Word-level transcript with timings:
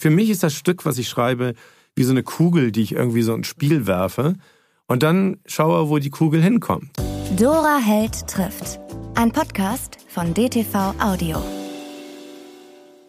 Für 0.00 0.10
mich 0.10 0.30
ist 0.30 0.44
das 0.44 0.54
Stück, 0.54 0.86
was 0.86 0.96
ich 0.98 1.08
schreibe, 1.08 1.54
wie 1.96 2.04
so 2.04 2.12
eine 2.12 2.22
Kugel, 2.22 2.70
die 2.70 2.82
ich 2.82 2.92
irgendwie 2.92 3.22
so 3.22 3.34
ins 3.34 3.48
Spiel 3.48 3.88
werfe 3.88 4.34
und 4.86 5.02
dann 5.02 5.38
schaue, 5.44 5.88
wo 5.88 5.98
die 5.98 6.10
Kugel 6.10 6.40
hinkommt. 6.40 6.90
Dora 7.36 7.78
Held 7.78 8.28
trifft. 8.28 8.78
Ein 9.16 9.32
Podcast 9.32 9.96
von 10.08 10.32
DTV 10.34 10.94
Audio. 11.00 11.42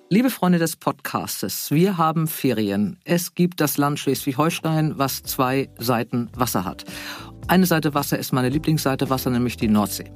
Liebe 0.09 0.31
Freunde 0.31 0.57
des 0.57 0.77
Podcastes, 0.77 1.69
wir 1.69 1.99
haben 1.99 2.25
Ferien. 2.25 2.97
Es 3.03 3.35
gibt 3.35 3.61
das 3.61 3.77
Land 3.77 3.99
Schleswig-Holstein, 3.99 4.97
was 4.97 5.21
zwei 5.21 5.69
Seiten 5.77 6.31
Wasser 6.33 6.65
hat. 6.65 6.85
Eine 7.47 7.67
Seite 7.67 7.93
Wasser 7.93 8.17
ist 8.17 8.33
meine 8.33 8.49
Lieblingsseite 8.49 9.11
Wasser, 9.11 9.29
nämlich 9.29 9.57
die 9.57 9.67
Nordsee. 9.67 10.11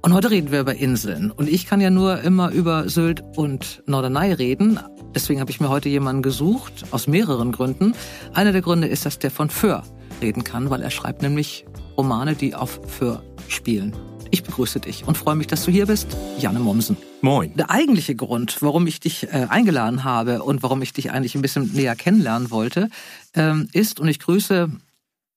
Und 0.00 0.14
heute 0.14 0.30
reden 0.30 0.52
wir 0.52 0.60
über 0.60 0.76
Inseln. 0.76 1.32
Und 1.32 1.48
ich 1.48 1.66
kann 1.66 1.80
ja 1.80 1.90
nur 1.90 2.20
immer 2.20 2.50
über 2.52 2.88
Sylt 2.88 3.22
und 3.36 3.82
Norderney 3.86 4.32
reden. 4.32 4.78
Deswegen 5.14 5.40
habe 5.40 5.50
ich 5.50 5.60
mir 5.60 5.68
heute 5.68 5.88
jemanden 5.88 6.22
gesucht, 6.22 6.84
aus 6.92 7.08
mehreren 7.08 7.50
Gründen. 7.50 7.94
Einer 8.32 8.52
der 8.52 8.62
Gründe 8.62 8.86
ist, 8.86 9.06
dass 9.06 9.18
der 9.18 9.32
von 9.32 9.50
Föhr 9.50 9.82
reden 10.22 10.44
kann, 10.44 10.70
weil 10.70 10.82
er 10.82 10.90
schreibt 10.90 11.22
nämlich 11.22 11.66
Romane, 11.96 12.36
die 12.36 12.54
auf 12.54 12.80
Föhr 12.86 13.24
spielen. 13.48 13.94
Ich 14.30 14.44
begrüße 14.44 14.78
dich 14.78 15.06
und 15.06 15.18
freue 15.18 15.34
mich, 15.34 15.48
dass 15.48 15.64
du 15.64 15.72
hier 15.72 15.86
bist, 15.86 16.16
Janne 16.38 16.60
Mommsen. 16.60 16.96
Moin. 17.20 17.52
Der 17.56 17.70
eigentliche 17.70 18.14
Grund, 18.14 18.62
warum 18.62 18.86
ich 18.86 19.00
dich 19.00 19.24
äh, 19.32 19.46
eingeladen 19.48 20.04
habe 20.04 20.42
und 20.44 20.62
warum 20.62 20.80
ich 20.82 20.92
dich 20.92 21.10
eigentlich 21.10 21.34
ein 21.34 21.42
bisschen 21.42 21.72
näher 21.72 21.96
kennenlernen 21.96 22.52
wollte, 22.52 22.88
ähm, 23.34 23.68
ist, 23.72 23.98
und 23.98 24.06
ich 24.06 24.20
grüße 24.20 24.70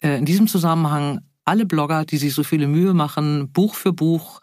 äh, 0.02 0.18
in 0.18 0.26
diesem 0.26 0.48
Zusammenhang 0.48 1.22
alle 1.46 1.66
Blogger, 1.66 2.06
die 2.06 2.18
sich 2.18 2.34
so 2.36 2.44
viele 2.44 2.68
Mühe 2.68 2.94
machen, 2.94 3.52
Buch 3.52 3.74
für 3.74 3.94
Buch, 3.94 4.40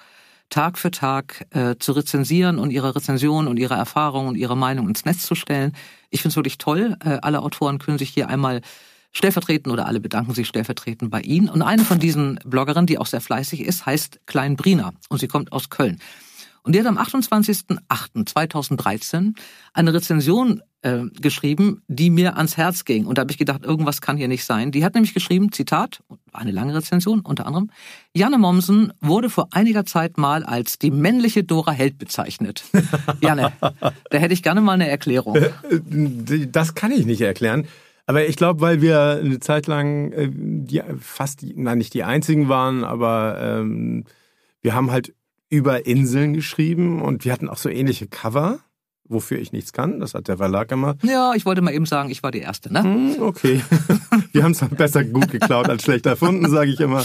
Tag 0.51 0.79
für 0.79 0.91
Tag 0.91 1.47
äh, 1.51 1.77
zu 1.79 1.93
rezensieren 1.93 2.59
und 2.59 2.71
ihre 2.71 2.95
Rezension 2.97 3.49
und 3.49 3.59
ihre 3.59 3.75
Erfahrungen 3.75 4.29
und 4.29 4.37
ihre 4.37 4.57
Meinung 4.57 4.89
ins 4.89 5.05
Netz 5.05 5.23
zu 5.23 5.35
stellen. 5.35 5.73
Ich 6.11 6.23
finde 6.23 6.31
es 6.33 6.37
wirklich 6.37 6.59
toll. 6.59 6.97
Äh, 7.05 7.19
alle 7.23 7.43
Autoren 7.43 7.79
können 7.79 7.99
sich 7.99 8.11
hier 8.11 8.29
einmal 8.29 8.63
stellvertretend 9.13 9.73
oder 9.73 9.87
alle 9.87 10.01
bedanken 10.01 10.35
sich 10.35 10.49
stellvertretend 10.49 11.11
bei 11.11 11.21
Ihnen. 11.21 11.49
Und 11.49 11.63
eine 11.63 11.85
von 11.85 11.99
diesen 11.99 12.39
Bloggerinnen, 12.45 12.87
die 12.87 12.99
auch 12.99 13.07
sehr 13.07 13.21
fleißig 13.21 13.61
ist, 13.61 13.87
heißt 13.87 14.21
Klein 14.27 14.57
Brina 14.57 14.93
und 15.09 15.19
sie 15.19 15.29
kommt 15.29 15.53
aus 15.53 15.71
Köln. 15.71 15.99
Und 16.69 16.75
die 16.75 16.81
hat 16.81 16.87
am 16.87 16.99
28.08.2013 16.99 19.35
eine 19.73 19.95
Rezension 19.95 20.63
äh, 20.83 21.05
geschrieben, 21.19 21.81
die 21.89 22.11
mir 22.11 22.37
ans 22.37 22.59
Herz 22.59 22.85
ging. 22.85 23.07
Und 23.07 23.17
da 23.17 23.23
habe 23.23 23.31
ich 23.31 23.39
gedacht, 23.39 23.65
irgendwas 23.65 24.03
kann 24.03 24.19
hier 24.19 24.29
nicht 24.29 24.45
sein. 24.45 24.71
Die 24.71 24.85
hat 24.85 24.93
nämlich 24.93 25.15
geschrieben, 25.15 25.51
Zitat, 25.51 26.03
eine 26.31 26.51
lange 26.51 26.75
Rezension 26.75 27.21
unter 27.21 27.47
anderem, 27.47 27.71
Janne 28.13 28.37
Mommsen 28.37 28.93
wurde 29.01 29.31
vor 29.31 29.49
einiger 29.53 29.87
Zeit 29.87 30.19
mal 30.19 30.45
als 30.45 30.79
die 30.79 30.91
männliche 30.91 31.43
Dora 31.43 31.73
Held 31.73 31.97
bezeichnet. 31.97 32.65
Janne, 33.23 33.51
da 34.11 34.19
hätte 34.19 34.35
ich 34.35 34.43
gerne 34.43 34.61
mal 34.61 34.75
eine 34.75 34.91
Erklärung. 34.91 35.37
Äh, 35.37 35.53
das 36.49 36.75
kann 36.75 36.93
ich 36.93 37.07
nicht 37.07 37.23
erklären. 37.23 37.67
Aber 38.05 38.27
ich 38.27 38.37
glaube, 38.37 38.61
weil 38.61 38.83
wir 38.83 39.21
eine 39.25 39.41
Zeit 39.41 39.69
lang 39.69 40.13
äh, 40.13 40.29
die, 40.31 40.83
fast, 41.01 41.41
die, 41.41 41.55
nein, 41.57 41.79
nicht 41.79 41.95
die 41.95 42.05
einzigen 42.05 42.51
waren, 42.51 42.85
aber 42.85 43.39
ähm, 43.41 44.05
wir 44.61 44.75
haben 44.75 44.91
halt 44.91 45.15
über 45.51 45.87
Inseln 45.87 46.35
geschrieben 46.35 47.01
und 47.03 47.25
wir 47.25 47.33
hatten 47.33 47.49
auch 47.49 47.57
so 47.57 47.69
ähnliche 47.69 48.07
Cover, 48.07 48.61
wofür 49.11 49.39
ich 49.39 49.53
nichts 49.53 49.73
kann. 49.73 50.01
Das 50.01 50.13
hat 50.13 50.29
der 50.29 50.37
Verlag 50.37 50.69
gemacht. 50.69 50.99
Ja, 51.03 51.33
ich 51.35 51.47
wollte 51.47 51.63
mal 51.63 51.73
eben 51.73 51.87
sagen, 51.87 52.11
ich 52.11 52.23
war 52.23 52.31
die 52.31 52.41
Erste, 52.41 52.71
ne? 52.71 52.83
Hm, 52.83 53.17
okay. 53.23 53.63
wir 54.33 54.43
haben 54.43 54.53
es 54.53 54.61
besser 54.61 55.05
gut 55.05 55.31
geklaut 55.31 55.69
als 55.71 55.83
schlecht 55.85 56.05
erfunden, 56.05 56.51
sage 56.51 56.71
ich 56.71 56.81
immer. 56.81 57.05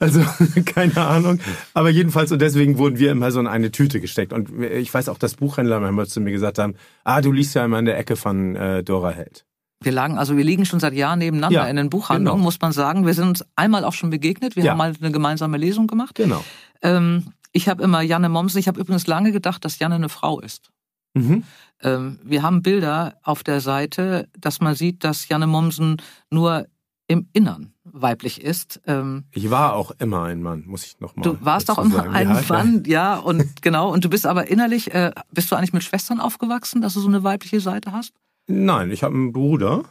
Also 0.00 0.20
keine 0.64 0.96
Ahnung. 0.96 1.38
Aber 1.72 1.90
jedenfalls 1.90 2.32
und 2.32 2.42
deswegen 2.42 2.78
wurden 2.78 2.98
wir 2.98 3.12
immer 3.12 3.30
so 3.30 3.38
in 3.38 3.46
eine 3.46 3.70
Tüte 3.70 4.00
gesteckt. 4.00 4.32
Und 4.32 4.50
ich 4.62 4.92
weiß 4.92 5.08
auch, 5.08 5.18
dass 5.18 5.34
Buchhändler 5.36 5.78
manchmal 5.78 6.06
zu 6.08 6.20
mir 6.20 6.32
gesagt 6.32 6.58
haben, 6.58 6.74
ah, 7.04 7.20
du 7.20 7.30
liest 7.30 7.54
ja 7.54 7.64
immer 7.64 7.78
in 7.78 7.84
der 7.84 7.98
Ecke 7.98 8.16
von 8.16 8.56
äh, 8.56 8.82
Dora 8.82 9.10
Held. 9.10 9.44
Wir 9.80 9.92
lagen, 9.92 10.18
also 10.18 10.36
wir 10.36 10.44
liegen 10.44 10.64
schon 10.64 10.80
seit 10.80 10.94
Jahren 10.94 11.18
nebeneinander 11.20 11.60
Ja, 11.62 11.66
in 11.68 11.76
den 11.76 11.90
Buchhandlungen, 11.90 12.38
genau. 12.38 12.44
muss 12.44 12.60
man 12.60 12.72
sagen. 12.72 13.06
Wir 13.06 13.14
sind 13.14 13.28
uns 13.28 13.44
einmal 13.54 13.84
auch 13.84 13.92
schon 13.92 14.10
begegnet. 14.10 14.56
Wir 14.56 14.64
Ja. 14.64 14.70
haben 14.72 14.78
mal 14.78 14.92
eine 14.98 15.12
gemeinsame 15.12 15.56
Lesung 15.58 15.86
gemacht. 15.86 16.16
Genau. 16.16 16.42
Ähm, 16.82 17.26
ich 17.54 17.68
habe 17.68 17.82
immer 17.82 18.02
Janne 18.02 18.28
Mommsen. 18.28 18.58
Ich 18.58 18.68
habe 18.68 18.80
übrigens 18.80 19.06
lange 19.06 19.32
gedacht, 19.32 19.64
dass 19.64 19.78
Janne 19.78 19.94
eine 19.94 20.10
Frau 20.10 20.40
ist. 20.40 20.70
Mhm. 21.14 21.44
Ähm, 21.80 22.18
wir 22.22 22.42
haben 22.42 22.62
Bilder 22.62 23.16
auf 23.22 23.44
der 23.44 23.60
Seite, 23.60 24.28
dass 24.38 24.60
man 24.60 24.74
sieht, 24.74 25.04
dass 25.04 25.28
Janne 25.28 25.46
Mommsen 25.46 26.02
nur 26.30 26.66
im 27.06 27.28
Innern 27.32 27.72
weiblich 27.84 28.42
ist. 28.42 28.80
Ähm, 28.86 29.24
Ich 29.30 29.50
war 29.50 29.74
auch 29.74 29.92
immer 29.98 30.24
ein 30.24 30.42
Mann, 30.42 30.64
muss 30.66 30.84
ich 30.84 30.98
noch 31.00 31.14
mal. 31.14 31.22
du 31.22 31.36
warst 31.44 31.70
auch 31.70 31.78
immer 31.78 31.96
sagen. 31.96 32.14
ein 32.14 32.28
ja, 32.28 32.42
Mann, 32.48 32.82
ja, 32.86 33.16
und 33.18 33.44
genau. 33.62 33.92
Und 33.92 34.04
du 34.04 34.08
bist 34.10 34.26
aber 34.26 34.48
innerlich, 34.48 34.92
äh, 34.92 35.12
bist 35.30 35.52
du 35.52 35.56
eigentlich 35.56 35.72
mit 35.72 35.84
Schwestern 35.84 36.18
aufgewachsen, 36.18 36.82
dass 36.82 36.94
du 36.94 37.00
so 37.00 37.08
eine 37.08 37.22
weibliche 37.22 37.60
Seite 37.60 37.92
hast? 37.92 38.14
Nein, 38.48 38.90
ich 38.90 39.04
habe 39.04 39.14
einen 39.14 39.32
Bruder, 39.32 39.84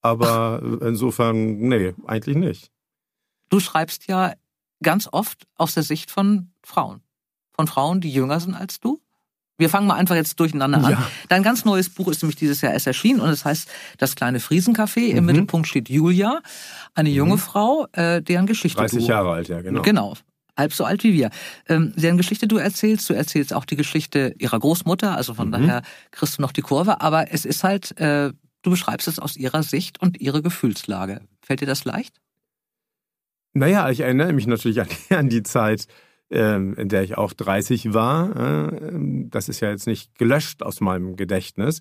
aber 0.00 0.62
insofern, 0.80 1.58
nee, 1.58 1.94
eigentlich 2.06 2.36
nicht. 2.36 2.70
Du 3.50 3.60
schreibst 3.60 4.06
ja 4.06 4.32
ganz 4.82 5.08
oft 5.10 5.46
aus 5.56 5.74
der 5.74 5.82
Sicht 5.82 6.10
von 6.10 6.50
Frauen. 6.62 7.00
Von 7.52 7.66
Frauen, 7.66 8.00
die 8.00 8.10
jünger 8.12 8.40
sind 8.40 8.54
als 8.54 8.80
du. 8.80 9.00
Wir 9.58 9.70
fangen 9.70 9.86
mal 9.86 9.94
einfach 9.94 10.14
jetzt 10.16 10.38
durcheinander 10.38 10.84
an. 10.84 10.90
Ja. 10.90 11.10
Dein 11.30 11.42
ganz 11.42 11.64
neues 11.64 11.88
Buch 11.88 12.08
ist 12.08 12.22
nämlich 12.22 12.36
dieses 12.36 12.60
Jahr 12.60 12.74
erst 12.74 12.86
erschienen 12.86 13.20
und 13.20 13.30
es 13.30 13.46
heißt 13.46 13.68
Das 13.96 14.14
kleine 14.14 14.38
Friesencafé. 14.38 15.06
Im 15.06 15.20
Mhm. 15.20 15.26
Mittelpunkt 15.26 15.66
steht 15.66 15.88
Julia, 15.88 16.40
eine 16.94 17.08
junge 17.08 17.34
Mhm. 17.36 17.38
Frau, 17.38 17.86
äh, 17.92 18.20
deren 18.20 18.44
Geschichte 18.46 18.78
30 18.80 19.04
du... 19.04 19.08
Jahre 19.08 19.30
alt, 19.32 19.48
ja, 19.48 19.62
genau. 19.62 19.80
Genau. 19.80 20.14
Halb 20.58 20.74
so 20.74 20.84
alt 20.84 21.02
wie 21.04 21.14
wir. 21.14 21.30
Ähm, 21.68 21.94
deren 21.96 22.18
Geschichte 22.18 22.46
du 22.48 22.58
erzählst, 22.58 23.08
du 23.08 23.14
erzählst 23.14 23.54
auch 23.54 23.64
die 23.64 23.76
Geschichte 23.76 24.34
ihrer 24.38 24.58
Großmutter, 24.58 25.16
also 25.16 25.32
von 25.32 25.48
Mhm. 25.48 25.52
daher 25.52 25.82
kriegst 26.10 26.36
du 26.36 26.42
noch 26.42 26.52
die 26.52 26.62
Kurve, 26.62 27.00
aber 27.00 27.32
es 27.32 27.46
ist 27.46 27.64
halt, 27.64 27.98
äh, 27.98 28.32
du 28.60 28.70
beschreibst 28.70 29.08
es 29.08 29.18
aus 29.18 29.36
ihrer 29.38 29.62
Sicht 29.62 30.00
und 30.02 30.20
ihre 30.20 30.42
Gefühlslage. 30.42 31.22
Fällt 31.40 31.60
dir 31.62 31.66
das 31.66 31.84
leicht? 31.86 32.14
Naja, 33.58 33.90
ich 33.90 34.00
erinnere 34.00 34.32
mich 34.32 34.46
natürlich 34.46 34.80
an 34.80 34.88
die, 34.88 35.14
an 35.14 35.28
die 35.28 35.42
Zeit, 35.42 35.86
ähm, 36.30 36.74
in 36.74 36.88
der 36.88 37.02
ich 37.02 37.16
auch 37.16 37.32
30 37.32 37.94
war. 37.94 38.70
Äh, 38.72 39.26
Das 39.30 39.48
ist 39.48 39.60
ja 39.60 39.70
jetzt 39.70 39.86
nicht 39.86 40.16
gelöscht 40.18 40.62
aus 40.62 40.80
meinem 40.80 41.16
Gedächtnis. 41.16 41.80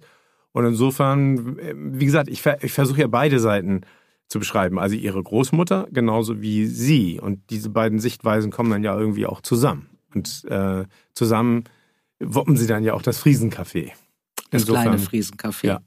Und 0.52 0.66
insofern, 0.66 1.60
äh, 1.60 1.74
wie 1.76 2.06
gesagt, 2.06 2.30
ich, 2.30 2.42
ver- 2.42 2.64
ich 2.64 2.72
versuche 2.72 3.02
ja 3.02 3.08
beide 3.08 3.40
Seiten 3.40 3.82
zu 4.28 4.40
beschreiben. 4.40 4.80
Also 4.80 4.96
ihre 4.96 5.22
Großmutter 5.22 5.88
genauso 5.92 6.42
wie 6.42 6.66
sie. 6.66 7.20
Und 7.20 7.50
diese 7.50 7.70
beiden 7.70 8.00
Sichtweisen 8.00 8.52
kommen 8.52 8.72
dann 8.72 8.84
ja 8.84 8.98
irgendwie 8.98 9.26
auch 9.26 9.42
zusammen. 9.42 9.90
Und 10.14 10.46
äh, 10.50 10.86
zusammen 11.14 11.66
wuppen 12.20 12.56
sie 12.56 12.68
dann 12.68 12.84
ja 12.84 12.94
auch 12.94 13.02
das 13.02 13.22
Friesencafé. 13.22 13.92
Das 14.52 14.66
kleine 14.66 14.98
Friesencafé. 15.00 15.68
Ja. 15.68 15.80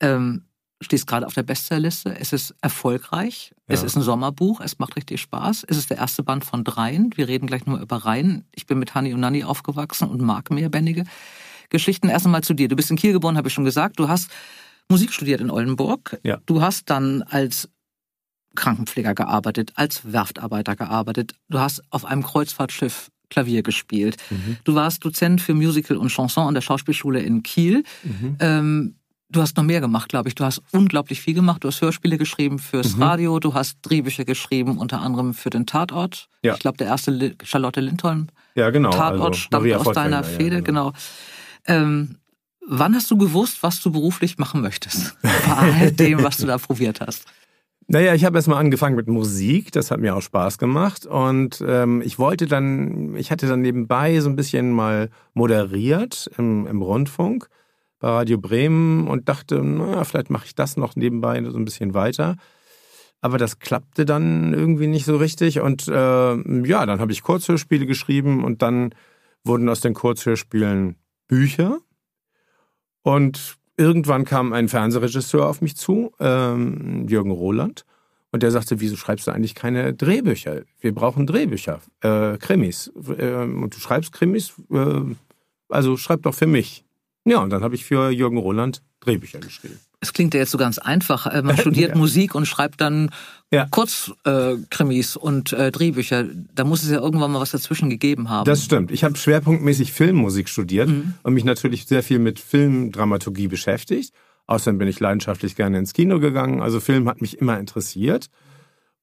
Ähm, 0.00 0.42
stehst 0.82 1.06
gerade 1.06 1.26
auf 1.26 1.34
der 1.34 1.42
Bestsellerliste. 1.42 2.16
Es 2.18 2.32
ist 2.32 2.54
erfolgreich. 2.60 3.52
Es 3.66 3.80
Ja. 3.80 3.86
ist 3.86 3.96
ein 3.96 4.02
Sommerbuch. 4.02 4.60
Es 4.60 4.78
macht 4.78 4.96
richtig 4.96 5.20
Spaß. 5.20 5.64
Es 5.68 5.76
ist 5.76 5.90
der 5.90 5.98
erste 5.98 6.22
Band 6.22 6.44
von 6.44 6.64
dreien. 6.64 7.10
Wir 7.16 7.28
reden 7.28 7.46
gleich 7.46 7.66
nur 7.66 7.80
über 7.80 7.96
Reihen. 7.96 8.44
Ich 8.54 8.66
bin 8.66 8.78
mit 8.78 8.94
Hani 8.94 9.14
und 9.14 9.20
Nanni 9.20 9.44
aufgewachsen 9.44 10.08
und 10.08 10.20
mag 10.20 10.50
mehrbändige 10.50 11.04
Geschichten. 11.70 12.08
Erst 12.08 12.26
einmal 12.26 12.42
zu 12.44 12.54
dir. 12.54 12.68
Du 12.68 12.76
bist 12.76 12.90
in 12.90 12.96
Kiel 12.96 13.12
geboren, 13.12 13.36
habe 13.36 13.48
ich 13.48 13.54
schon 13.54 13.64
gesagt. 13.64 13.98
Du 13.98 14.08
hast 14.08 14.30
Musik 14.88 15.12
studiert 15.12 15.40
in 15.40 15.50
Oldenburg. 15.50 16.18
Ja. 16.22 16.38
Du 16.46 16.60
hast 16.60 16.90
dann 16.90 17.22
als 17.22 17.68
Krankenpfleger 18.54 19.14
gearbeitet, 19.14 19.72
als 19.76 20.12
Werftarbeiter 20.12 20.76
gearbeitet. 20.76 21.34
Du 21.48 21.58
hast 21.58 21.82
auf 21.90 22.04
einem 22.04 22.22
Kreuzfahrtschiff 22.22 23.10
Klavier 23.30 23.62
gespielt. 23.62 24.18
Mhm. 24.28 24.58
Du 24.64 24.74
warst 24.74 25.02
Dozent 25.02 25.40
für 25.40 25.54
Musical 25.54 25.96
und 25.96 26.10
Chanson 26.10 26.48
an 26.48 26.52
der 26.54 26.60
Schauspielschule 26.60 27.20
in 27.20 27.42
Kiel. 27.42 27.82
Mhm. 28.02 28.36
Ähm, 28.40 28.96
du 29.32 29.40
hast 29.40 29.56
noch 29.56 29.64
mehr 29.64 29.80
gemacht, 29.80 30.08
glaube 30.08 30.28
ich. 30.28 30.34
Du 30.34 30.44
hast 30.44 30.62
unglaublich 30.72 31.20
viel 31.20 31.34
gemacht. 31.34 31.64
Du 31.64 31.68
hast 31.68 31.80
Hörspiele 31.80 32.18
geschrieben 32.18 32.58
fürs 32.58 32.96
Mhm. 32.96 33.02
Radio. 33.02 33.38
Du 33.40 33.54
hast 33.54 33.78
Drehbücher 33.82 34.24
geschrieben, 34.24 34.78
unter 34.78 35.00
anderem 35.00 35.34
für 35.34 35.50
den 35.50 35.66
Tatort. 35.66 36.28
Ja. 36.42 36.54
Ich 36.54 36.60
glaube, 36.60 36.76
der 36.78 36.88
erste 36.88 37.34
Charlotte 37.42 37.80
Lindholm 37.80 38.28
Ja, 38.54 38.70
genau. 38.70 38.90
Tatort 38.90 39.20
also 39.20 39.32
stammt 39.34 39.62
Maria 39.64 39.78
aus 39.78 39.84
deiner 39.92 40.22
Volkländer, 40.22 40.30
ja, 40.30 40.36
Fehde, 40.36 40.62
genau. 40.62 40.92
Ähm, 41.66 42.16
wann 42.66 42.94
hast 42.94 43.10
du 43.10 43.16
gewusst, 43.16 43.62
was 43.62 43.80
du 43.80 43.90
beruflich 43.90 44.38
machen 44.38 44.60
möchtest? 44.60 45.16
Bei 45.22 45.30
all 45.56 45.92
dem, 45.92 46.22
was 46.22 46.36
du 46.36 46.46
da 46.46 46.58
probiert 46.58 47.00
hast. 47.00 47.24
Naja, 47.88 48.14
ich 48.14 48.24
habe 48.24 48.38
erstmal 48.38 48.58
angefangen 48.58 48.94
mit 48.96 49.08
Musik, 49.08 49.72
das 49.72 49.90
hat 49.90 50.00
mir 50.00 50.14
auch 50.14 50.22
Spaß 50.22 50.58
gemacht 50.58 51.04
und 51.04 51.62
ähm, 51.66 52.00
ich 52.00 52.18
wollte 52.18 52.46
dann, 52.46 53.16
ich 53.16 53.30
hatte 53.30 53.48
dann 53.48 53.60
nebenbei 53.60 54.20
so 54.20 54.30
ein 54.30 54.36
bisschen 54.36 54.70
mal 54.70 55.10
moderiert 55.34 56.30
im, 56.38 56.66
im 56.66 56.80
Rundfunk 56.80 57.48
bei 58.02 58.08
Radio 58.08 58.36
Bremen 58.36 59.06
und 59.06 59.28
dachte, 59.28 59.62
naja, 59.62 60.02
vielleicht 60.02 60.28
mache 60.28 60.46
ich 60.46 60.56
das 60.56 60.76
noch 60.76 60.96
nebenbei 60.96 61.42
so 61.44 61.56
ein 61.56 61.64
bisschen 61.64 61.94
weiter. 61.94 62.36
Aber 63.20 63.38
das 63.38 63.60
klappte 63.60 64.04
dann 64.04 64.52
irgendwie 64.52 64.88
nicht 64.88 65.04
so 65.04 65.16
richtig 65.16 65.60
und 65.60 65.86
äh, 65.86 65.92
ja, 65.92 66.84
dann 66.84 66.98
habe 67.00 67.12
ich 67.12 67.22
Kurzhörspiele 67.22 67.86
geschrieben 67.86 68.42
und 68.42 68.60
dann 68.60 68.92
wurden 69.44 69.68
aus 69.68 69.80
den 69.80 69.94
Kurzhörspielen 69.94 70.96
Bücher 71.28 71.78
und 73.02 73.56
irgendwann 73.76 74.24
kam 74.24 74.52
ein 74.52 74.68
Fernsehregisseur 74.68 75.48
auf 75.48 75.62
mich 75.62 75.76
zu, 75.76 76.12
ähm, 76.18 77.06
Jürgen 77.08 77.30
Roland, 77.30 77.84
und 78.32 78.42
der 78.42 78.50
sagte, 78.50 78.80
wieso 78.80 78.96
schreibst 78.96 79.26
du 79.26 79.30
eigentlich 79.30 79.54
keine 79.54 79.94
Drehbücher? 79.94 80.62
Wir 80.80 80.94
brauchen 80.94 81.26
Drehbücher, 81.26 81.80
äh, 82.00 82.38
Krimis. 82.38 82.90
Äh, 83.18 83.44
und 83.44 83.76
du 83.76 83.78
schreibst 83.78 84.10
Krimis, 84.12 84.54
äh, 84.70 85.02
also 85.68 85.96
schreib 85.98 86.22
doch 86.22 86.34
für 86.34 86.46
mich. 86.46 86.84
Ja, 87.24 87.38
und 87.40 87.50
dann 87.50 87.62
habe 87.62 87.74
ich 87.74 87.84
für 87.84 88.10
Jürgen 88.10 88.36
Roland 88.38 88.82
Drehbücher 89.00 89.38
geschrieben. 89.38 89.78
Es 90.00 90.12
klingt 90.12 90.34
ja 90.34 90.40
jetzt 90.40 90.50
so 90.50 90.58
ganz 90.58 90.78
einfach. 90.78 91.26
Äh, 91.26 91.42
Man 91.42 91.56
studiert 91.58 91.90
Ja. 91.90 91.96
Musik 91.96 92.34
und 92.34 92.46
schreibt 92.46 92.80
dann 92.80 93.10
Ja. 93.52 93.66
Kurzkrimis 93.70 95.16
äh, 95.16 95.18
und 95.18 95.52
äh, 95.52 95.70
Drehbücher. 95.70 96.24
Da 96.54 96.64
muss 96.64 96.82
es 96.82 96.90
ja 96.90 96.98
irgendwann 96.98 97.30
mal 97.30 97.40
was 97.40 97.52
dazwischen 97.52 97.90
gegeben 97.90 98.28
haben. 98.28 98.44
Das 98.46 98.64
stimmt. 98.64 98.90
Ich 98.90 99.04
habe 99.04 99.16
schwerpunktmäßig 99.16 99.92
Filmmusik 99.92 100.48
studiert 100.48 100.88
Mhm. 100.88 101.14
und 101.22 101.34
mich 101.34 101.44
natürlich 101.44 101.86
sehr 101.86 102.02
viel 102.02 102.18
mit 102.18 102.40
Filmdramaturgie 102.40 103.48
beschäftigt. 103.48 104.12
Außerdem 104.48 104.78
bin 104.78 104.88
ich 104.88 104.98
leidenschaftlich 104.98 105.54
gerne 105.54 105.78
ins 105.78 105.92
Kino 105.92 106.18
gegangen. 106.18 106.60
Also 106.60 106.80
Film 106.80 107.08
hat 107.08 107.20
mich 107.20 107.38
immer 107.38 107.58
interessiert. 107.60 108.26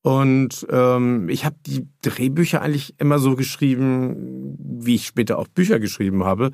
Und 0.02 0.66
ähm, 0.70 1.28
ich 1.30 1.44
habe 1.46 1.56
die 1.66 1.88
Drehbücher 2.02 2.62
eigentlich 2.62 2.96
immer 3.00 3.20
so 3.20 3.36
geschrieben, 3.36 4.56
wie 4.60 4.96
ich 4.96 5.06
später 5.08 5.38
auch 5.38 5.48
Bücher 5.48 5.80
geschrieben 5.80 6.24
habe, 6.24 6.52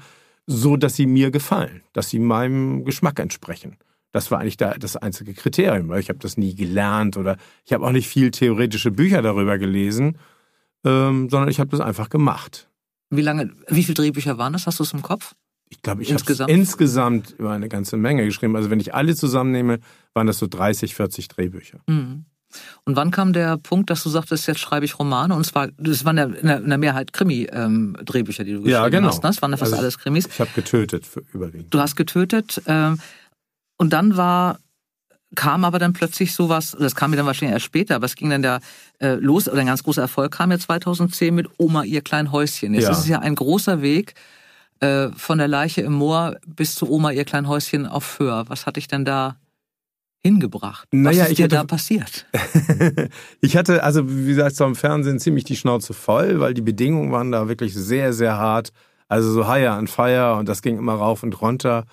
so 0.47 0.77
dass 0.77 0.95
sie 0.95 1.05
mir 1.07 1.31
gefallen, 1.31 1.81
dass 1.93 2.09
sie 2.09 2.19
meinem 2.19 2.85
Geschmack 2.85 3.19
entsprechen. 3.19 3.77
Das 4.11 4.31
war 4.31 4.39
eigentlich 4.39 4.57
da 4.57 4.75
das 4.75 4.95
einzige 4.95 5.33
Kriterium. 5.33 5.91
Ich 5.95 6.09
habe 6.09 6.19
das 6.19 6.37
nie 6.37 6.55
gelernt 6.55 7.17
oder 7.17 7.37
ich 7.65 7.73
habe 7.73 7.85
auch 7.85 7.91
nicht 7.91 8.07
viel 8.07 8.31
theoretische 8.31 8.91
Bücher 8.91 9.21
darüber 9.21 9.57
gelesen, 9.57 10.17
ähm, 10.85 11.29
sondern 11.29 11.49
ich 11.49 11.59
habe 11.59 11.69
das 11.71 11.81
einfach 11.81 12.09
gemacht. 12.09 12.69
Wie 13.09 13.21
lange, 13.21 13.51
wie 13.67 13.83
viele 13.83 13.95
Drehbücher 13.95 14.37
waren 14.37 14.53
das? 14.53 14.67
Hast 14.67 14.79
du 14.79 14.83
es 14.83 14.93
im 14.93 15.01
Kopf? 15.01 15.35
Ich 15.69 15.81
glaube, 15.81 16.01
ich 16.03 16.09
habe 16.09 16.19
Insgesamt? 16.19 16.51
insgesamt 16.51 17.35
über 17.37 17.51
eine 17.51 17.67
ganze 17.67 17.97
Menge 17.97 18.23
geschrieben. 18.23 18.55
Also 18.55 18.69
wenn 18.69 18.79
ich 18.79 18.93
alle 18.93 19.15
zusammennehme, 19.15 19.79
waren 20.13 20.27
das 20.27 20.37
so 20.37 20.47
30, 20.47 20.95
40 20.95 21.27
Drehbücher. 21.27 21.79
Mhm. 21.87 22.25
Und 22.83 22.95
wann 22.95 23.11
kam 23.11 23.33
der 23.33 23.57
Punkt, 23.57 23.89
dass 23.89 24.03
du 24.03 24.09
sagtest, 24.09 24.47
jetzt 24.47 24.59
schreibe 24.59 24.85
ich 24.85 24.99
Romane? 24.99 25.33
Und 25.35 25.45
zwar, 25.45 25.69
das 25.77 26.05
waren 26.05 26.17
ja 26.17 26.25
in 26.25 26.47
der, 26.47 26.57
in 26.59 26.69
der 26.69 26.77
Mehrheit 26.77 27.13
Krimi-Drehbücher, 27.13 28.43
die 28.43 28.51
du 28.53 28.59
geschrieben 28.61 28.71
Ja, 28.83 28.89
genau. 28.89 29.07
hast. 29.09 29.23
Ne? 29.23 29.29
Das 29.29 29.41
waren 29.41 29.51
ja 29.51 29.57
fast 29.57 29.73
Also 29.73 29.81
alles 29.81 29.97
Krimis. 29.97 30.27
Ich 30.27 30.39
habe 30.39 30.51
getötet 30.55 31.05
für 31.05 31.23
überwiegend. 31.33 31.73
Du 31.73 31.79
hast 31.79 31.95
getötet. 31.95 32.61
ähm, 32.67 32.99
und 33.77 33.91
dann 33.91 34.15
war, 34.17 34.59
kam 35.35 35.65
aber 35.65 35.79
dann 35.79 35.93
plötzlich 35.93 36.33
sowas, 36.33 36.75
das 36.79 36.95
kam 36.95 37.11
mir 37.11 37.17
dann 37.17 37.25
wahrscheinlich 37.25 37.53
erst 37.53 37.65
später, 37.65 37.95
aber 37.95 38.05
es 38.05 38.15
ging 38.15 38.29
dann 38.29 38.41
da 38.41 38.59
äh, 38.99 39.15
los, 39.15 39.49
oder 39.49 39.59
ein 39.59 39.65
ganz 39.67 39.83
großer 39.83 40.01
Erfolg 40.01 40.31
kam 40.31 40.51
ja 40.51 40.57
2010 40.59 41.33
mit 41.35 41.49
Oma, 41.57 41.83
ihr 41.83 42.01
klein 42.01 42.31
Häuschen. 42.31 42.73
Jetzt 42.73 42.83
Ja. 42.85 42.91
ist 42.91 42.99
es 42.99 43.07
ja 43.09 43.19
ein 43.19 43.35
großer 43.35 43.81
Weg 43.81 44.13
äh, 44.79 45.09
von 45.17 45.37
der 45.37 45.47
Leiche 45.49 45.81
im 45.81 45.93
Moor 45.93 46.37
bis 46.45 46.75
zu 46.75 46.89
Oma, 46.89 47.11
ihr 47.11 47.25
klein 47.25 47.47
Häuschen 47.47 47.85
auf 47.85 48.03
Föhr. 48.05 48.45
Was 48.47 48.65
hat 48.65 48.77
dich 48.77 48.87
denn 48.87 49.03
da 49.03 49.35
hingebracht? 50.25 50.87
Naja, 50.91 51.19
Was 51.21 51.25
ist 51.27 51.31
ich 51.31 51.37
dir 51.37 51.43
hätte- 51.43 51.55
da 51.55 51.63
passiert? 51.65 52.25
ich 53.41 53.55
hatte, 53.55 53.83
also 53.83 54.09
wie 54.09 54.25
gesagt, 54.27 54.55
so 54.55 54.65
im 54.65 54.75
Fernsehen 54.75 55.19
ziemlich 55.19 55.43
die 55.43 55.55
Schnauze 55.55 55.93
voll, 55.93 56.39
weil 56.39 56.53
die 56.55 56.61
Bedingungen 56.61 57.11
waren 57.11 57.31
da 57.31 57.47
wirklich 57.47 57.73
sehr, 57.75 58.11
sehr 58.11 58.37
hart. 58.37 58.71
Also 59.07 59.31
so 59.31 59.47
Higher 59.47 59.73
and 59.73 59.89
Fire 59.89 60.35
und 60.39 60.49
das 60.49 60.61
ging 60.63 60.77
immer 60.79 60.95
rauf 60.95 61.21
und 61.21 61.39
runter 61.41 61.85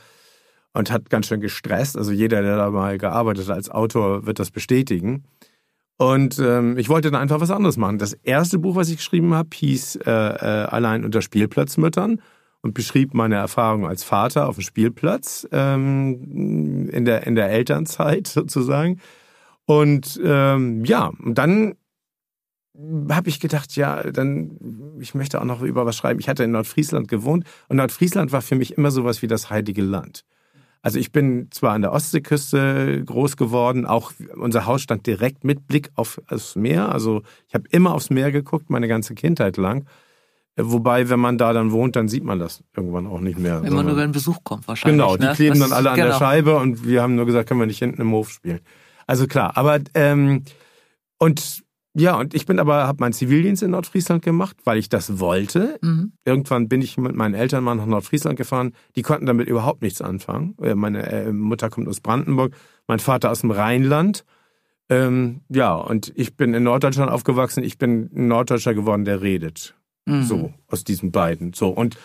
und 0.73 0.90
hat 0.90 1.11
ganz 1.11 1.26
schön 1.26 1.40
gestresst. 1.43 1.96
Also 1.99 2.11
jeder, 2.12 2.40
der 2.40 2.56
da 2.56 2.70
mal 2.70 2.96
gearbeitet 2.96 3.49
hat 3.49 3.56
als 3.56 3.69
Autor, 3.70 4.25
wird 4.25 4.38
das 4.38 4.50
bestätigen. 4.50 5.25
Und 5.99 6.38
ähm, 6.38 6.78
ich 6.78 6.88
wollte 6.88 7.11
dann 7.11 7.20
einfach 7.20 7.40
was 7.40 7.50
anderes 7.50 7.76
machen. 7.76 7.99
Das 7.99 8.14
erste 8.14 8.58
Buch, 8.58 8.76
was 8.76 8.88
ich 8.88 8.96
geschrieben 8.96 9.35
habe, 9.35 9.50
hieß 9.55 9.96
äh, 10.06 10.11
äh, 10.11 10.64
Allein 10.64 11.05
unter 11.05 11.20
Spielplatzmüttern 11.20 12.20
und 12.62 12.75
beschrieb 12.75 13.12
meine 13.12 13.35
Erfahrung 13.35 13.87
als 13.87 14.05
Vater 14.05 14.49
auf 14.49 14.56
dem 14.56 14.62
Spielplatz 14.62 15.47
ähm, 15.53 16.88
in, 16.91 17.05
der, 17.05 17.26
in 17.26 17.35
der 17.35 17.50
Elternzeit 17.50 18.26
sozusagen. 18.29 19.00
Und 19.67 20.20
ähm, 20.25 20.85
ja, 20.85 21.12
und 21.23 21.37
dann 21.37 21.75
habe 23.11 23.29
ich 23.29 23.38
gedacht, 23.38 23.76
ja, 23.76 24.03
dann 24.11 24.97
ich 24.99 25.14
möchte 25.14 25.41
auch 25.41 25.44
noch 25.44 25.62
über 25.62 25.85
was 25.85 25.97
schreiben. 25.97 26.20
Ich 26.20 26.29
hatte 26.29 26.44
in 26.44 26.53
Nordfriesland 26.53 27.09
gewohnt 27.09 27.44
und 27.69 27.76
Nordfriesland 27.76 28.32
war 28.32 28.43
für 28.43 28.55
mich 28.55 28.79
immer 28.79 28.91
sowas 28.91 29.23
wie 29.23 29.26
das 29.26 29.50
heilige 29.50 29.82
Land. 29.82 30.25
Also 30.81 30.99
ich 30.99 31.12
bin 31.12 31.49
zwar 31.53 31.75
an 31.75 31.82
der 31.82 31.93
Ostseeküste 31.93 33.05
groß 33.05 33.37
geworden, 33.37 33.87
auch 33.87 34.12
unser 34.35 34.67
Haus 34.67 34.82
stand 34.82 35.06
direkt 35.06 35.44
mit 35.44 35.69
Blick 35.69 35.91
auf 35.94 36.20
das 36.29 36.56
Meer. 36.56 36.91
Also 36.91 37.23
ich 37.47 37.55
habe 37.55 37.64
immer 37.70 37.94
aufs 37.94 38.11
Meer 38.11 38.32
geguckt, 38.32 38.69
meine 38.69 38.88
ganze 38.88 39.14
Kindheit 39.14 39.56
lang. 39.59 39.87
Wobei, 40.56 41.08
wenn 41.08 41.19
man 41.20 41.38
da 41.38 41.52
dann 41.52 41.72
wohnt, 41.72 41.96
dann 41.96 42.08
sieht 42.08 42.25
man 42.25 42.38
das 42.38 42.62
irgendwann 42.76 43.06
auch 43.06 43.20
nicht 43.20 43.38
mehr. 43.38 43.62
Immer 43.64 43.82
nur, 43.82 43.96
wenn 43.96 44.12
Besuch 44.12 44.44
kommt 44.44 44.69
wahrscheinlich. 44.69 45.00
Genau, 45.00 45.16
die 45.16 45.25
ne? 45.25 45.32
kleben 45.34 45.58
Das- 45.58 45.70
dann 45.70 45.78
alle 45.78 45.90
an 45.90 45.96
genau. 45.96 46.08
der 46.08 46.19
Scheibe 46.19 46.56
und 46.56 46.87
wir 46.87 47.02
haben 47.02 47.14
nur 47.14 47.25
gesagt, 47.26 47.49
können 47.49 47.60
wir 47.60 47.66
nicht 47.66 47.78
hinten 47.78 48.00
im 48.02 48.12
Hof 48.12 48.31
spielen. 48.31 48.60
Also 49.06 49.26
klar, 49.26 49.56
aber 49.56 49.78
ähm, 49.94 50.44
und 51.19 51.62
ja, 51.94 52.16
und 52.16 52.32
ich 52.34 52.46
bin 52.46 52.58
aber, 52.58 52.87
habe 52.87 53.00
meinen 53.00 53.12
Zivildienst 53.12 53.62
in 53.62 53.70
Nordfriesland 53.72 54.22
gemacht, 54.22 54.56
weil 54.64 54.78
ich 54.78 54.88
das 54.88 55.20
wollte. 55.20 55.78
Mhm. 55.82 56.12
Irgendwann 56.25 56.66
bin 56.69 56.81
ich 56.81 56.96
mit 56.96 57.14
meinen 57.14 57.34
Eltern 57.34 57.62
mal 57.64 57.75
nach 57.75 57.84
Nordfriesland 57.84 58.38
gefahren. 58.38 58.72
Die 58.96 59.02
konnten 59.02 59.26
damit 59.26 59.46
überhaupt 59.46 59.82
nichts 59.82 60.00
anfangen. 60.00 60.54
Äh, 60.62 60.75
Meine 60.75 61.06
äh, 61.10 61.32
Mutter 61.32 61.69
kommt 61.69 61.88
aus 61.88 62.00
Brandenburg, 62.00 62.54
mein 62.87 62.99
Vater 62.99 63.31
aus 63.31 63.40
dem 63.43 63.50
Rheinland. 63.50 64.25
Ähm, 64.88 65.43
ja, 65.50 65.75
und 65.75 66.12
ich 66.16 66.34
bin 66.37 66.54
in 66.54 66.62
Norddeutschland 66.62 67.10
aufgewachsen. 67.10 67.62
Ich 67.62 67.76
bin 67.76 68.08
ein 68.14 68.28
Norddeutscher 68.28 68.72
geworden, 68.75 69.04
der 69.04 69.20
redet. 69.20 69.75
Mhm. 70.06 70.25
So, 70.25 70.54
aus 70.69 70.84
diesen 70.84 71.12
beiden. 71.12 71.52
So, 71.52 71.69
und 71.69 71.96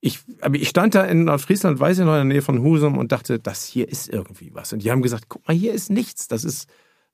ich, 0.00 0.20
aber 0.40 0.56
ich 0.56 0.68
stand 0.68 0.94
da 0.94 1.04
in 1.04 1.24
Nordfriesland, 1.24 1.80
weiß 1.80 1.98
ich 1.98 2.04
noch, 2.04 2.12
in 2.12 2.18
der 2.18 2.24
Nähe 2.24 2.42
von 2.42 2.62
Husum 2.62 2.98
und 2.98 3.12
dachte, 3.12 3.38
das 3.38 3.64
hier 3.64 3.88
ist 3.88 4.08
irgendwie 4.08 4.50
was. 4.54 4.72
Und 4.72 4.82
die 4.82 4.90
haben 4.90 5.02
gesagt, 5.02 5.24
guck 5.28 5.46
mal, 5.48 5.56
hier 5.56 5.72
ist 5.72 5.90
nichts. 5.90 6.28
Das 6.28 6.44
ist 6.44 6.68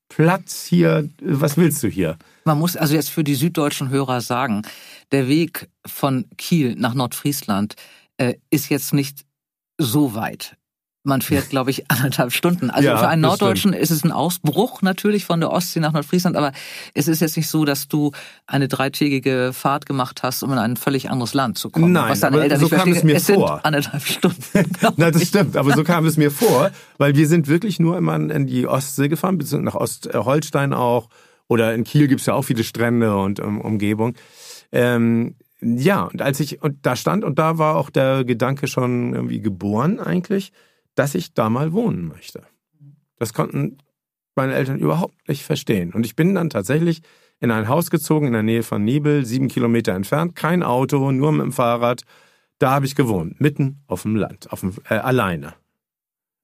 Platz 0.08 0.66
hier. 0.66 1.08
Was 1.22 1.56
willst 1.56 1.82
du 1.82 1.88
hier? 1.88 2.18
Man 2.44 2.58
muss 2.58 2.76
also 2.76 2.94
jetzt 2.94 3.10
für 3.10 3.24
die 3.24 3.34
süddeutschen 3.34 3.88
Hörer 3.88 4.20
sagen, 4.20 4.62
der 5.10 5.28
Weg 5.28 5.68
von 5.86 6.26
Kiel 6.36 6.74
nach 6.74 6.94
Nordfriesland 6.94 7.76
äh, 8.18 8.34
ist 8.50 8.68
jetzt 8.68 8.92
nicht 8.92 9.24
so 9.78 10.14
weit. 10.14 10.56
Man 11.04 11.20
fährt, 11.20 11.50
glaube 11.50 11.70
ich, 11.70 11.84
anderthalb 11.90 12.32
Stunden. 12.32 12.70
Also 12.70 12.88
Ja, 12.88 12.96
für 12.96 13.08
einen 13.08 13.22
Norddeutschen 13.22 13.72
ist 13.72 13.90
es 13.90 14.04
ein 14.04 14.12
Ausbruch 14.12 14.82
natürlich 14.82 15.24
von 15.24 15.40
der 15.40 15.50
Ostsee 15.50 15.80
nach 15.80 15.92
Nordfriesland, 15.92 16.36
aber 16.36 16.52
es 16.94 17.08
ist 17.08 17.20
jetzt 17.20 17.36
nicht 17.36 17.48
so, 17.48 17.64
dass 17.64 17.88
du 17.88 18.12
eine 18.46 18.68
dreitägige 18.68 19.52
Fahrt 19.52 19.86
gemacht 19.86 20.22
hast, 20.22 20.42
um 20.42 20.52
in 20.52 20.58
ein 20.58 20.76
völlig 20.76 21.10
anderes 21.10 21.34
Land 21.34 21.58
zu 21.58 21.70
kommen. 21.70 21.92
Nein, 21.92 22.10
was 22.10 22.22
aber 22.22 22.42
Eltern 22.42 22.60
so 22.60 22.68
kam 22.68 22.88
es 22.92 23.00
verstehen. 23.00 23.06
mir 23.06 23.16
es 23.16 23.26
vor. 23.26 23.60
anderthalb 23.64 24.02
Stunden. 24.06 24.42
Na, 24.96 25.10
das 25.10 25.26
stimmt, 25.26 25.56
aber 25.56 25.74
so 25.74 25.82
kam 25.82 26.06
es 26.06 26.16
mir 26.16 26.30
vor, 26.30 26.70
weil 26.98 27.16
wir 27.16 27.26
sind 27.26 27.48
wirklich 27.48 27.80
nur 27.80 27.96
immer 27.98 28.14
in 28.14 28.46
die 28.46 28.66
Ostsee 28.66 29.08
gefahren, 29.08 29.38
beziehungsweise 29.38 29.76
nach 29.76 29.80
Ostholstein 29.80 30.72
auch. 30.72 31.08
Oder 31.48 31.74
in 31.74 31.84
Kiel 31.84 32.08
gibt's 32.08 32.26
ja 32.26 32.34
auch 32.34 32.42
viele 32.42 32.64
Strände 32.64 33.16
und 33.16 33.40
um, 33.40 33.60
Umgebung. 33.60 34.14
Ähm, 34.70 35.34
ja, 35.60 36.04
und 36.04 36.22
als 36.22 36.40
ich 36.40 36.62
und 36.62 36.78
da 36.86 36.96
stand 36.96 37.24
und 37.24 37.38
da 37.38 37.58
war 37.58 37.76
auch 37.76 37.90
der 37.90 38.24
Gedanke 38.24 38.66
schon 38.66 39.14
irgendwie 39.14 39.40
geboren 39.40 40.00
eigentlich, 40.00 40.52
dass 40.94 41.14
ich 41.14 41.34
da 41.34 41.48
mal 41.50 41.72
wohnen 41.72 42.06
möchte. 42.08 42.42
Das 43.18 43.32
konnten 43.34 43.78
meine 44.34 44.54
Eltern 44.54 44.78
überhaupt 44.78 45.28
nicht 45.28 45.44
verstehen. 45.44 45.92
Und 45.92 46.06
ich 46.06 46.16
bin 46.16 46.34
dann 46.34 46.50
tatsächlich 46.50 47.02
in 47.40 47.50
ein 47.50 47.68
Haus 47.68 47.90
gezogen 47.90 48.26
in 48.28 48.32
der 48.32 48.42
Nähe 48.42 48.62
von 48.62 48.84
Nibel, 48.84 49.24
sieben 49.26 49.48
Kilometer 49.48 49.92
entfernt, 49.94 50.34
kein 50.36 50.62
Auto, 50.62 51.10
nur 51.12 51.32
mit 51.32 51.42
dem 51.42 51.52
Fahrrad. 51.52 52.02
Da 52.58 52.70
habe 52.70 52.86
ich 52.86 52.94
gewohnt, 52.94 53.40
mitten 53.40 53.82
auf 53.88 54.02
dem 54.02 54.16
Land, 54.16 54.50
auf 54.52 54.60
dem, 54.60 54.74
äh, 54.88 54.94
alleine. 54.94 55.54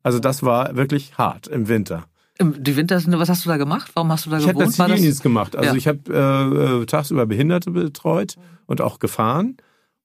Also 0.02 0.18
das 0.18 0.42
war 0.42 0.76
wirklich 0.76 1.16
hart 1.18 1.46
im 1.46 1.68
Winter. 1.68 2.06
Die 2.40 2.76
Winter 2.76 3.00
sind, 3.00 3.16
was 3.18 3.28
hast 3.28 3.44
du 3.44 3.48
da 3.48 3.56
gemacht? 3.56 3.90
Warum 3.94 4.12
hast 4.12 4.26
du 4.26 4.30
da 4.30 4.38
Ich 4.38 4.44
habe 4.44 4.54
gewohnt? 4.54 4.68
das 4.68 4.78
War 4.78 4.86
das- 4.88 4.96
Zivildienst 4.96 5.22
gemacht. 5.22 5.56
Also 5.56 5.70
Ja. 5.70 5.76
ich 5.76 5.88
habe 5.88 5.98
äh, 6.08 6.82
äh, 6.82 6.86
tagsüber 6.86 7.26
Behinderte 7.26 7.70
betreut 7.72 8.36
und 8.66 8.80
auch 8.80 8.98
gefahren. 9.00 9.56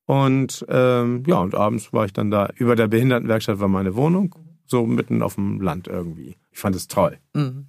Und 0.05 0.65
ähm, 0.69 1.23
ja, 1.27 1.37
und 1.37 1.55
abends 1.55 1.93
war 1.93 2.05
ich 2.05 2.13
dann 2.13 2.29
da. 2.29 2.49
Über 2.55 2.75
der 2.75 2.87
Behindertenwerkstatt 2.87 3.59
war 3.59 3.67
meine 3.69 3.95
Wohnung, 3.95 4.35
so 4.65 4.85
mitten 4.85 5.21
auf 5.21 5.35
dem 5.35 5.61
Land 5.61 5.87
irgendwie. 5.87 6.35
Ich 6.51 6.59
fand 6.59 6.75
es 6.75 6.87
toll. 6.87 7.17
Mhm. 7.33 7.67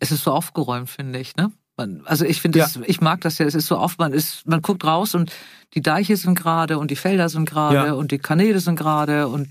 Es 0.00 0.10
ist 0.12 0.24
so 0.24 0.32
aufgeräumt, 0.32 0.88
finde 0.88 1.18
ich, 1.18 1.36
ne? 1.36 1.52
Man, 1.76 2.02
also 2.06 2.24
ich 2.24 2.40
finde, 2.40 2.60
Ja. 2.60 2.68
ich 2.86 3.00
mag 3.02 3.20
das 3.20 3.36
ja. 3.38 3.44
Es 3.46 3.54
ist 3.54 3.66
so 3.66 3.78
oft, 3.78 3.98
man 3.98 4.12
ist, 4.12 4.46
man 4.46 4.62
guckt 4.62 4.84
raus 4.84 5.14
und 5.14 5.30
die 5.74 5.82
Deiche 5.82 6.16
sind 6.16 6.38
gerade 6.38 6.78
und 6.78 6.90
die 6.90 6.96
Felder 6.96 7.28
sind 7.28 7.48
gerade 7.48 7.88
Ja. 7.88 7.92
und 7.92 8.12
die 8.12 8.18
Kanäle 8.18 8.60
sind 8.60 8.76
gerade 8.78 9.28
und 9.28 9.48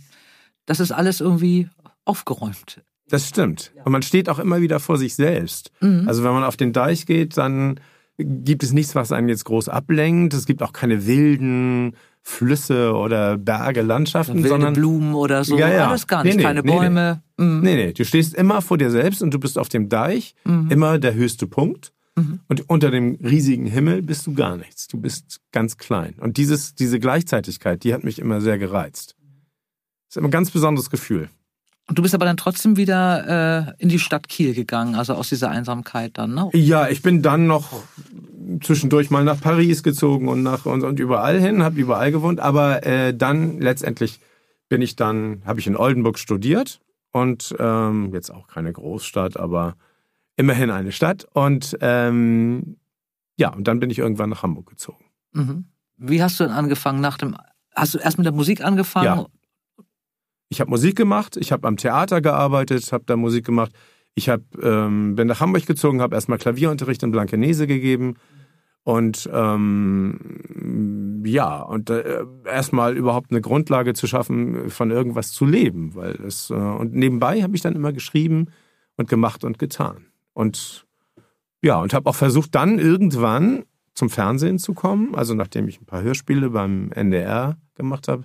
das 0.66 0.80
ist 0.80 0.92
alles 0.92 1.22
irgendwie 1.22 1.70
aufgeräumt. 2.06 2.82
Das 3.08 3.28
stimmt. 3.28 3.72
Und 3.84 3.92
man 3.92 4.02
steht 4.02 4.30
auch 4.30 4.40
immer 4.40 4.62
wieder 4.62 4.80
vor 4.80 4.98
sich 4.98 5.14
selbst. 5.14 5.72
Mhm. 5.82 6.06
Also 6.08 6.24
wenn 6.24 6.32
man 6.34 6.44
auf 6.44 6.58
den 6.58 6.74
Deich 6.74 7.06
geht, 7.06 7.38
dann 7.38 7.80
gibt 8.18 8.64
es 8.64 8.72
nichts, 8.74 8.96
was 8.96 9.12
einen 9.12 9.30
jetzt 9.30 9.46
groß 9.46 9.70
ablenkt. 9.70 10.34
Es 10.34 10.46
gibt 10.46 10.62
auch 10.64 10.74
keine 10.74 11.06
wilden 11.06 11.96
Flüsse 12.22 12.94
oder 12.94 13.38
Berge, 13.38 13.82
Landschaften, 13.82 14.36
Wilde 14.38 14.50
sondern 14.50 14.74
Blumen 14.74 15.14
oder 15.14 15.44
so, 15.44 15.58
Ja, 15.58 15.70
ja. 15.70 15.88
alles 15.90 16.08
gar 16.08 16.24
Nee, 16.24 16.30
nicht. 16.30 16.38
nee, 16.38 16.44
Keine 16.44 16.62
nee, 16.62 16.72
nee. 16.72 16.78
Bäume. 16.78 17.22
Mhm. 17.38 17.60
Nee, 17.62 17.76
nee, 17.76 17.94
du 17.94 18.04
stehst 18.06 18.34
immer 18.34 18.62
vor 18.62 18.78
dir 18.78 18.90
selbst 18.90 19.22
und 19.22 19.32
du 19.34 19.40
bist 19.40 19.60
auf 19.60 19.70
dem 19.70 19.90
Deich, 19.90 20.34
Mhm. 20.46 20.72
immer 20.72 20.98
der 20.98 21.14
höchste 21.14 21.46
Punkt. 21.46 21.92
Mhm. 22.16 22.40
Und 22.48 22.70
unter 22.70 22.90
dem 22.92 23.16
riesigen 23.24 23.66
Himmel 23.66 24.02
bist 24.02 24.26
du 24.26 24.34
gar 24.34 24.56
nichts. 24.58 24.88
Du 24.88 24.98
bist 25.00 25.42
ganz 25.52 25.78
klein. 25.78 26.16
Und 26.20 26.38
dieses, 26.38 26.74
diese 26.74 27.00
Gleichzeitigkeit, 27.00 27.84
die 27.84 27.94
hat 27.94 28.04
mich 28.06 28.20
immer 28.20 28.40
sehr 28.42 28.58
gereizt. 28.58 29.16
Das 30.08 30.16
ist 30.16 30.18
immer 30.18 30.30
ein 30.30 30.32
ganz 30.32 30.50
besonderes 30.50 30.90
Gefühl. 30.90 31.30
Und 31.88 32.00
du 32.00 32.02
bist 32.02 32.16
aber 32.16 32.26
dann 32.26 32.38
trotzdem 32.38 32.78
wieder 32.78 33.68
äh, 33.68 33.74
in 33.78 33.90
die 33.90 34.00
Stadt 34.00 34.28
Kiel 34.28 34.56
gegangen, 34.56 34.96
also 34.96 35.14
aus 35.14 35.30
dieser 35.30 35.50
Einsamkeit 35.50 36.18
dann, 36.18 36.34
ne? 36.34 36.50
Ja, 36.54 36.88
ich 36.88 37.04
bin 37.04 37.22
dann 37.22 37.46
noch 37.46 37.84
zwischendurch 38.64 39.12
mal 39.12 39.24
nach 39.24 39.40
Paris 39.40 39.84
gezogen 39.84 40.28
und 40.28 40.42
nach 40.42 40.66
und, 40.66 40.84
und 40.84 41.00
überall 41.00 41.40
hin, 41.40 41.64
habe 41.64 41.80
überall 41.80 42.12
gewohnt. 42.12 42.40
Aber 42.40 42.86
äh, 42.86 43.16
dann 43.16 43.60
letztendlich 43.60 44.20
bin 44.68 44.82
ich 44.82 44.96
dann, 44.96 45.44
habe 45.46 45.60
ich 45.60 45.68
in 45.68 45.76
Oldenburg 45.76 46.18
studiert 46.18 46.82
und 47.12 47.56
ähm, 47.60 48.12
jetzt 48.14 48.32
auch 48.32 48.48
keine 48.48 48.74
Großstadt, 48.74 49.38
aber 49.38 49.76
immerhin 50.36 50.72
eine 50.72 50.92
Stadt. 50.92 51.28
Und 51.34 51.78
ähm, 51.82 52.78
ja, 53.38 53.54
und 53.54 53.68
dann 53.68 53.80
bin 53.80 53.90
ich 53.90 54.00
irgendwann 54.00 54.30
nach 54.32 54.44
Hamburg 54.44 54.70
gezogen. 54.70 55.06
Mhm. 55.34 55.66
Wie 55.98 56.22
hast 56.22 56.40
du 56.40 56.46
denn 56.46 56.54
angefangen 56.54 57.00
nach 57.00 57.18
dem, 57.18 57.38
hast 57.76 57.94
du 57.94 58.00
erst 58.00 58.18
mit 58.18 58.26
der 58.26 58.34
Musik 58.34 58.64
angefangen? 58.64 59.06
Ja. 59.06 59.26
Ich 60.56 60.62
habe 60.62 60.70
Musik 60.70 60.96
gemacht, 60.96 61.36
ich 61.36 61.52
habe 61.52 61.68
am 61.68 61.76
Theater 61.76 62.22
gearbeitet, 62.22 62.90
habe 62.94 63.04
da 63.06 63.18
Musik 63.18 63.46
gemacht. 63.46 63.74
Ich 64.14 64.30
hab, 64.30 64.40
ähm, 64.64 65.16
bin 65.16 65.28
nach 65.28 65.42
Hamburg 65.42 65.66
gezogen, 65.66 66.02
habe 66.02 66.16
erstmal 66.16 66.38
Klavierunterricht 66.38 67.04
in 67.04 67.12
Blankenese 67.12 67.68
gegeben. 67.68 68.14
Und 68.84 69.30
ähm, 69.34 71.22
ja, 71.26 71.62
und 71.62 71.90
äh, 71.90 72.24
erstmal 72.46 72.96
überhaupt 72.96 73.32
eine 73.32 73.42
Grundlage 73.42 73.94
zu 73.96 74.08
schaffen, 74.08 74.70
von 74.70 74.92
irgendwas 74.92 75.34
zu 75.34 75.44
leben. 75.44 75.94
Weil 75.94 76.14
es, 76.26 76.50
äh, 76.52 76.54
und 76.54 76.96
nebenbei 76.96 77.44
habe 77.44 77.54
ich 77.58 77.62
dann 77.62 77.76
immer 77.76 77.92
geschrieben 77.92 78.48
und 78.96 79.10
gemacht 79.10 79.44
und 79.44 79.60
getan. 79.60 80.06
Und 80.32 80.86
ja, 81.62 81.82
und 81.82 81.94
habe 81.94 82.10
auch 82.10 82.16
versucht, 82.16 82.56
dann 82.56 82.80
irgendwann 82.80 83.66
zum 83.94 84.10
Fernsehen 84.10 84.58
zu 84.58 84.74
kommen. 84.74 85.16
Also 85.16 85.34
nachdem 85.34 85.68
ich 85.68 85.82
ein 85.82 85.86
paar 85.86 86.02
Hörspiele 86.02 86.52
beim 86.52 86.94
NDR 86.94 87.58
gemacht 87.74 88.08
habe, 88.08 88.24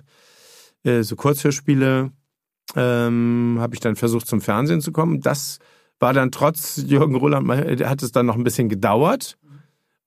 äh, 0.83 1.03
so 1.03 1.17
Kurzhörspiele, 1.17 2.13
ähm, 2.75 3.57
habe 3.59 3.73
ich 3.73 3.79
dann 3.79 3.95
versucht, 3.95 4.27
zum 4.27 4.41
Fernsehen 4.41 4.81
zu 4.81 4.91
kommen. 4.91 5.21
Das 5.21 5.59
war 5.99 6.13
dann 6.13 6.31
trotz 6.31 6.77
Jürgen 6.85 7.15
Roland, 7.15 7.47
hat 7.49 8.03
es 8.03 8.11
dann 8.11 8.25
noch 8.25 8.35
ein 8.35 8.43
bisschen 8.43 8.69
gedauert. 8.69 9.37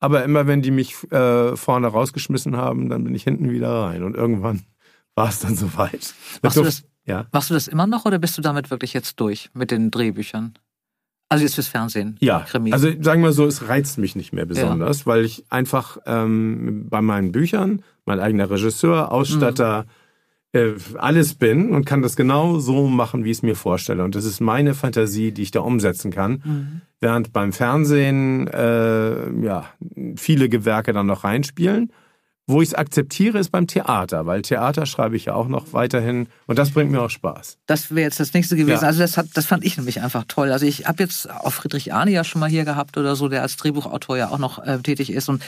Aber 0.00 0.24
immer 0.24 0.46
wenn 0.46 0.60
die 0.60 0.70
mich 0.70 0.94
äh, 1.12 1.56
vorne 1.56 1.86
rausgeschmissen 1.86 2.56
haben, 2.56 2.90
dann 2.90 3.04
bin 3.04 3.14
ich 3.14 3.24
hinten 3.24 3.50
wieder 3.50 3.70
rein. 3.70 4.02
Und 4.02 4.14
irgendwann 4.14 4.62
war 5.14 5.28
es 5.28 5.40
dann 5.40 5.56
soweit. 5.56 6.14
Machst 6.42 6.56
du, 6.56 6.62
das, 6.62 6.84
ja? 7.06 7.26
machst 7.32 7.50
du 7.50 7.54
das 7.54 7.68
immer 7.68 7.86
noch 7.86 8.04
oder 8.04 8.18
bist 8.18 8.36
du 8.36 8.42
damit 8.42 8.70
wirklich 8.70 8.92
jetzt 8.92 9.20
durch 9.20 9.50
mit 9.54 9.70
den 9.70 9.90
Drehbüchern? 9.90 10.54
Also 11.30 11.42
jetzt 11.44 11.54
fürs 11.54 11.68
Fernsehen. 11.68 12.16
Ja, 12.20 12.40
Krimi. 12.40 12.72
also 12.72 12.90
sagen 13.00 13.22
wir 13.22 13.32
so, 13.32 13.46
es 13.46 13.66
reizt 13.66 13.96
mich 13.96 14.14
nicht 14.14 14.32
mehr 14.32 14.44
besonders, 14.44 15.00
ja. 15.00 15.06
weil 15.06 15.24
ich 15.24 15.44
einfach 15.48 15.96
ähm, 16.04 16.86
bei 16.90 17.00
meinen 17.00 17.32
Büchern 17.32 17.82
mein 18.04 18.20
eigener 18.20 18.50
Regisseur, 18.50 19.10
Ausstatter, 19.10 19.84
mhm 19.84 20.03
äh, 20.54 20.74
alles 20.96 21.34
bin 21.34 21.70
und 21.70 21.84
kann 21.84 22.00
das 22.00 22.16
genau 22.16 22.58
so 22.58 22.86
machen, 22.86 23.24
wie 23.24 23.30
ich 23.30 23.38
es 23.38 23.42
mir 23.42 23.56
vorstelle. 23.56 24.04
Und 24.04 24.14
das 24.14 24.24
ist 24.24 24.40
meine 24.40 24.74
Fantasie, 24.74 25.32
die 25.32 25.42
ich 25.42 25.50
da 25.50 25.60
umsetzen 25.60 26.10
kann. 26.10 26.42
Mhm. 26.44 26.80
Während 27.00 27.32
beim 27.32 27.52
Fernsehen 27.52 28.46
äh, 28.46 29.30
ja 29.42 29.66
viele 30.16 30.48
Gewerke 30.48 30.92
dann 30.92 31.06
noch 31.06 31.24
reinspielen. 31.24 31.92
Wo 32.46 32.60
ich 32.60 32.68
es 32.68 32.74
akzeptiere, 32.74 33.38
ist 33.38 33.50
beim 33.50 33.66
Theater, 33.66 34.26
weil 34.26 34.42
Theater 34.42 34.84
schreibe 34.84 35.16
ich 35.16 35.24
ja 35.24 35.34
auch 35.34 35.48
noch 35.48 35.72
weiterhin 35.72 36.28
und 36.46 36.58
das 36.58 36.72
bringt 36.72 36.90
mir 36.90 37.00
auch 37.00 37.08
Spaß. 37.08 37.56
Das 37.66 37.90
wäre 37.90 38.02
jetzt 38.02 38.20
das 38.20 38.34
nächste 38.34 38.54
gewesen. 38.54 38.82
Ja. 38.82 38.88
Also 38.88 39.00
das, 39.00 39.16
hat, 39.16 39.28
das 39.32 39.46
fand 39.46 39.64
ich 39.64 39.78
nämlich 39.78 40.02
einfach 40.02 40.24
toll. 40.28 40.52
Also 40.52 40.66
ich 40.66 40.86
habe 40.86 41.02
jetzt 41.02 41.30
auch 41.30 41.54
Friedrich 41.54 41.94
Arne 41.94 42.10
ja 42.10 42.22
schon 42.22 42.40
mal 42.40 42.50
hier 42.50 42.66
gehabt 42.66 42.98
oder 42.98 43.16
so, 43.16 43.30
der 43.30 43.40
als 43.40 43.56
Drehbuchautor 43.56 44.18
ja 44.18 44.28
auch 44.28 44.36
noch 44.36 44.62
äh, 44.62 44.78
tätig 44.80 45.10
ist 45.10 45.30
und 45.30 45.42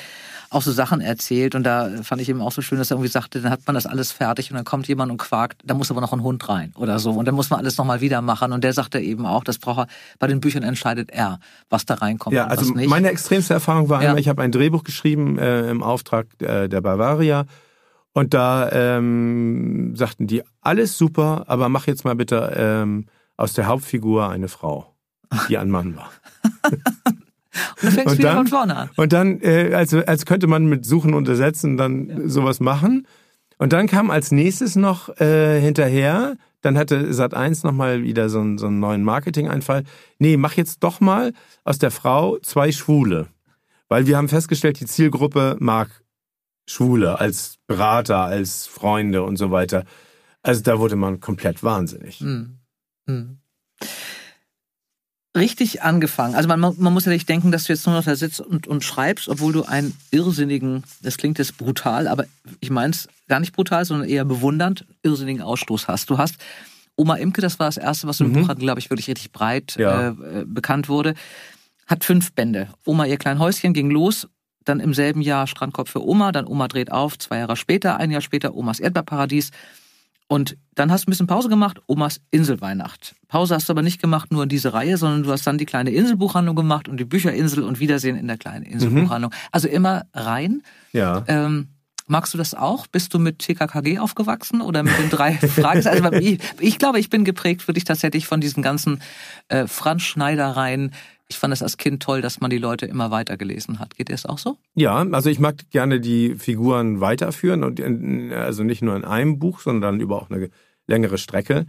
auch 0.51 0.63
so 0.63 0.73
Sachen 0.73 1.01
erzählt. 1.01 1.55
Und 1.55 1.65
da 1.65 1.91
fand 2.03 2.21
ich 2.21 2.29
eben 2.29 2.41
auch 2.41 2.53
so 2.53 2.63
schön, 2.63 2.79
dass 2.79 2.91
er 2.91 2.97
irgendwie 2.97 3.11
sagte, 3.11 3.41
dann 3.41 3.51
hat 3.51 3.61
man 3.67 3.75
das 3.75 3.87
alles 3.87 4.13
fertig 4.13 4.51
und 4.51 4.57
dann 4.57 4.65
kommt 4.65 4.89
jemand 4.89 5.11
und 5.13 5.19
quakt, 5.19 5.63
da 5.65 5.75
muss 5.75 5.91
aber 5.91 6.01
noch 6.01 6.13
ein 6.13 6.23
Hund 6.23 6.49
rein 6.49 6.73
oder 6.77 6.99
so. 6.99 7.11
Und 7.11 7.27
dann 7.27 7.35
muss 7.35 7.51
man 7.51 7.61
alles 7.61 7.77
nochmal 7.79 8.01
wieder 8.01 8.23
machen. 8.23 8.53
Und 8.53 8.65
der 8.65 8.73
sagte 8.73 9.01
eben 9.01 9.27
auch, 9.27 9.45
das 9.45 9.59
braucht 9.59 9.81
er, 9.81 9.87
bei 10.19 10.27
den 10.27 10.41
Büchern 10.41 10.63
entscheidet 10.63 11.11
er, 11.11 11.41
was 11.69 11.87
da 11.87 11.95
reinkommt. 11.95 12.35
Ja, 12.35 12.47
also 12.47 12.73
meine 12.75 13.11
extremste 13.11 13.55
Erfahrung 13.55 13.89
war 13.89 14.03
ja. 14.03 14.09
einmal, 14.09 14.21
ich 14.21 14.29
habe 14.29 14.43
ein 14.43 14.53
Drehbuch 14.53 14.85
geschrieben 14.85 15.39
äh, 15.39 15.71
im 15.71 15.83
Auftrag 15.83 16.27
äh, 16.41 16.69
der 16.69 16.81
Bavaria. 16.81 17.47
Und 18.13 18.33
da 18.33 18.71
ähm, 18.73 19.95
sagten 19.95 20.27
die, 20.27 20.43
alles 20.63 20.97
super, 20.97 21.45
aber 21.49 21.69
mach 21.69 21.87
jetzt 21.87 22.05
mal 22.05 22.15
bitte 22.15 22.55
ähm, 22.57 23.07
aus 23.37 23.53
der 23.53 23.67
Hauptfigur 23.67 24.31
eine 24.31 24.49
Frau, 24.49 24.97
die 25.51 25.59
ein 25.59 25.71
Mann 25.71 25.97
war. 25.97 26.11
Und 27.77 27.85
dann 27.85 27.93
fängst 27.93 28.15
du 28.15 28.19
wieder 28.19 28.35
von 28.35 28.47
vorne 28.47 28.77
an. 28.77 28.91
Und 28.97 29.13
dann, 29.13 29.41
äh, 29.41 29.73
also, 29.75 29.99
als 30.05 30.27
könnte 30.27 30.47
man 30.47 30.67
mit 30.67 30.85
Suchen 30.85 31.15
und 31.15 31.29
Ersetzen 31.29 31.77
dann 31.77 32.09
ja. 32.09 32.29
sowas 32.29 32.61
machen. 32.61 33.07
Und 33.59 33.73
dann 33.73 33.87
kam 33.87 34.11
als 34.11 34.33
nächstes 34.33 34.77
noch 34.77 35.09
äh, 35.21 35.61
hinterher, 35.61 36.37
dann 36.61 36.77
hatte 36.77 37.13
Sat 37.15 37.35
1 37.35 37.63
nochmal 37.63 38.03
wieder 38.03 38.29
so 38.29 38.41
einen, 38.41 38.59
so 38.59 38.67
einen 38.67 38.81
neuen 38.81 39.03
Marketing-Einfall. 39.03 39.85
Nee, 40.19 40.37
mach 40.37 40.55
jetzt 40.55 40.83
doch 40.83 41.01
mal 41.01 41.33
aus 41.65 41.79
der 41.79 41.91
Frau 41.91 42.39
zwei 42.43 42.73
Schwule. 42.73 43.29
Weil 43.89 44.07
wir 44.07 44.17
haben 44.17 44.29
festgestellt, 44.29 44.81
die 44.81 44.87
Zielgruppe 44.87 45.57
mag 45.61 45.89
Schwule 46.67 47.21
als 47.21 47.59
Berater, 47.67 48.19
als 48.25 48.67
Freunde 48.67 49.23
und 49.23 49.37
so 49.37 49.51
weiter. 49.51 49.85
Also 50.43 50.63
da 50.63 50.79
wurde 50.79 50.97
man 50.97 51.21
komplett 51.21 51.63
wahnsinnig. 51.63 52.21
Hm. 52.21 52.59
Hm 53.07 53.39
richtig 55.37 55.83
angefangen. 55.83 56.35
Also 56.35 56.49
man, 56.49 56.61
man 56.61 56.93
muss 56.93 57.05
ja 57.05 57.13
nicht 57.13 57.29
denken, 57.29 57.53
dass 57.53 57.65
du 57.65 57.73
jetzt 57.73 57.87
nur 57.87 57.95
noch 57.95 58.05
da 58.05 58.17
sitzt 58.17 58.41
und, 58.41 58.67
und 58.67 58.83
schreibst, 58.83 59.29
obwohl 59.29 59.53
du 59.53 59.65
einen 59.65 59.97
irrsinnigen, 60.11 60.83
das 61.03 61.17
klingt 61.17 61.39
jetzt 61.39 61.59
brutal, 61.59 62.09
aber 62.09 62.25
ich 62.61 62.71
meine 62.71 62.91
es 62.91 63.09
gar 63.29 63.41
nicht 63.41 63.53
brutal, 63.55 63.85
sondern 63.85 64.09
eher 64.09 64.25
bewundernd, 64.25 64.85
irrsinnigen 65.03 65.43
Ausstoß 65.43 65.89
hast. 65.89 66.11
Du 66.11 66.19
hast 66.19 66.37
Oma 66.97 67.17
Imke, 67.17 67.41
das 67.41 67.59
war 67.59 67.67
das 67.67 67.77
erste, 67.77 68.07
was 68.09 68.21
im 68.21 68.29
mhm. 68.29 68.33
Buch 68.33 68.49
hatten, 68.49 68.63
glaube 68.63 68.81
ich, 68.81 68.91
wirklich 68.91 69.09
richtig 69.09 69.31
breit 69.31 69.77
ja. 69.79 70.11
äh, 70.11 70.45
bekannt 70.47 70.89
wurde, 70.89 71.15
hat 71.87 72.05
fünf 72.05 72.33
Bände. 72.33 72.69
Oma, 72.85 73.05
ihr 73.05 73.19
klein 73.19 73.39
Häuschen 73.39 73.75
ging 73.75 73.91
los, 73.91 74.27
dann 74.65 74.81
im 74.81 74.95
selben 74.95 75.21
Jahr 75.21 75.47
Strandkorb 75.47 75.89
für 75.89 76.05
Oma, 76.05 76.33
dann 76.33 76.47
Oma 76.47 76.69
dreht 76.69 76.91
auf, 76.91 77.19
zwei 77.19 77.39
Jahre 77.39 77.57
später, 77.57 77.99
ein 77.99 78.11
Jahr 78.11 78.23
später 78.23 78.55
Omas 78.55 78.81
Erdbeerparadies. 78.81 79.51
Und 80.29 80.57
dann 80.75 80.91
hast 80.91 81.05
du 81.05 81.09
ein 81.09 81.13
bisschen 81.13 81.29
Pause 81.29 81.49
gemacht, 81.49 81.81
Omas 81.87 82.21
Inselweihnacht. 82.31 83.15
Pause 83.29 83.55
hast 83.55 83.69
du 83.69 83.73
aber 83.73 83.83
nicht 83.83 84.01
gemacht 84.01 84.33
nur 84.33 84.43
in 84.43 84.49
diese 84.49 84.73
Reihe, 84.73 84.97
sondern 84.97 85.23
du 85.23 85.31
hast 85.31 85.47
dann 85.47 85.57
die 85.57 85.67
kleine 85.67 85.91
Inselbuchhandlung 85.91 86.57
gemacht 86.57 86.89
und 86.89 86.99
die 86.99 87.05
Bücherinsel 87.05 87.63
und 87.63 87.79
Wiedersehen 87.79 88.17
in 88.17 88.27
der 88.27 88.37
kleinen 88.37 88.65
Inselbuchhandlung. 88.65 89.31
Mhm. 89.31 89.49
Also 89.53 89.69
immer 89.69 90.07
rein. 90.13 90.63
Ja. 90.93 91.25
Ähm, 91.29 91.69
magst 92.09 92.35
du 92.35 92.39
das 92.39 92.55
auch? 92.55 92.89
Bist 92.89 93.15
du 93.15 93.21
mit 93.21 93.39
TKKG 93.39 93.99
aufgewachsen 94.01 94.61
oder 94.61 94.83
mit 94.83 94.99
den 94.99 95.11
drei 95.11 95.35
Fragen? 95.35 95.87
Also 95.87 96.13
ich, 96.13 96.41
ich, 96.59 96.79
glaube, 96.79 96.99
ich 96.99 97.09
bin 97.09 97.25
geprägt 97.25 97.67
wirklich 97.69 97.85
tatsächlich 97.85 98.27
von 98.27 98.41
diesen 98.41 98.65
ganzen 98.65 99.01
äh, 99.49 99.69
Franz 99.69 100.03
Schneidereien, 100.03 100.93
ich 101.29 101.39
fand 101.39 101.53
es 101.53 101.63
als 101.63 101.77
Kind 101.77 102.03
toll, 102.03 102.21
dass 102.23 102.41
man 102.41 102.51
die 102.51 102.59
Leute 102.59 102.87
immer 102.87 103.11
weitergelesen 103.11 103.79
hat. 103.79 103.97
Geht 103.97 104.09
dir 104.09 104.13
das 104.15 104.27
auch 104.27 104.39
so? 104.39 104.59
Ja, 104.75 104.97
also 105.11 105.29
ich 105.29 105.41
mag 105.41 105.71
gerne 105.71 106.01
die 106.01 106.37
Figuren 106.37 107.01
weiterführen 107.01 107.65
und 107.65 107.81
also 108.33 108.63
nicht 108.63 108.83
nur 108.83 108.95
in 108.97 109.05
einem 109.05 109.39
Buch, 109.39 109.61
sondern 109.61 110.01
über 110.01 110.17
auch 110.17 110.31
eine 110.31 110.51
längere 110.87 111.19
Strecke. 111.19 111.67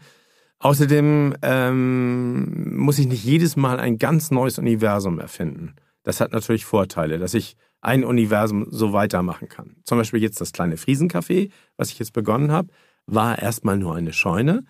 Außerdem 0.59 1.35
ähm, 1.41 2.77
muss 2.77 2.99
ich 2.99 3.07
nicht 3.07 3.23
jedes 3.23 3.55
Mal 3.55 3.79
ein 3.79 3.97
ganz 3.97 4.31
neues 4.31 4.57
Universum 4.57 5.19
erfinden. 5.19 5.75
Das 6.03 6.21
hat 6.21 6.31
natürlich 6.31 6.65
Vorteile, 6.65 7.19
dass 7.19 7.33
ich 7.33 7.57
ein 7.81 8.03
Universum 8.03 8.67
so 8.69 8.93
weitermachen 8.93 9.49
kann. 9.49 9.77
Zum 9.83 9.97
Beispiel 9.97 10.21
jetzt 10.21 10.41
das 10.41 10.53
kleine 10.53 10.75
Friesencafé, 10.75 11.51
was 11.77 11.91
ich 11.91 11.99
jetzt 11.99 12.13
begonnen 12.13 12.51
habe, 12.51 12.69
war 13.05 13.39
erstmal 13.39 13.77
nur 13.77 13.95
eine 13.95 14.13
Scheune, 14.13 14.65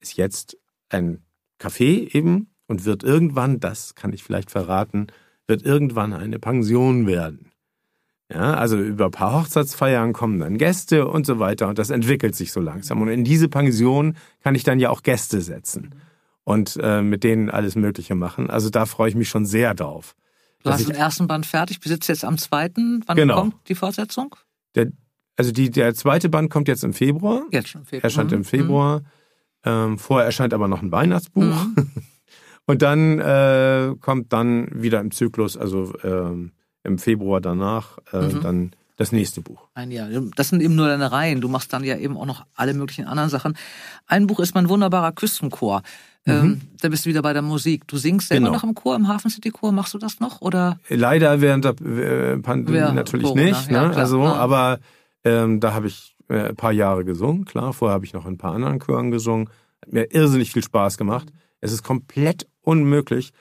ist 0.00 0.16
jetzt 0.16 0.56
ein 0.88 1.22
Café 1.60 2.14
eben 2.14 2.50
und 2.66 2.84
wird 2.84 3.02
irgendwann, 3.04 3.60
das 3.60 3.94
kann 3.94 4.12
ich 4.12 4.22
vielleicht 4.22 4.50
verraten, 4.50 5.08
wird 5.46 5.62
irgendwann 5.62 6.12
eine 6.12 6.38
Pension 6.38 7.06
werden. 7.06 7.52
Ja, 8.32 8.54
also 8.54 8.76
über 8.76 9.04
ein 9.04 9.10
paar 9.12 9.40
Hochzeitsfeiern 9.40 10.12
kommen 10.12 10.40
dann 10.40 10.58
Gäste 10.58 11.06
und 11.06 11.26
so 11.26 11.38
weiter 11.38 11.68
und 11.68 11.78
das 11.78 11.90
entwickelt 11.90 12.34
sich 12.34 12.50
so 12.50 12.60
langsam. 12.60 13.00
Und 13.00 13.08
in 13.08 13.22
diese 13.22 13.48
Pension 13.48 14.16
kann 14.42 14.56
ich 14.56 14.64
dann 14.64 14.80
ja 14.80 14.90
auch 14.90 15.04
Gäste 15.04 15.40
setzen 15.40 15.94
und 16.42 16.76
äh, 16.82 17.02
mit 17.02 17.22
denen 17.22 17.50
alles 17.50 17.76
Mögliche 17.76 18.16
machen. 18.16 18.50
Also 18.50 18.68
da 18.68 18.86
freue 18.86 19.10
ich 19.10 19.14
mich 19.14 19.28
schon 19.28 19.46
sehr 19.46 19.74
drauf. 19.74 20.16
Du 20.64 20.70
hast 20.72 20.88
den 20.88 20.96
ersten 20.96 21.28
Band 21.28 21.46
fertig, 21.46 21.78
besitzt 21.78 22.08
jetzt 22.08 22.24
am 22.24 22.38
zweiten. 22.38 23.04
Wann 23.06 23.16
genau. 23.16 23.36
kommt 23.36 23.68
die 23.68 23.76
Fortsetzung? 23.76 24.34
Der, 24.74 24.90
also 25.36 25.52
die, 25.52 25.70
der 25.70 25.94
zweite 25.94 26.28
Band 26.28 26.50
kommt 26.50 26.66
jetzt 26.66 26.82
im 26.82 26.92
Februar. 26.92 27.44
Jetzt 27.52 27.68
schon 27.68 27.82
im 27.82 27.86
Februar. 27.86 28.04
Erscheint 28.04 28.32
im 28.32 28.38
mhm. 28.40 28.44
Februar. 28.44 29.00
Mhm. 29.00 29.04
Ähm, 29.64 29.98
vorher 29.98 30.26
erscheint 30.26 30.52
aber 30.52 30.66
noch 30.66 30.82
ein 30.82 30.90
Weihnachtsbuch. 30.90 31.42
Mhm. 31.44 31.90
Und 32.66 32.82
dann 32.82 33.20
äh, 33.20 33.94
kommt 34.00 34.32
dann 34.32 34.68
wieder 34.72 35.00
im 35.00 35.10
Zyklus, 35.10 35.56
also 35.56 35.92
ähm, 36.02 36.52
im 36.82 36.98
Februar 36.98 37.40
danach, 37.40 37.98
äh, 38.12 38.20
mhm. 38.20 38.40
dann 38.42 38.70
das 38.96 39.12
nächste 39.12 39.42
Buch. 39.42 39.68
Ein 39.74 39.90
Jahr. 39.90 40.08
Das 40.36 40.48
sind 40.48 40.62
eben 40.62 40.74
nur 40.74 40.88
deine 40.88 41.12
Reihen. 41.12 41.40
Du 41.40 41.48
machst 41.48 41.72
dann 41.72 41.84
ja 41.84 41.96
eben 41.98 42.16
auch 42.16 42.24
noch 42.24 42.46
alle 42.54 42.72
möglichen 42.74 43.04
anderen 43.04 43.28
Sachen. 43.28 43.56
Ein 44.06 44.26
Buch 44.26 44.40
ist 44.40 44.54
mein 44.54 44.68
wunderbarer 44.68 45.12
Küstenchor. 45.12 45.82
Mhm. 46.24 46.32
Ähm, 46.32 46.60
da 46.80 46.88
bist 46.88 47.04
du 47.04 47.10
wieder 47.10 47.22
bei 47.22 47.32
der 47.32 47.42
Musik. 47.42 47.86
Du 47.86 47.98
singst 47.98 48.28
selber 48.28 48.46
genau. 48.46 48.56
noch 48.56 48.64
im 48.64 48.74
Chor, 48.74 48.96
im 48.96 49.06
Hafen 49.06 49.30
City 49.30 49.50
Chor. 49.50 49.70
Machst 49.72 49.94
du 49.94 49.98
das 49.98 50.18
noch? 50.18 50.40
Oder? 50.40 50.78
Leider 50.88 51.40
während 51.40 51.66
der 51.66 51.80
äh, 51.82 52.38
Pandemie 52.38 52.78
ja, 52.78 52.92
natürlich 52.92 53.26
Corona. 53.26 53.44
nicht. 53.44 53.70
Ne? 53.70 53.76
Ja, 53.76 53.90
also, 53.90 54.24
ja. 54.24 54.32
aber 54.32 54.80
ähm, 55.24 55.60
da 55.60 55.74
habe 55.74 55.88
ich 55.88 56.16
äh, 56.28 56.48
ein 56.48 56.56
paar 56.56 56.72
Jahre 56.72 57.04
gesungen. 57.04 57.44
Klar, 57.44 57.72
vorher 57.74 57.94
habe 57.94 58.06
ich 58.06 58.14
noch 58.14 58.26
in 58.26 58.34
ein 58.34 58.38
paar 58.38 58.54
anderen 58.54 58.80
Chören 58.80 59.10
gesungen. 59.10 59.50
Hat 59.82 59.92
mir 59.92 60.10
irrsinnig 60.10 60.52
viel 60.52 60.64
Spaß 60.64 60.96
gemacht. 60.96 61.28
Es 61.60 61.70
ist 61.70 61.82
komplett 61.82 62.46
unmöglich, 62.66 63.32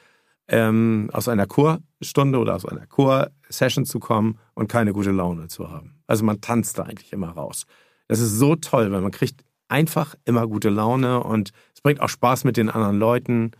ähm, 0.48 1.10
aus 1.12 1.27
einer 1.27 1.48
Chorstunde 1.48 2.38
oder 2.38 2.55
aus 2.55 2.65
einer 2.65 2.86
Chorsession 2.86 3.86
zu 3.86 4.00
kommen 4.00 4.38
und 4.53 4.67
keine 4.67 4.94
gute 4.94 5.12
Laune 5.12 5.48
zu 5.48 5.70
haben. 5.72 5.96
Also 6.08 6.24
man 6.24 6.39
tanzt 6.39 6.77
da 6.77 6.84
eigentlich 6.84 7.12
immer 7.12 7.29
raus. 7.29 7.65
Das 8.08 8.20
ist 8.20 8.38
so 8.38 8.55
toll, 8.55 8.91
weil 8.91 9.01
man 9.01 9.12
kriegt 9.12 9.44
einfach 9.67 10.13
immer 10.25 10.48
gute 10.48 10.70
Laune 10.70 11.24
und 11.24 11.50
es 11.74 11.82
bringt 11.82 12.00
auch 12.00 12.10
Spaß 12.10 12.44
mit 12.44 12.58
den 12.58 12.70
anderen 12.70 13.00
Leuten. 13.00 13.51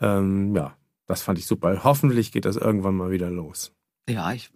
Ähm, 0.00 0.54
ja, 0.54 0.76
das 1.06 1.22
fand 1.22 1.38
ich 1.40 1.46
super. 1.46 1.82
Hoffentlich 1.82 2.30
geht 2.30 2.44
das 2.44 2.56
irgendwann 2.56 2.94
mal 2.96 3.10
wieder 3.10 3.28
los. 3.30 3.72
Ja, 4.08 4.32
ich, 4.32 4.50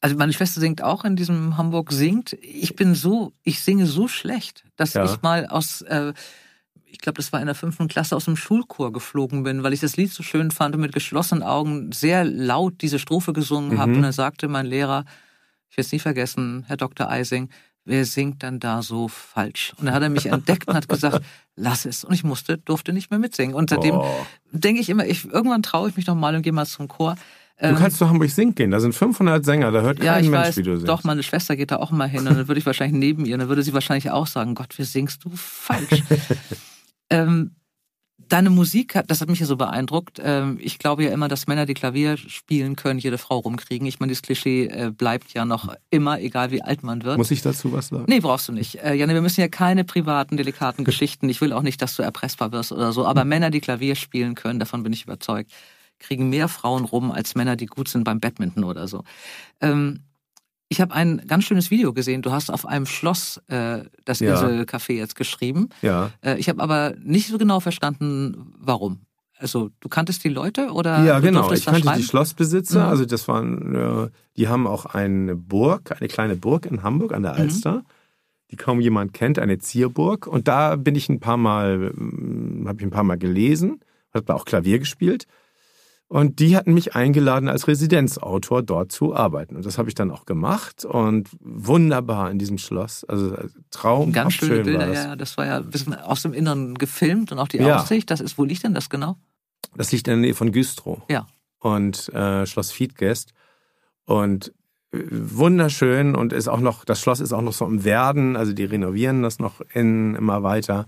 also 0.00 0.16
meine 0.16 0.32
Schwester 0.32 0.60
singt 0.60 0.82
auch 0.82 1.04
in 1.04 1.16
diesem 1.16 1.58
Hamburg 1.58 1.92
singt. 1.92 2.32
Ich 2.40 2.74
bin 2.74 2.94
so, 2.94 3.34
ich 3.42 3.60
singe 3.60 3.84
so 3.86 4.08
schlecht, 4.08 4.64
dass 4.76 4.94
Ja. 4.94 5.04
ich 5.04 5.20
mal 5.20 5.46
aus, 5.46 5.82
äh, 5.82 6.14
ich 6.94 7.00
glaube, 7.00 7.16
das 7.16 7.32
war 7.32 7.40
in 7.40 7.46
der 7.46 7.54
fünften 7.56 7.88
Klasse 7.88 8.14
aus 8.16 8.24
dem 8.26 8.36
Schulchor 8.36 8.92
geflogen 8.92 9.42
bin, 9.42 9.62
weil 9.64 9.72
ich 9.72 9.80
das 9.80 9.96
Lied 9.96 10.12
so 10.12 10.22
schön 10.22 10.50
fand 10.52 10.74
und 10.76 10.80
mit 10.80 10.92
geschlossenen 10.92 11.42
Augen 11.42 11.90
sehr 11.92 12.24
laut 12.24 12.74
diese 12.82 12.98
Strophe 13.00 13.32
gesungen 13.32 13.78
habe. 13.78 13.90
Mhm. 13.90 13.96
Und 13.96 14.02
dann 14.04 14.12
sagte 14.12 14.46
mein 14.48 14.64
Lehrer, 14.66 15.04
ich 15.68 15.76
werde 15.76 15.86
es 15.86 15.92
nie 15.92 15.98
vergessen, 15.98 16.64
Herr 16.68 16.76
Dr. 16.76 17.10
Eising, 17.10 17.50
wer 17.84 18.04
singt 18.06 18.42
dann 18.44 18.60
da 18.60 18.80
so 18.80 19.08
falsch? 19.08 19.72
Und 19.76 19.86
dann 19.86 19.94
hat 19.94 20.02
er 20.04 20.08
mich 20.08 20.26
entdeckt 20.26 20.68
und 20.68 20.74
hat 20.74 20.88
gesagt, 20.88 21.20
lass 21.56 21.84
es. 21.84 22.04
Und 22.04 22.14
ich 22.14 22.22
musste, 22.24 22.58
durfte 22.58 22.92
nicht 22.92 23.10
mehr 23.10 23.18
mitsingen. 23.18 23.54
Und 23.56 23.70
seitdem 23.70 23.96
Oh. 23.96 24.06
denke 24.52 24.80
ich 24.80 24.88
immer, 24.88 25.04
ich, 25.04 25.24
irgendwann 25.24 25.62
traue 25.64 25.88
ich 25.90 25.96
mich 25.96 26.06
noch 26.06 26.14
mal 26.14 26.34
und 26.36 26.42
gehe 26.42 26.52
mal 26.52 26.64
zum 26.64 26.86
Chor. 26.88 27.16
Du 27.60 27.66
Ähm, 27.68 27.76
kannst 27.76 27.98
zu 27.98 28.08
Hamburg 28.08 28.30
Sing 28.30 28.54
gehen. 28.56 28.72
Da 28.72 28.80
sind 28.80 28.94
500 28.94 29.44
Sänger. 29.44 29.70
Da 29.70 29.82
hört 29.82 30.02
ja, 30.02 30.14
kein 30.14 30.24
ich 30.24 30.30
Mensch, 30.30 30.46
weiß, 30.48 30.56
wie 30.56 30.62
du 30.64 30.72
singst. 30.76 30.88
doch, 30.88 31.04
meine 31.04 31.22
Schwester 31.22 31.54
geht 31.56 31.70
da 31.70 31.76
auch 31.76 31.92
immer 31.92 32.06
hin 32.06 32.20
und 32.26 32.34
dann 32.36 32.48
würde 32.48 32.58
ich 32.58 32.66
wahrscheinlich 32.66 32.98
neben 32.98 33.24
ihr 33.26 33.34
und 33.34 33.40
dann 33.40 33.48
würde 33.48 33.62
sie 33.62 33.72
wahrscheinlich 33.74 34.10
auch 34.10 34.26
sagen, 34.26 34.54
Gott, 34.56 34.76
wie 34.78 34.82
singst 34.84 35.24
du 35.24 35.30
falsch. 35.34 36.02
ähm, 37.10 37.56
deine 38.28 38.50
Musik, 38.50 38.94
hat, 38.94 39.10
das 39.10 39.20
hat 39.20 39.28
mich 39.28 39.40
ja 39.40 39.46
so 39.46 39.56
beeindruckt. 39.56 40.20
Ähm, 40.22 40.58
ich 40.60 40.78
glaube 40.78 41.04
ja 41.04 41.10
immer, 41.10 41.28
dass 41.28 41.46
Männer, 41.46 41.66
die 41.66 41.74
Klavier 41.74 42.16
spielen 42.16 42.76
können, 42.76 42.98
jede 42.98 43.18
Frau 43.18 43.38
rumkriegen. 43.38 43.86
Ich 43.86 44.00
meine, 44.00 44.10
dieses 44.10 44.22
Klischee 44.22 44.66
äh, 44.66 44.90
bleibt 44.90 45.32
ja 45.34 45.44
noch 45.44 45.74
immer, 45.90 46.20
egal 46.20 46.50
wie 46.50 46.62
alt 46.62 46.82
man 46.82 47.02
wird. 47.04 47.18
Muss 47.18 47.30
ich 47.30 47.42
dazu 47.42 47.72
was 47.72 47.88
sagen? 47.88 48.04
Nee, 48.08 48.20
brauchst 48.20 48.48
du 48.48 48.52
nicht. 48.52 48.76
Äh, 48.76 48.94
Janne, 48.94 49.14
wir 49.14 49.22
müssen 49.22 49.40
ja 49.40 49.48
keine 49.48 49.84
privaten, 49.84 50.36
delikaten 50.36 50.84
Geschichten. 50.84 51.28
Ich 51.28 51.40
will 51.40 51.52
auch 51.52 51.62
nicht, 51.62 51.80
dass 51.82 51.96
du 51.96 52.02
erpressbar 52.02 52.52
wirst 52.52 52.72
oder 52.72 52.92
so. 52.92 53.06
Aber 53.06 53.24
Männer, 53.24 53.50
die 53.50 53.60
Klavier 53.60 53.94
spielen 53.94 54.34
können, 54.34 54.58
davon 54.58 54.82
bin 54.82 54.92
ich 54.92 55.04
überzeugt, 55.04 55.50
kriegen 55.98 56.28
mehr 56.28 56.48
Frauen 56.48 56.84
rum 56.84 57.10
als 57.10 57.34
Männer, 57.34 57.56
die 57.56 57.66
gut 57.66 57.88
sind 57.88 58.04
beim 58.04 58.20
Badminton 58.20 58.64
oder 58.64 58.88
so. 58.88 59.04
Ähm, 59.60 60.00
ich 60.68 60.80
habe 60.80 60.94
ein 60.94 61.22
ganz 61.26 61.44
schönes 61.44 61.70
Video 61.70 61.92
gesehen. 61.92 62.22
Du 62.22 62.32
hast 62.32 62.50
auf 62.50 62.66
einem 62.66 62.86
Schloss 62.86 63.40
äh, 63.48 63.84
das 64.04 64.20
Ja. 64.20 64.34
Inselcafé 64.40 64.94
jetzt 64.94 65.14
geschrieben. 65.16 65.68
Ja. 65.82 66.10
Äh, 66.22 66.38
ich 66.38 66.48
habe 66.48 66.62
aber 66.62 66.94
nicht 67.02 67.28
so 67.28 67.38
genau 67.38 67.60
verstanden, 67.60 68.52
warum. 68.58 69.00
Also, 69.36 69.70
du 69.80 69.88
kanntest 69.88 70.24
die 70.24 70.28
Leute 70.28 70.70
oder 70.72 71.02
Ja, 71.04 71.18
genau. 71.20 71.50
Ich 71.52 71.66
kannte 71.66 71.82
schreiben? 71.82 71.98
die 72.00 72.04
Schlossbesitzer. 72.06 72.84
Mhm. 72.84 72.88
Also 72.90 73.04
das 73.04 73.28
waren, 73.28 73.74
äh, 73.74 74.08
die 74.36 74.48
haben 74.48 74.66
auch 74.66 74.86
eine 74.86 75.36
Burg, 75.36 75.92
eine 75.98 76.08
kleine 76.08 76.36
Burg 76.36 76.66
in 76.66 76.82
Hamburg 76.82 77.12
an 77.12 77.20
Mhm. 77.20 77.24
der 77.24 77.34
Alster, 77.34 77.84
die 78.50 78.56
kaum 78.56 78.80
jemand 78.80 79.12
kennt, 79.12 79.38
eine 79.38 79.58
Zierburg. 79.58 80.26
Und 80.26 80.48
da 80.48 80.76
bin 80.76 80.94
ich 80.94 81.08
ein 81.08 81.20
paar 81.20 81.36
Mal, 81.36 81.92
habe 82.66 82.76
ich 82.78 82.84
ein 82.86 82.90
paar 82.90 83.04
Mal 83.04 83.18
gelesen, 83.18 83.80
habe 84.14 84.34
auch 84.34 84.44
Klavier 84.44 84.78
gespielt. 84.78 85.26
Und 86.14 86.38
die 86.38 86.56
hatten 86.56 86.74
mich 86.74 86.94
eingeladen, 86.94 87.48
als 87.48 87.66
Residenzautor 87.66 88.62
dort 88.62 88.92
zu 88.92 89.16
arbeiten. 89.16 89.56
Und 89.56 89.66
das 89.66 89.78
habe 89.78 89.88
ich 89.88 89.96
dann 89.96 90.12
auch 90.12 90.26
gemacht. 90.26 90.84
Und 90.84 91.28
wunderbar 91.40 92.30
in 92.30 92.38
diesem 92.38 92.56
Schloss. 92.56 93.02
Also 93.02 93.36
Traum. 93.72 94.12
Ganz 94.12 94.34
schöne 94.34 94.48
schön 94.54 94.58
war 94.58 94.64
Bilder, 94.64 94.86
das. 94.86 94.96
ja, 94.96 95.04
ja. 95.08 95.16
Das 95.16 95.36
war 95.36 95.46
ja 95.46 95.56
ein 95.56 95.70
bisschen 95.70 95.92
aus 95.92 96.22
dem 96.22 96.32
Inneren 96.32 96.76
gefilmt 96.76 97.32
und 97.32 97.40
auch 97.40 97.48
die 97.48 97.56
Ja. 97.56 97.80
Aussicht. 97.80 98.12
Das 98.12 98.20
ist, 98.20 98.38
wo 98.38 98.44
liegt 98.44 98.62
denn 98.62 98.74
das 98.74 98.90
genau? 98.90 99.16
Das 99.76 99.90
liegt 99.90 100.06
in 100.06 100.12
der 100.12 100.20
Nähe 100.20 100.34
von 100.34 100.52
Güstrow. 100.52 101.02
Ja. 101.10 101.26
Und 101.58 102.08
äh, 102.10 102.46
Schloss 102.46 102.70
Fiedgest. 102.70 103.32
Und 104.04 104.52
äh, 104.92 104.98
wunderschön 105.10 106.14
und 106.14 106.32
ist 106.32 106.46
auch 106.46 106.60
noch, 106.60 106.84
das 106.84 107.00
Schloss 107.00 107.18
ist 107.18 107.32
auch 107.32 107.42
noch 107.42 107.54
so 107.54 107.66
im 107.66 107.82
Werden, 107.82 108.36
also 108.36 108.52
die 108.52 108.64
renovieren 108.64 109.24
das 109.24 109.40
noch 109.40 109.62
in, 109.72 110.14
immer 110.14 110.44
weiter. 110.44 110.86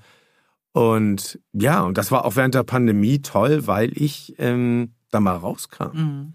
Und 0.71 1.40
ja, 1.52 1.83
und 1.83 1.99
das 1.99 2.12
war 2.12 2.25
auch 2.25 2.37
während 2.37 2.54
der 2.54 2.62
Pandemie 2.62 3.23
toll, 3.23 3.66
weil 3.66 3.90
ich 4.00 4.37
ähm, 4.38 4.92
da 5.10 5.20
mal 5.20 5.36
rauskam. 5.36 5.96
Mhm. 5.96 6.32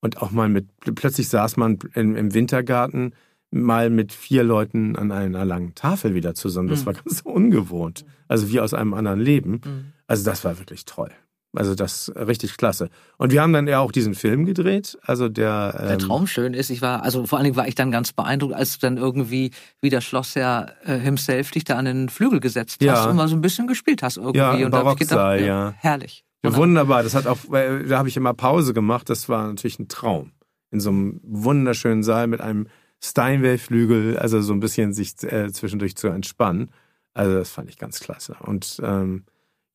Und 0.00 0.20
auch 0.20 0.30
mal 0.30 0.48
mit, 0.48 0.66
plötzlich 0.94 1.28
saß 1.28 1.56
man 1.56 1.78
im, 1.94 2.14
im 2.16 2.34
Wintergarten 2.34 3.14
mal 3.50 3.88
mit 3.88 4.12
vier 4.12 4.42
Leuten 4.44 4.96
an 4.96 5.12
einer 5.12 5.44
langen 5.44 5.74
Tafel 5.74 6.14
wieder 6.14 6.34
zusammen. 6.34 6.68
Das 6.68 6.82
Mhm. 6.82 6.86
war 6.86 6.92
ganz 6.94 7.20
ungewohnt. 7.22 8.04
Also 8.28 8.50
wie 8.50 8.60
aus 8.60 8.74
einem 8.74 8.94
anderen 8.94 9.20
Leben. 9.20 9.60
Mhm. 9.64 9.92
Also 10.06 10.24
das 10.24 10.44
war 10.44 10.58
wirklich 10.58 10.84
toll. 10.84 11.10
Also 11.56 11.76
das 11.76 12.12
richtig 12.16 12.56
klasse. 12.56 12.90
Und 13.16 13.30
wir 13.30 13.40
haben 13.40 13.52
dann 13.52 13.68
ja 13.68 13.78
auch 13.78 13.92
diesen 13.92 14.14
Film 14.14 14.44
gedreht. 14.44 14.98
Also 15.02 15.28
der, 15.28 15.72
Der 15.78 15.90
ähm, 15.92 15.98
Traum 16.00 16.26
schön 16.26 16.52
ist, 16.52 16.68
ich 16.68 16.82
war, 16.82 17.04
also 17.04 17.26
vor 17.26 17.38
allen 17.38 17.44
Dingen 17.44 17.54
war 17.56 17.68
ich 17.68 17.76
dann 17.76 17.92
ganz 17.92 18.12
beeindruckt, 18.12 18.54
als 18.54 18.76
du 18.76 18.86
dann 18.86 18.96
irgendwie 18.96 19.52
wie 19.80 19.88
der 19.88 20.00
Schlossherr 20.00 20.72
äh, 20.84 20.98
himself 20.98 21.52
dich 21.52 21.62
da 21.62 21.76
an 21.76 21.84
den 21.84 22.08
Flügel 22.08 22.40
gesetzt 22.40 22.82
Ja. 22.82 22.96
hast 22.96 23.06
und 23.06 23.14
mal 23.14 23.28
so 23.28 23.36
ein 23.36 23.40
bisschen 23.40 23.68
gespielt 23.68 24.02
hast 24.02 24.16
irgendwie. 24.16 24.38
Ja, 24.38 24.50
und 24.52 24.72
da 24.72 24.84
hab 24.84 25.00
ich 25.00 25.08
gedacht, 25.08 25.40
ja. 25.42 25.74
Herrlich. 25.78 26.23
Ja, 26.44 26.56
wunderbar. 26.56 27.02
Das 27.02 27.14
hat 27.14 27.26
auch, 27.26 27.38
da 27.50 27.98
habe 27.98 28.08
ich 28.08 28.16
immer 28.16 28.34
Pause 28.34 28.74
gemacht. 28.74 29.08
Das 29.08 29.28
war 29.28 29.48
natürlich 29.48 29.78
ein 29.78 29.88
Traum. 29.88 30.32
In 30.70 30.80
so 30.80 30.90
einem 30.90 31.20
wunderschönen 31.22 32.02
Saal 32.02 32.26
mit 32.26 32.40
einem 32.40 32.66
Steinway-Flügel, 33.02 34.18
also 34.18 34.40
so 34.40 34.52
ein 34.52 34.60
bisschen 34.60 34.92
sich 34.92 35.22
äh, 35.22 35.50
zwischendurch 35.52 35.96
zu 35.96 36.08
entspannen. 36.08 36.70
Also 37.12 37.34
das 37.34 37.50
fand 37.50 37.68
ich 37.68 37.78
ganz 37.78 38.00
klasse. 38.00 38.36
Und 38.40 38.80
ähm, 38.82 39.24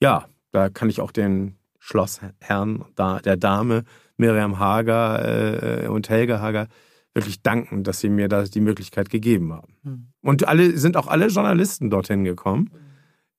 ja, 0.01 0.27
da 0.51 0.69
kann 0.69 0.89
ich 0.89 0.99
auch 0.99 1.11
den 1.11 1.55
Schlossherrn 1.79 2.85
da, 2.95 3.19
der 3.19 3.37
Dame 3.37 3.83
Miriam 4.17 4.59
Hager 4.59 5.83
äh, 5.83 5.87
und 5.87 6.09
Helga 6.09 6.39
Hager 6.41 6.67
wirklich 7.13 7.41
danken, 7.41 7.83
dass 7.83 7.99
sie 7.99 8.09
mir 8.09 8.27
da 8.27 8.43
die 8.43 8.61
Möglichkeit 8.61 9.09
gegeben 9.09 9.53
haben. 9.53 9.75
Hm. 9.83 10.07
Und 10.21 10.47
alle 10.47 10.77
sind 10.77 10.97
auch 10.97 11.07
alle 11.07 11.27
Journalisten 11.27 11.89
dorthin 11.89 12.23
gekommen, 12.23 12.71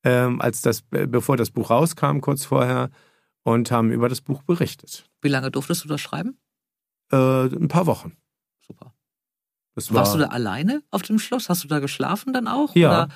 ähm, 0.03 0.41
als 0.41 0.63
das, 0.63 0.83
bevor 0.83 1.37
das 1.37 1.51
Buch 1.51 1.71
rauskam, 1.71 2.21
kurz 2.21 2.45
vorher, 2.45 2.91
und 3.43 3.71
haben 3.71 3.91
über 3.91 4.09
das 4.09 4.21
Buch 4.21 4.43
berichtet. 4.43 5.05
Wie 5.23 5.29
lange 5.29 5.51
durftest 5.51 5.85
du 5.85 5.89
das 5.89 6.01
schreiben? 6.01 6.39
Äh, 7.13 7.17
ein 7.47 7.69
paar 7.69 7.87
Wochen. 7.87 8.17
Super. 8.67 8.95
War, 9.75 9.95
Warst 9.95 10.15
du 10.15 10.19
da 10.19 10.27
alleine 10.27 10.83
auf 10.91 11.03
dem 11.03 11.19
Schloss? 11.19 11.49
Hast 11.49 11.65
du 11.65 11.69
da 11.69 11.79
geschlafen 11.79 12.33
dann 12.33 12.49
auch? 12.49 12.75
Ja. 12.75 12.89
Oder 12.91 13.09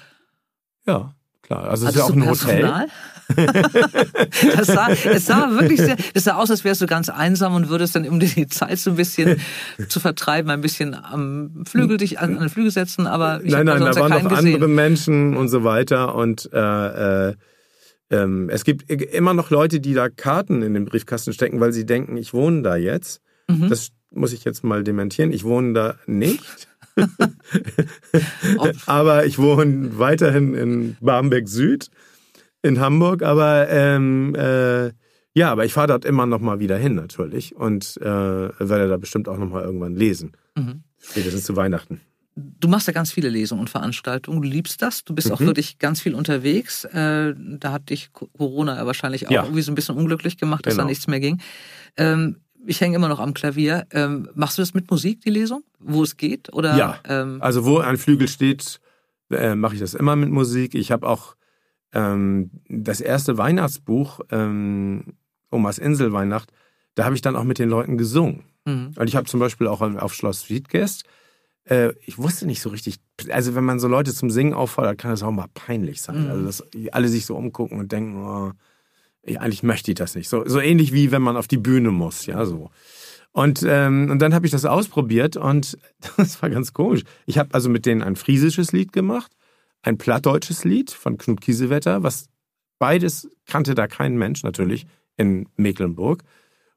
Ja, 0.87 1.15
klar. 1.43 1.65
Also 1.65 1.87
es 1.87 1.93
ist 1.93 1.99
ja 1.99 2.05
auch 2.05 2.13
ein 2.13 2.29
Hotel. 2.29 2.61
Personal? 2.61 2.87
das 4.57 4.67
sah, 4.67 4.89
es 4.91 5.27
sah 5.27 5.51
wirklich 5.51 5.81
sehr, 5.81 5.97
es 6.13 6.25
sah 6.25 6.35
aus, 6.37 6.51
als 6.51 6.63
wärst 6.65 6.83
du 6.83 6.87
ganz 6.87 7.09
einsam 7.09 7.55
und 7.55 7.69
würdest 7.69 7.97
dann, 7.97 8.07
um 8.09 8.21
die 8.21 8.47
Zeit 8.49 8.79
so 8.79 8.91
ein 8.91 8.97
bisschen 8.97 9.41
zu 9.89 9.99
vertreiben, 9.99 10.51
ein 10.51 10.61
bisschen 10.61 10.95
am 10.95 11.65
Flügel 11.67 11.97
dich 11.97 12.19
an, 12.19 12.35
an 12.35 12.41
den 12.41 12.49
Flügel 12.51 12.71
setzen, 12.71 13.07
aber 13.07 13.43
ich 13.43 13.53
nein, 13.53 13.67
nein, 13.67 13.79
sonst 13.79 13.97
da 13.97 14.01
ja 14.01 14.11
waren 14.11 14.25
noch 14.25 14.31
gesehen. 14.31 14.55
andere 14.55 14.69
Menschen 14.69 15.37
und 15.37 15.49
so 15.49 15.65
weiter. 15.65 16.15
Und 16.15 16.51
äh, 16.53 17.29
äh, 17.31 17.35
ähm, 18.14 18.48
es 18.50 18.64
gibt 18.64 18.90
immer 18.90 19.35
noch 19.35 19.50
Leute, 19.50 19.81
die 19.81 19.94
da 19.94 20.09
Karten 20.09 20.62
in 20.62 20.74
den 20.74 20.85
Briefkasten 20.85 21.33
stecken, 21.33 21.61
weil 21.61 21.72
sie 21.72 21.87
denken, 21.87 22.16
ich 22.16 22.33
wohne 22.33 22.62
da 22.62 22.77
jetzt. 22.77 23.20
Mhm. 23.48 23.68
Das 23.68 23.90
muss 24.11 24.33
ich 24.33 24.44
jetzt 24.44 24.64
mal 24.64 24.85
dementieren. 24.85 25.33
Ich 25.33 25.44
wohne 25.44 25.72
da 25.72 25.94
nicht. 26.07 26.68
Aber 28.87 29.27
ich 29.27 29.38
wohne 29.38 29.98
weiterhin 29.98 30.55
in 30.55 30.96
Barmbek 31.00 31.48
Süd 31.48 31.90
in 32.62 32.81
Hamburg. 32.81 33.22
Aber 33.22 33.68
ähm, 33.68 34.35
äh, 34.37 34.92
ja, 35.37 35.50
aber 35.50 35.64
ich 35.64 35.72
fahre 35.72 35.88
dort 35.88 36.05
immer 36.05 36.27
noch 36.27 36.38
mal 36.38 36.61
wieder 36.61 36.77
hin 36.77 36.94
natürlich 36.94 37.57
und 37.57 37.96
äh, 38.00 38.05
werde 38.05 38.88
da 38.88 38.96
bestimmt 38.96 39.29
auch 39.29 39.37
noch 39.37 39.50
mal 39.50 39.64
irgendwann 39.64 39.96
lesen. 39.96 40.33
Mhm. 40.57 40.85
Spätestens 41.00 41.42
zu 41.42 41.57
Weihnachten. 41.57 42.00
Du 42.37 42.66
machst 42.68 42.87
ja 42.88 42.92
ganz 42.92 43.12
viele 43.12 43.29
Lesungen 43.29 43.61
und 43.61 43.70
Veranstaltungen. 43.70 44.42
Du 44.42 44.49
liebst 44.49 44.83
das. 44.83 45.05
Du 45.05 45.14
bist 45.14 45.31
auch 45.31 45.38
Mhm. 45.40 45.47
wirklich 45.47 45.79
ganz 45.79 46.01
viel 46.01 46.14
unterwegs. 46.14 46.85
Äh, 46.85 47.35
da 47.37 47.73
hat 47.73 47.90
dich 47.90 48.12
Corona 48.12 48.77
ja 48.77 48.87
wahrscheinlich 48.87 49.29
auch 49.29 49.33
Ja. 49.33 49.42
irgendwie 49.44 49.62
so 49.62 49.70
ein 49.70 49.77
bisschen 49.77 49.97
unglücklich 49.97 50.37
gemacht, 50.37 50.66
dass 50.66 50.75
da 50.75 50.83
Genau. 50.83 50.88
nichts 50.90 51.07
mehr 51.07 51.20
ging. 51.20 51.40
Ähm, 51.97 52.38
ich 52.66 52.81
hänge 52.81 52.97
immer 52.97 53.09
noch 53.09 53.20
am 53.20 53.35
Klavier. 53.35 53.87
Ähm, 53.92 54.29
machst 54.35 54.59
du 54.59 54.62
das 54.62 54.75
mit 54.75 54.90
Musik, 54.90 55.20
die 55.20 55.31
Lesung? 55.31 55.62
Wo 55.79 56.03
es 56.03 56.16
geht? 56.16 56.53
Oder, 56.53 56.77
Ja. 56.77 56.99
Ähm, 57.09 57.38
Also 57.40 57.64
wo 57.64 57.79
ein 57.79 57.99
Flügel 57.99 58.27
steht, 58.27 58.81
äh, 59.31 59.55
mache 59.55 59.75
ich 59.75 59.81
das 59.81 59.94
immer 59.94 60.16
mit 60.16 60.31
Musik. 60.31 60.75
Ich 60.75 60.90
habe 60.90 61.07
auch 61.09 61.37
ähm, 61.92 62.51
das 62.68 63.01
erste 63.01 63.38
Weihnachtsbuch, 63.38 64.18
ähm, 64.33 65.14
Omas 65.53 65.79
Inselweihnacht, 65.79 66.51
da 66.97 67.05
habe 67.05 67.14
ich 67.14 67.20
dann 67.23 67.37
auch 67.37 67.44
mit 67.44 67.61
den 67.61 67.68
Leuten 67.68 67.97
gesungen. 67.97 68.42
mhm. 68.64 68.90
Und 68.97 69.07
ich 69.09 69.14
habe 69.14 69.29
zum 69.29 69.38
Beispiel 69.38 69.68
auch 69.68 69.81
auf 69.81 70.12
Schloss 70.14 70.51
Wiedgest, 70.51 71.05
äh, 71.64 71.92
ich 72.05 72.18
wusste 72.18 72.46
nicht 72.46 72.61
so 72.61 72.70
richtig, 72.70 72.96
also 73.31 73.55
wenn 73.55 73.64
man 73.64 73.79
so 73.79 73.88
Leute 73.88 74.14
zum 74.14 74.31
Singen 74.31 74.55
auffordert, 74.55 74.98
kann 74.98 75.11
das 75.11 75.22
auch 75.22 75.31
mal 75.31 75.48
peinlich 75.55 76.03
sein. 76.03 76.24
Mhm. 76.24 76.31
Also 76.31 76.44
dass 76.44 76.64
alle 76.92 77.09
sich 77.09 77.27
so 77.27 77.37
umgucken 77.37 77.79
und 77.79 77.92
denken, 77.92 78.22
oh, 78.22 78.53
ich, 79.22 79.40
eigentlich 79.40 79.62
möchte 79.62 79.90
ich 79.90 79.96
das 79.96 80.14
nicht. 80.14 80.29
So, 80.29 80.46
so 80.46 80.61
ähnlich 80.61 80.92
wie 80.92 81.11
wenn 81.11 81.22
man 81.22 81.37
auf 81.37 81.48
die 81.48 81.59
Bühne 81.59 81.90
muss, 81.90 82.27
ja 82.27 82.44
so. 82.44 82.70
Und, 83.33 83.64
ähm, 83.66 84.11
und 84.11 84.20
dann 84.20 84.33
habe 84.33 84.46
ich 84.46 84.53
das 84.53 84.64
ausprobiert 84.64 85.37
und 85.37 85.77
das 86.16 86.40
war 86.42 86.50
ganz 86.50 86.72
komisch. 86.72 87.03
Ich 87.27 87.38
habe 87.38 87.53
also 87.53 87.68
mit 87.68 87.87
denen 87.87 88.03
ein 88.03 88.16
friesisches 88.16 88.72
Lied 88.72 88.92
gemacht, 88.92 89.33
ein 89.83 89.98
plattdeutsches 89.98 90.64
Lied 90.64 90.90
von 90.90 91.18
Knut 91.18 91.40
Kiesewetter, 91.40 92.03
was 92.03 92.29
beides 92.79 93.29
kannte 93.46 93.74
da 93.74 93.87
kein 93.87 94.16
Mensch 94.16 94.42
natürlich 94.42 94.87
in 95.16 95.48
Mecklenburg. 95.57 96.22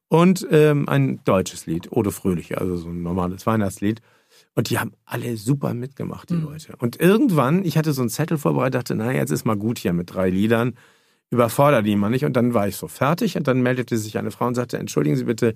Und 0.09 0.47
ähm, 0.51 0.87
ein 0.87 1.21
deutsches 1.25 1.65
Lied, 1.65 1.91
Ode 1.91 2.11
Fröhliche, 2.11 2.59
also 2.59 2.77
so 2.77 2.87
ein 2.87 3.03
normales 3.03 3.45
Weihnachtslied. 3.45 4.01
Und 4.57 4.71
die 4.71 4.79
haben 4.79 4.93
alle 5.05 5.37
super 5.37 5.75
mitgemacht, 5.75 6.31
die 6.31 6.33
Mhm. 6.33 6.45
Leute. 6.45 6.75
Und 6.79 6.99
irgendwann, 6.99 7.63
ich 7.63 7.77
hatte 7.77 7.93
so 7.93 8.01
einen 8.01 8.09
Zettel 8.09 8.39
vorbereitet, 8.39 8.73
dachte, 8.73 8.95
na, 8.95 9.11
jetzt 9.13 9.29
ist 9.29 9.45
mal 9.45 9.55
gut 9.55 9.77
hier 9.77 9.93
mit 9.93 10.11
drei 10.11 10.31
Liedern. 10.31 10.73
überfordere 11.29 11.83
die 11.83 11.95
mal 11.95 12.09
nicht. 12.09 12.25
Und 12.25 12.33
dann 12.33 12.55
war 12.55 12.67
ich 12.67 12.75
so 12.75 12.87
fertig 12.87 13.37
und 13.37 13.47
dann 13.47 13.61
meldete 13.61 13.97
sich 13.97 14.17
eine 14.17 14.31
Frau 14.31 14.47
und 14.47 14.55
sagte, 14.55 14.79
entschuldigen 14.79 15.15
Sie 15.15 15.25
bitte, 15.25 15.53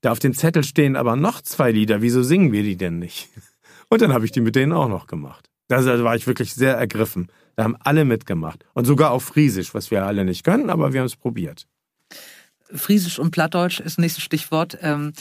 da 0.00 0.10
auf 0.10 0.18
dem 0.18 0.34
Zettel 0.34 0.64
stehen 0.64 0.96
aber 0.96 1.14
noch 1.14 1.42
zwei 1.42 1.70
Lieder, 1.70 2.02
wieso 2.02 2.24
singen 2.24 2.50
wir 2.50 2.64
die 2.64 2.76
denn 2.76 2.98
nicht? 2.98 3.28
Und 3.88 4.00
dann 4.02 4.12
habe 4.12 4.24
ich 4.24 4.32
die 4.32 4.40
mit 4.40 4.56
denen 4.56 4.72
auch 4.72 4.88
noch 4.88 5.06
gemacht. 5.06 5.50
Da 5.68 5.84
war 6.02 6.16
ich 6.16 6.26
wirklich 6.26 6.54
sehr 6.54 6.74
ergriffen. 6.76 7.28
Da 7.54 7.64
haben 7.64 7.76
alle 7.80 8.04
mitgemacht. 8.04 8.64
Und 8.72 8.84
sogar 8.86 9.10
auf 9.10 9.22
Friesisch, 9.24 9.74
was 9.74 9.90
wir 9.90 10.06
alle 10.06 10.24
nicht 10.24 10.42
können, 10.42 10.70
aber 10.70 10.92
wir 10.92 11.00
haben 11.00 11.06
es 11.06 11.16
probiert. 11.16 11.66
Friesisch 12.72 13.18
und 13.18 13.30
Plattdeutsch 13.30 13.78
ist 13.80 13.98
nächstes 13.98 14.24
Stichwort. 14.24 14.78
Ähm, 14.80 15.12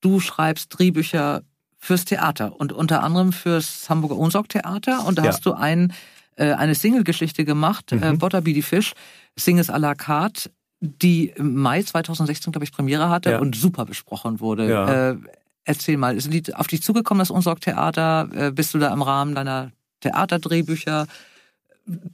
du 0.00 0.20
schreibst 0.20 0.76
Drehbücher 0.76 1.42
fürs 1.78 2.04
Theater 2.04 2.58
und 2.58 2.72
unter 2.72 3.02
anderem 3.02 3.32
fürs 3.32 3.88
Hamburger 3.88 4.16
Unsorg 4.16 4.48
Theater. 4.48 5.06
Und 5.06 5.18
da 5.18 5.22
ja. 5.22 5.28
hast 5.28 5.46
du 5.46 5.52
ein, 5.52 5.92
äh, 6.36 6.52
eine 6.52 6.74
Single-Geschichte 6.74 7.44
gemacht, 7.44 7.92
äh, 7.92 7.96
mhm. 7.96 8.02
äh, 8.02 8.12
Butterby 8.16 8.52
die 8.52 8.62
Fisch, 8.62 8.92
Sing 9.38 9.60
à 9.60 9.78
la 9.78 9.94
carte, 9.94 10.50
die 10.80 11.32
im 11.36 11.54
Mai 11.54 11.82
2016, 11.82 12.52
glaube 12.52 12.64
ich, 12.64 12.72
Premiere 12.72 13.10
hatte 13.10 13.32
ja. 13.32 13.38
und 13.38 13.54
super 13.54 13.84
besprochen 13.84 14.40
wurde. 14.40 14.68
Ja. 14.68 15.10
Äh, 15.10 15.16
erzähl 15.64 15.96
mal, 15.96 16.16
ist 16.16 16.32
die 16.32 16.54
auf 16.54 16.66
dich 16.66 16.82
zugekommen, 16.82 17.18
das 17.18 17.30
Unsorg 17.30 17.60
Theater? 17.60 18.28
Äh, 18.34 18.50
bist 18.52 18.72
du 18.74 18.78
da 18.78 18.92
im 18.92 19.02
Rahmen 19.02 19.34
deiner 19.34 19.72
Theaterdrehbücher 20.00 21.06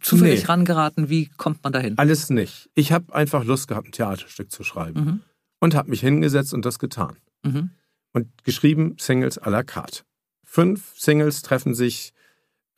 zufällig 0.00 0.40
nee. 0.40 0.46
rangeraten? 0.46 1.08
Wie 1.08 1.26
kommt 1.36 1.62
man 1.62 1.72
dahin? 1.72 1.98
Alles 1.98 2.30
nicht. 2.30 2.70
Ich 2.74 2.92
habe 2.92 3.14
einfach 3.14 3.44
Lust 3.44 3.68
gehabt, 3.68 3.88
ein 3.88 3.92
Theaterstück 3.92 4.50
zu 4.50 4.64
schreiben. 4.64 5.04
Mhm. 5.04 5.20
Und 5.60 5.76
habe 5.76 5.90
mich 5.90 6.00
hingesetzt 6.00 6.52
und 6.54 6.64
das 6.64 6.80
getan. 6.80 7.16
Mhm. 7.44 7.70
Und 8.12 8.44
geschrieben 8.44 8.96
Singles 8.98 9.40
à 9.40 9.50
la 9.50 9.62
carte. 9.62 10.02
Fünf 10.44 10.92
Singles 10.96 11.42
treffen 11.42 11.74
sich 11.74 12.12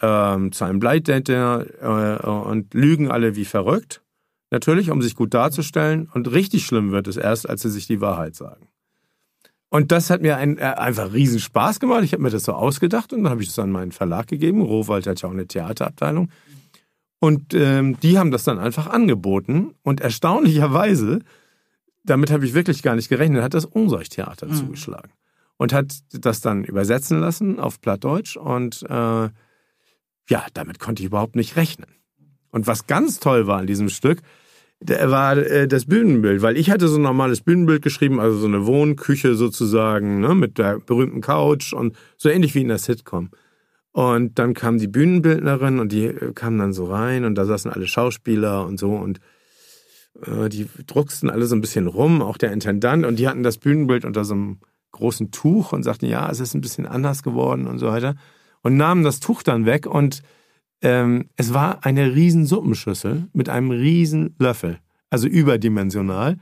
ähm, 0.01 0.53
zu 0.53 0.65
einem 0.65 0.79
Blind 0.79 1.09
Date 1.09 1.29
äh, 1.29 2.27
und 2.27 2.73
lügen 2.75 3.11
alle 3.11 3.37
wie 3.37 3.45
verrückt. 3.45 4.03
Natürlich, 4.51 4.91
um 4.91 5.03
sich 5.03 5.17
gut 5.17 5.35
darzustellen. 5.35 6.09
Und 6.13 6.31
richtig 6.31 6.65
schlimm 6.67 6.93
wird 6.93 7.09
es 7.09 7.17
erst, 7.17 7.49
als 7.49 7.63
sie 7.63 7.71
sich 7.71 7.87
die 7.87 8.01
Wahrheit 8.01 8.37
sagen. 8.37 8.69
Und 9.71 9.91
das 9.91 10.11
hat 10.11 10.23
mir 10.23 10.37
ein, 10.37 10.59
äh, 10.59 10.63
einfach 10.63 11.13
riesen 11.13 11.41
Spaß 11.41 11.81
gemacht. 11.81 12.05
Ich 12.05 12.13
habe 12.13 12.23
mir 12.23 12.31
das 12.31 12.45
so 12.45 12.53
ausgedacht 12.53 13.13
und 13.13 13.25
dann 13.25 13.31
habe 13.31 13.43
ich 13.43 13.49
das 13.49 13.59
an 13.59 13.73
meinen 13.73 13.91
Verlag 13.91 14.29
gegeben. 14.29 14.63
Rohwald 14.63 15.07
hat 15.09 15.21
ja 15.21 15.29
auch 15.29 15.33
eine 15.33 15.49
Theaterabteilung. 15.49 16.31
Und 17.19 17.55
ähm, 17.55 17.99
die 17.99 18.19
haben 18.19 18.31
das 18.31 18.45
dann 18.45 18.61
einfach 18.61 18.87
angeboten. 18.87 19.75
Und 19.83 20.01
erstaunlicherweise, 20.01 21.21
damit 22.05 22.31
habe 22.31 22.47
ich 22.47 22.55
wirklich 22.55 22.83
gar 22.83 22.95
nicht 22.95 23.09
gerechnet, 23.09 23.43
hat 23.43 23.55
das 23.55 23.65
Unseuchtheater 23.65 24.47
mhm. 24.47 24.55
zugeschlagen. 24.55 25.11
Und 25.57 25.73
hat 25.73 25.95
das 26.11 26.41
dann 26.41 26.65
übersetzen 26.65 27.21
lassen 27.21 27.61
auf 27.61 27.81
Plattdeutsch. 27.81 28.37
Und 28.37 28.83
äh, 28.89 29.29
ja, 30.29 30.47
damit 30.53 30.79
konnte 30.79 31.03
ich 31.03 31.07
überhaupt 31.07 31.37
nicht 31.37 31.57
rechnen. 31.57 31.91
Und 32.51 32.67
was 32.67 32.87
ganz 32.87 33.21
toll 33.21 33.47
war 33.47 33.59
an 33.59 33.67
diesem 33.67 33.89
Stück, 33.89 34.23
war 34.81 35.37
äh, 35.37 35.69
das 35.69 35.87
Bühnenbild, 35.87 36.43
weil 36.43 36.57
ich 36.57 36.71
hatte 36.71 36.89
so 36.89 36.97
ein 36.97 37.03
normales 37.03 37.41
Bühnenbild 37.41 37.83
geschrieben, 37.83 38.21
also 38.21 38.37
so 38.39 38.47
eine 38.47 38.67
Wohnküche 38.67 39.35
sozusagen, 39.35 40.21
ne, 40.21 40.35
mit 40.35 40.59
der 40.59 40.79
berühmten 40.79 41.21
Couch 41.21 41.73
und 41.73 41.97
so 42.17 42.29
ähnlich 42.29 42.55
wie 42.55 42.63
in 42.63 42.69
der 42.69 42.79
Sitcom. 42.79 43.31
Und 43.93 44.39
dann 44.39 44.55
kam 44.55 44.79
die 44.79 44.89
Bühnenbildnerin 44.89 45.79
und 45.79 45.93
die 45.93 46.07
äh, 46.07 46.33
kam 46.35 46.59
dann 46.59 46.73
so 46.73 46.87
rein 46.87 47.25
und 47.25 47.37
da 47.37 47.45
saßen 47.45 47.71
alle 47.71 47.87
Schauspieler 47.87 48.67
und 48.67 48.79
so 48.79 48.95
und 48.95 49.21
äh, 50.27 50.49
die 50.49 50.69
drucksten 50.87 51.31
alle 51.31 51.47
so 51.47 51.55
ein 51.55 51.61
bisschen 51.61 51.87
rum, 51.87 52.21
auch 52.21 52.37
der 52.37 52.53
Intendant 52.53 53.07
und 53.07 53.19
die 53.19 53.29
hatten 53.29 53.43
das 53.43 53.59
Bühnenbild 53.59 54.05
unter 54.05 54.25
so 54.25 54.35
einem 54.35 54.59
großen 54.95 55.31
Tuch 55.31 55.73
und 55.73 55.83
sagten, 55.83 56.07
ja, 56.07 56.31
es 56.31 56.41
ist 56.41 56.55
ein 56.55 56.61
bisschen 56.61 56.87
anders 56.87 57.23
geworden 57.23 57.67
und 57.67 57.79
so 57.79 57.89
weiter 57.89 58.15
und 58.63 58.77
nahmen 58.77 59.05
das 59.05 59.21
Tuch 59.21 59.43
dann 59.43 59.67
weg 59.67 59.87
und 59.87 60.23
ähm, 60.83 61.29
es 61.37 61.55
war 61.55 61.85
eine 61.85 62.15
riesen 62.15 62.47
Suppenschüssel 62.47 63.29
mit 63.33 63.49
einem 63.49 63.71
riesen 63.71 64.35
Löffel, 64.39 64.79
also 65.11 65.29
überdimensional. 65.29 66.39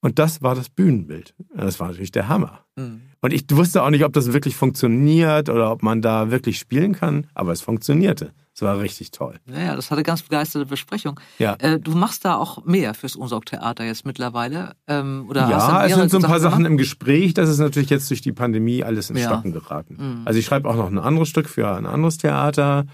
Und 0.00 0.18
das 0.18 0.42
war 0.42 0.54
das 0.54 0.68
Bühnenbild. 0.68 1.34
Das 1.54 1.78
war 1.78 1.88
natürlich 1.88 2.10
der 2.10 2.28
Hammer. 2.28 2.64
Mhm. 2.76 3.02
Und 3.20 3.32
ich 3.32 3.44
wusste 3.52 3.82
auch 3.82 3.90
nicht, 3.90 4.04
ob 4.04 4.12
das 4.12 4.32
wirklich 4.32 4.56
funktioniert 4.56 5.48
oder 5.48 5.70
ob 5.70 5.82
man 5.82 6.02
da 6.02 6.30
wirklich 6.30 6.58
spielen 6.58 6.92
kann, 6.92 7.26
aber 7.34 7.52
es 7.52 7.60
funktionierte. 7.60 8.32
Es 8.62 8.66
war 8.68 8.78
richtig 8.78 9.10
toll. 9.10 9.40
Naja, 9.44 9.74
das 9.74 9.90
hatte 9.90 10.04
ganz 10.04 10.22
begeisterte 10.22 10.66
Besprechung. 10.66 11.18
Ja. 11.38 11.56
Äh, 11.58 11.80
du 11.80 11.96
machst 11.96 12.24
da 12.24 12.36
auch 12.36 12.64
mehr 12.64 12.94
fürs 12.94 13.16
Unsorgtheater 13.16 13.84
jetzt 13.84 14.06
mittlerweile? 14.06 14.76
Ähm, 14.86 15.26
oder 15.28 15.50
ja, 15.50 15.84
es 15.84 15.96
sind 15.96 16.12
so 16.12 16.18
ein 16.18 16.22
paar 16.22 16.38
Sachen 16.38 16.64
im 16.64 16.76
Gespräch. 16.76 17.34
Das 17.34 17.48
ist 17.48 17.58
natürlich 17.58 17.90
jetzt 17.90 18.08
durch 18.08 18.20
die 18.20 18.30
Pandemie 18.30 18.84
alles 18.84 19.10
in 19.10 19.16
ja. 19.16 19.24
Stocken 19.24 19.52
geraten. 19.52 19.96
Mhm. 19.98 20.22
Also 20.26 20.38
ich 20.38 20.46
schreibe 20.46 20.68
auch 20.68 20.76
noch 20.76 20.86
ein 20.86 20.98
anderes 20.98 21.28
Stück 21.28 21.48
für 21.48 21.74
ein 21.74 21.86
anderes 21.86 22.18
Theater. 22.18 22.86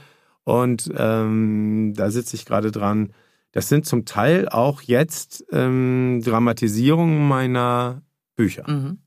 Und 0.44 0.90
ähm, 0.96 1.92
da 1.94 2.10
sitze 2.10 2.34
ich 2.36 2.46
gerade 2.46 2.70
dran. 2.70 3.12
Das 3.52 3.68
sind 3.68 3.84
zum 3.84 4.06
Teil 4.06 4.48
auch 4.48 4.80
jetzt 4.80 5.44
ähm, 5.52 6.22
Dramatisierungen 6.24 7.28
meiner 7.28 8.00
Bücher. 8.36 8.64
Mhm. 8.70 9.00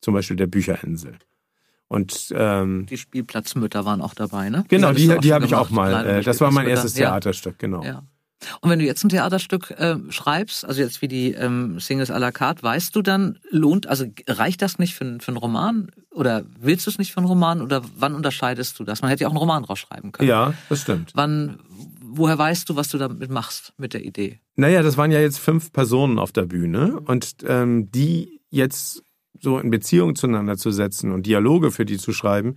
Zum 0.00 0.14
Beispiel 0.14 0.36
der 0.36 0.46
Bücherinsel. 0.46 1.18
Und 1.90 2.32
ähm, 2.36 2.86
die 2.88 2.96
Spielplatzmütter 2.96 3.84
waren 3.84 4.00
auch 4.00 4.14
dabei, 4.14 4.48
ne? 4.48 4.64
Genau, 4.68 4.92
die, 4.92 5.08
die, 5.08 5.18
die 5.18 5.32
habe 5.34 5.44
ich 5.44 5.56
auch 5.56 5.70
mal. 5.70 6.06
Äh, 6.06 6.22
das 6.22 6.40
war 6.40 6.52
mein 6.52 6.68
erstes 6.68 6.94
Theaterstück, 6.94 7.58
genau. 7.58 7.82
Ja. 7.82 8.04
Und 8.60 8.70
wenn 8.70 8.78
du 8.78 8.84
jetzt 8.84 9.02
ein 9.04 9.08
Theaterstück 9.08 9.72
äh, 9.72 9.96
schreibst, 10.10 10.64
also 10.64 10.80
jetzt 10.80 11.02
wie 11.02 11.08
die 11.08 11.32
ähm, 11.32 11.80
Singles 11.80 12.12
à 12.12 12.18
la 12.18 12.30
carte, 12.30 12.62
weißt 12.62 12.94
du 12.94 13.02
dann, 13.02 13.40
lohnt, 13.50 13.88
also 13.88 14.06
reicht 14.28 14.62
das 14.62 14.78
nicht 14.78 14.94
für, 14.94 15.18
für 15.18 15.28
einen 15.32 15.36
Roman? 15.36 15.90
Oder 16.12 16.44
willst 16.60 16.86
du 16.86 16.90
es 16.90 16.98
nicht 16.98 17.10
für 17.10 17.18
einen 17.18 17.26
Roman? 17.26 17.60
Oder 17.60 17.82
wann 17.96 18.14
unterscheidest 18.14 18.78
du 18.78 18.84
das? 18.84 19.02
Man 19.02 19.10
hätte 19.10 19.22
ja 19.22 19.26
auch 19.26 19.32
einen 19.32 19.38
Roman 19.38 19.64
rausschreiben 19.64 20.12
können. 20.12 20.28
Ja, 20.28 20.54
das 20.68 20.82
stimmt. 20.82 21.10
Wann, 21.14 21.58
woher 22.00 22.38
weißt 22.38 22.68
du, 22.68 22.76
was 22.76 22.88
du 22.88 22.98
damit 22.98 23.30
machst 23.32 23.72
mit 23.78 23.94
der 23.94 24.04
Idee? 24.04 24.38
Naja, 24.54 24.82
das 24.82 24.96
waren 24.96 25.10
ja 25.10 25.18
jetzt 25.18 25.40
fünf 25.40 25.72
Personen 25.72 26.20
auf 26.20 26.30
der 26.30 26.46
Bühne 26.46 27.00
und 27.00 27.34
ähm, 27.48 27.90
die 27.90 28.40
jetzt 28.48 29.02
so 29.40 29.58
in 29.58 29.70
Beziehung 29.70 30.14
zueinander 30.14 30.56
zu 30.56 30.70
setzen 30.70 31.12
und 31.12 31.26
Dialoge 31.26 31.70
für 31.70 31.84
die 31.84 31.98
zu 31.98 32.12
schreiben, 32.12 32.56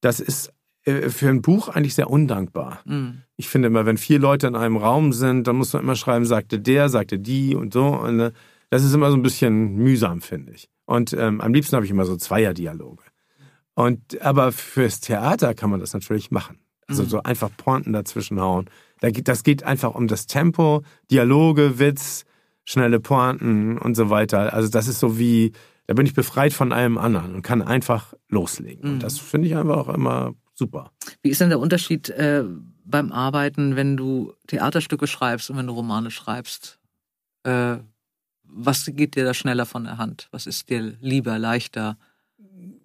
das 0.00 0.20
ist 0.20 0.52
äh, 0.84 1.08
für 1.10 1.28
ein 1.28 1.42
Buch 1.42 1.68
eigentlich 1.68 1.94
sehr 1.94 2.10
undankbar. 2.10 2.80
Mhm. 2.84 3.22
Ich 3.36 3.48
finde 3.48 3.68
immer, 3.68 3.86
wenn 3.86 3.98
vier 3.98 4.18
Leute 4.18 4.46
in 4.46 4.56
einem 4.56 4.76
Raum 4.76 5.12
sind, 5.12 5.46
dann 5.46 5.56
muss 5.56 5.72
man 5.72 5.82
immer 5.82 5.96
schreiben, 5.96 6.24
sagte 6.24 6.58
der, 6.60 6.88
sagte 6.88 7.18
die 7.18 7.54
und 7.54 7.72
so. 7.72 7.86
Und 7.86 8.20
äh, 8.20 8.32
das 8.70 8.84
ist 8.84 8.94
immer 8.94 9.10
so 9.10 9.16
ein 9.16 9.22
bisschen 9.22 9.74
mühsam, 9.76 10.20
finde 10.20 10.52
ich. 10.52 10.68
Und 10.86 11.12
ähm, 11.14 11.40
am 11.40 11.54
liebsten 11.54 11.76
habe 11.76 11.84
ich 11.84 11.90
immer 11.90 12.04
so 12.04 12.16
Zweierdialoge. 12.16 13.04
Und 13.74 14.20
aber 14.22 14.52
fürs 14.52 15.00
Theater 15.00 15.54
kann 15.54 15.70
man 15.70 15.80
das 15.80 15.94
natürlich 15.94 16.30
machen. 16.30 16.58
Also 16.86 17.02
mhm. 17.02 17.08
so 17.08 17.22
einfach 17.22 17.50
Pointen 17.56 17.92
dazwischen 17.92 18.40
hauen. 18.40 18.66
Das 19.00 19.42
geht 19.42 19.64
einfach 19.64 19.94
um 19.94 20.06
das 20.06 20.26
Tempo, 20.26 20.82
Dialoge, 21.10 21.78
Witz, 21.78 22.24
schnelle 22.64 23.00
Pointen 23.00 23.78
und 23.78 23.94
so 23.94 24.10
weiter. 24.10 24.52
Also 24.52 24.68
das 24.68 24.86
ist 24.86 25.00
so 25.00 25.18
wie, 25.18 25.52
da 25.86 25.94
bin 25.94 26.06
ich 26.06 26.14
befreit 26.14 26.52
von 26.52 26.72
allem 26.72 26.98
anderen 26.98 27.34
und 27.34 27.42
kann 27.42 27.62
einfach 27.62 28.14
loslegen. 28.28 28.88
Mhm. 28.88 28.94
Und 28.94 29.02
das 29.02 29.18
finde 29.18 29.48
ich 29.48 29.56
einfach 29.56 29.76
auch 29.76 29.88
immer 29.88 30.34
super. 30.54 30.92
Wie 31.22 31.30
ist 31.30 31.40
denn 31.40 31.50
der 31.50 31.60
Unterschied 31.60 32.08
äh, 32.10 32.44
beim 32.84 33.12
Arbeiten, 33.12 33.76
wenn 33.76 33.96
du 33.96 34.32
Theaterstücke 34.46 35.06
schreibst 35.06 35.50
und 35.50 35.56
wenn 35.56 35.66
du 35.66 35.72
Romane 35.72 36.10
schreibst? 36.10 36.78
Äh, 37.42 37.78
was 38.44 38.84
geht 38.86 39.16
dir 39.16 39.24
da 39.24 39.34
schneller 39.34 39.66
von 39.66 39.84
der 39.84 39.98
Hand? 39.98 40.28
Was 40.30 40.46
ist 40.46 40.70
dir 40.70 40.94
lieber, 41.00 41.38
leichter? 41.38 41.98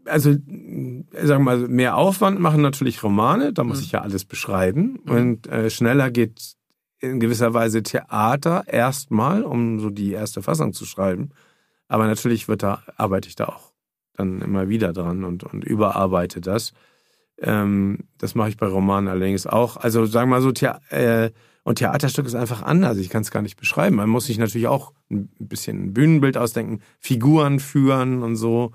Also, 0.06 0.32
sagen 0.32 1.06
wir 1.12 1.40
mal, 1.40 1.68
mehr 1.68 1.96
Aufwand 1.96 2.40
machen 2.40 2.62
natürlich 2.62 3.04
Romane, 3.04 3.54
da 3.54 3.64
muss 3.64 3.78
mhm. 3.78 3.84
ich 3.84 3.92
ja 3.92 4.02
alles 4.02 4.26
beschreiben. 4.26 5.00
Mhm. 5.04 5.12
Und 5.12 5.48
äh, 5.48 5.70
schneller 5.70 6.10
geht 6.10 6.56
in 7.00 7.20
gewisser 7.20 7.54
Weise 7.54 7.84
Theater 7.84 8.64
erstmal, 8.68 9.44
um 9.44 9.80
so 9.80 9.90
die 9.90 10.12
erste 10.12 10.42
Fassung 10.42 10.74
zu 10.74 10.86
schreiben. 10.86 11.30
Aber 11.90 12.08
natürlich 12.08 12.48
wird 12.48 12.64
da, 12.64 12.84
arbeite 12.96 13.28
ich 13.28 13.36
da 13.36 13.46
auch 13.48 13.74
dann 14.14 14.42
immer 14.42 14.70
wieder 14.70 14.94
dran 14.94 15.24
und, 15.26 15.44
und 15.44 15.64
überarbeite 15.64 16.40
das. 16.40 16.74
Ähm, 17.42 18.00
das 18.18 18.36
mache 18.36 18.50
ich 18.50 18.58
bei 18.58 18.68
Romanen 18.68 19.10
allerdings 19.10 19.48
auch. 19.48 19.78
Also 19.78 20.06
sagen 20.06 20.30
wir 20.30 20.38
mal 20.38 20.42
so, 20.42 20.52
Thea 20.52 20.80
äh, 20.90 21.32
und 21.64 21.80
Theaterstück 21.80 22.26
ist 22.26 22.36
einfach 22.36 22.62
anders. 22.62 22.98
Ich 22.98 23.10
kann 23.10 23.22
es 23.22 23.32
gar 23.32 23.42
nicht 23.42 23.58
beschreiben. 23.58 23.96
Man 23.96 24.10
muss 24.10 24.26
sich 24.26 24.38
natürlich 24.38 24.68
auch 24.68 24.94
ein 25.10 25.30
bisschen 25.40 25.86
ein 25.86 25.94
Bühnenbild 25.94 26.38
ausdenken, 26.38 26.82
Figuren 27.00 27.60
führen 27.60 28.24
und 28.24 28.36
so. 28.36 28.72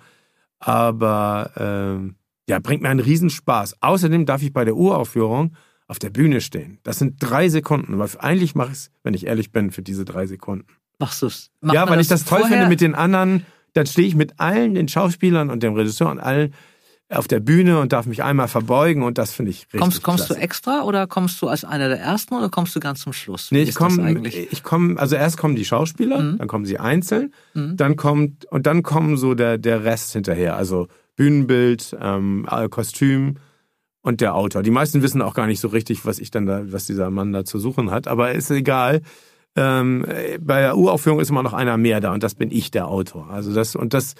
Aber 0.58 1.50
äh, 1.56 2.14
ja, 2.50 2.58
bringt 2.58 2.82
mir 2.82 2.88
einen 2.88 3.00
Riesenspaß. 3.00 3.82
Außerdem 3.82 4.26
darf 4.26 4.42
ich 4.42 4.52
bei 4.52 4.64
der 4.64 4.76
Uraufführung 4.76 5.56
auf 5.86 5.98
der 5.98 6.10
Bühne 6.10 6.40
stehen. 6.40 6.78
Das 6.82 6.98
sind 6.98 7.16
drei 7.18 7.48
Sekunden, 7.48 7.98
weil 7.98 8.08
eigentlich 8.18 8.54
mache 8.54 8.72
ich 8.72 8.78
es, 8.78 8.90
wenn 9.02 9.14
ich 9.14 9.26
ehrlich 9.26 9.52
bin, 9.52 9.70
für 9.70 9.82
diese 9.82 10.04
drei 10.04 10.26
Sekunden. 10.26 10.66
Machst 10.98 11.22
du 11.22 11.26
es? 11.26 11.50
Ja, 11.62 11.88
weil 11.88 12.00
ich 12.00 12.08
das 12.08 12.24
toll 12.24 12.40
vorher? 12.40 12.58
finde 12.58 12.68
mit 12.68 12.80
den 12.80 12.94
anderen. 12.94 13.46
Dann 13.72 13.86
stehe 13.86 14.06
ich 14.06 14.14
mit 14.14 14.38
allen 14.38 14.74
den 14.74 14.86
Schauspielern 14.86 15.50
und 15.50 15.62
dem 15.62 15.74
Regisseur 15.74 16.10
und 16.10 16.20
allen 16.20 16.54
auf 17.10 17.28
der 17.28 17.40
Bühne 17.40 17.80
und 17.80 17.92
darf 17.92 18.06
mich 18.06 18.22
einmal 18.22 18.48
verbeugen 18.48 19.02
und 19.02 19.18
das 19.18 19.32
finde 19.32 19.50
ich 19.50 19.64
richtig. 19.64 19.80
Kommst, 19.80 20.02
kommst 20.02 20.30
du 20.30 20.34
extra 20.34 20.82
oder 20.82 21.06
kommst 21.06 21.40
du 21.42 21.48
als 21.48 21.64
einer 21.64 21.88
der 21.88 22.00
ersten 22.00 22.34
oder 22.34 22.48
kommst 22.48 22.74
du 22.74 22.80
ganz 22.80 23.00
zum 23.00 23.12
Schluss? 23.12 23.50
Wie 23.50 23.56
nee, 23.56 23.62
ich 23.62 23.74
komme, 23.74 24.26
ich 24.28 24.62
komme, 24.62 24.98
also 24.98 25.14
erst 25.14 25.36
kommen 25.36 25.54
die 25.54 25.64
Schauspieler, 25.64 26.20
mhm. 26.20 26.38
dann 26.38 26.48
kommen 26.48 26.64
sie 26.64 26.78
einzeln, 26.78 27.34
mhm. 27.52 27.76
dann 27.76 27.96
kommt 27.96 28.46
und 28.46 28.66
dann 28.66 28.82
kommen 28.82 29.16
so 29.16 29.34
der 29.34 29.58
der 29.58 29.84
Rest 29.84 30.12
hinterher, 30.12 30.56
also 30.56 30.88
Bühnenbild, 31.16 31.96
ähm, 32.00 32.46
Kostüm 32.70 33.36
und 34.00 34.20
der 34.20 34.34
Autor. 34.34 34.62
Die 34.62 34.70
meisten 34.70 35.02
wissen 35.02 35.22
auch 35.22 35.34
gar 35.34 35.46
nicht 35.46 35.60
so 35.60 35.68
richtig, 35.68 36.06
was 36.06 36.18
ich 36.18 36.30
dann 36.30 36.46
da, 36.46 36.72
was 36.72 36.86
dieser 36.86 37.10
Mann 37.10 37.32
da 37.32 37.44
zu 37.44 37.58
suchen 37.58 37.90
hat, 37.90 38.08
aber 38.08 38.32
ist 38.32 38.50
egal. 38.50 39.02
Ähm, 39.56 40.06
bei 40.40 40.60
der 40.60 40.76
Uraufführung 40.76 41.20
ist 41.20 41.30
immer 41.30 41.42
noch 41.42 41.52
einer 41.52 41.76
mehr 41.76 42.00
da 42.00 42.12
und 42.12 42.22
das 42.22 42.34
bin 42.34 42.50
ich, 42.50 42.70
der 42.70 42.88
Autor. 42.88 43.30
Also 43.30 43.54
das 43.54 43.76
und 43.76 43.94
das, 43.94 44.14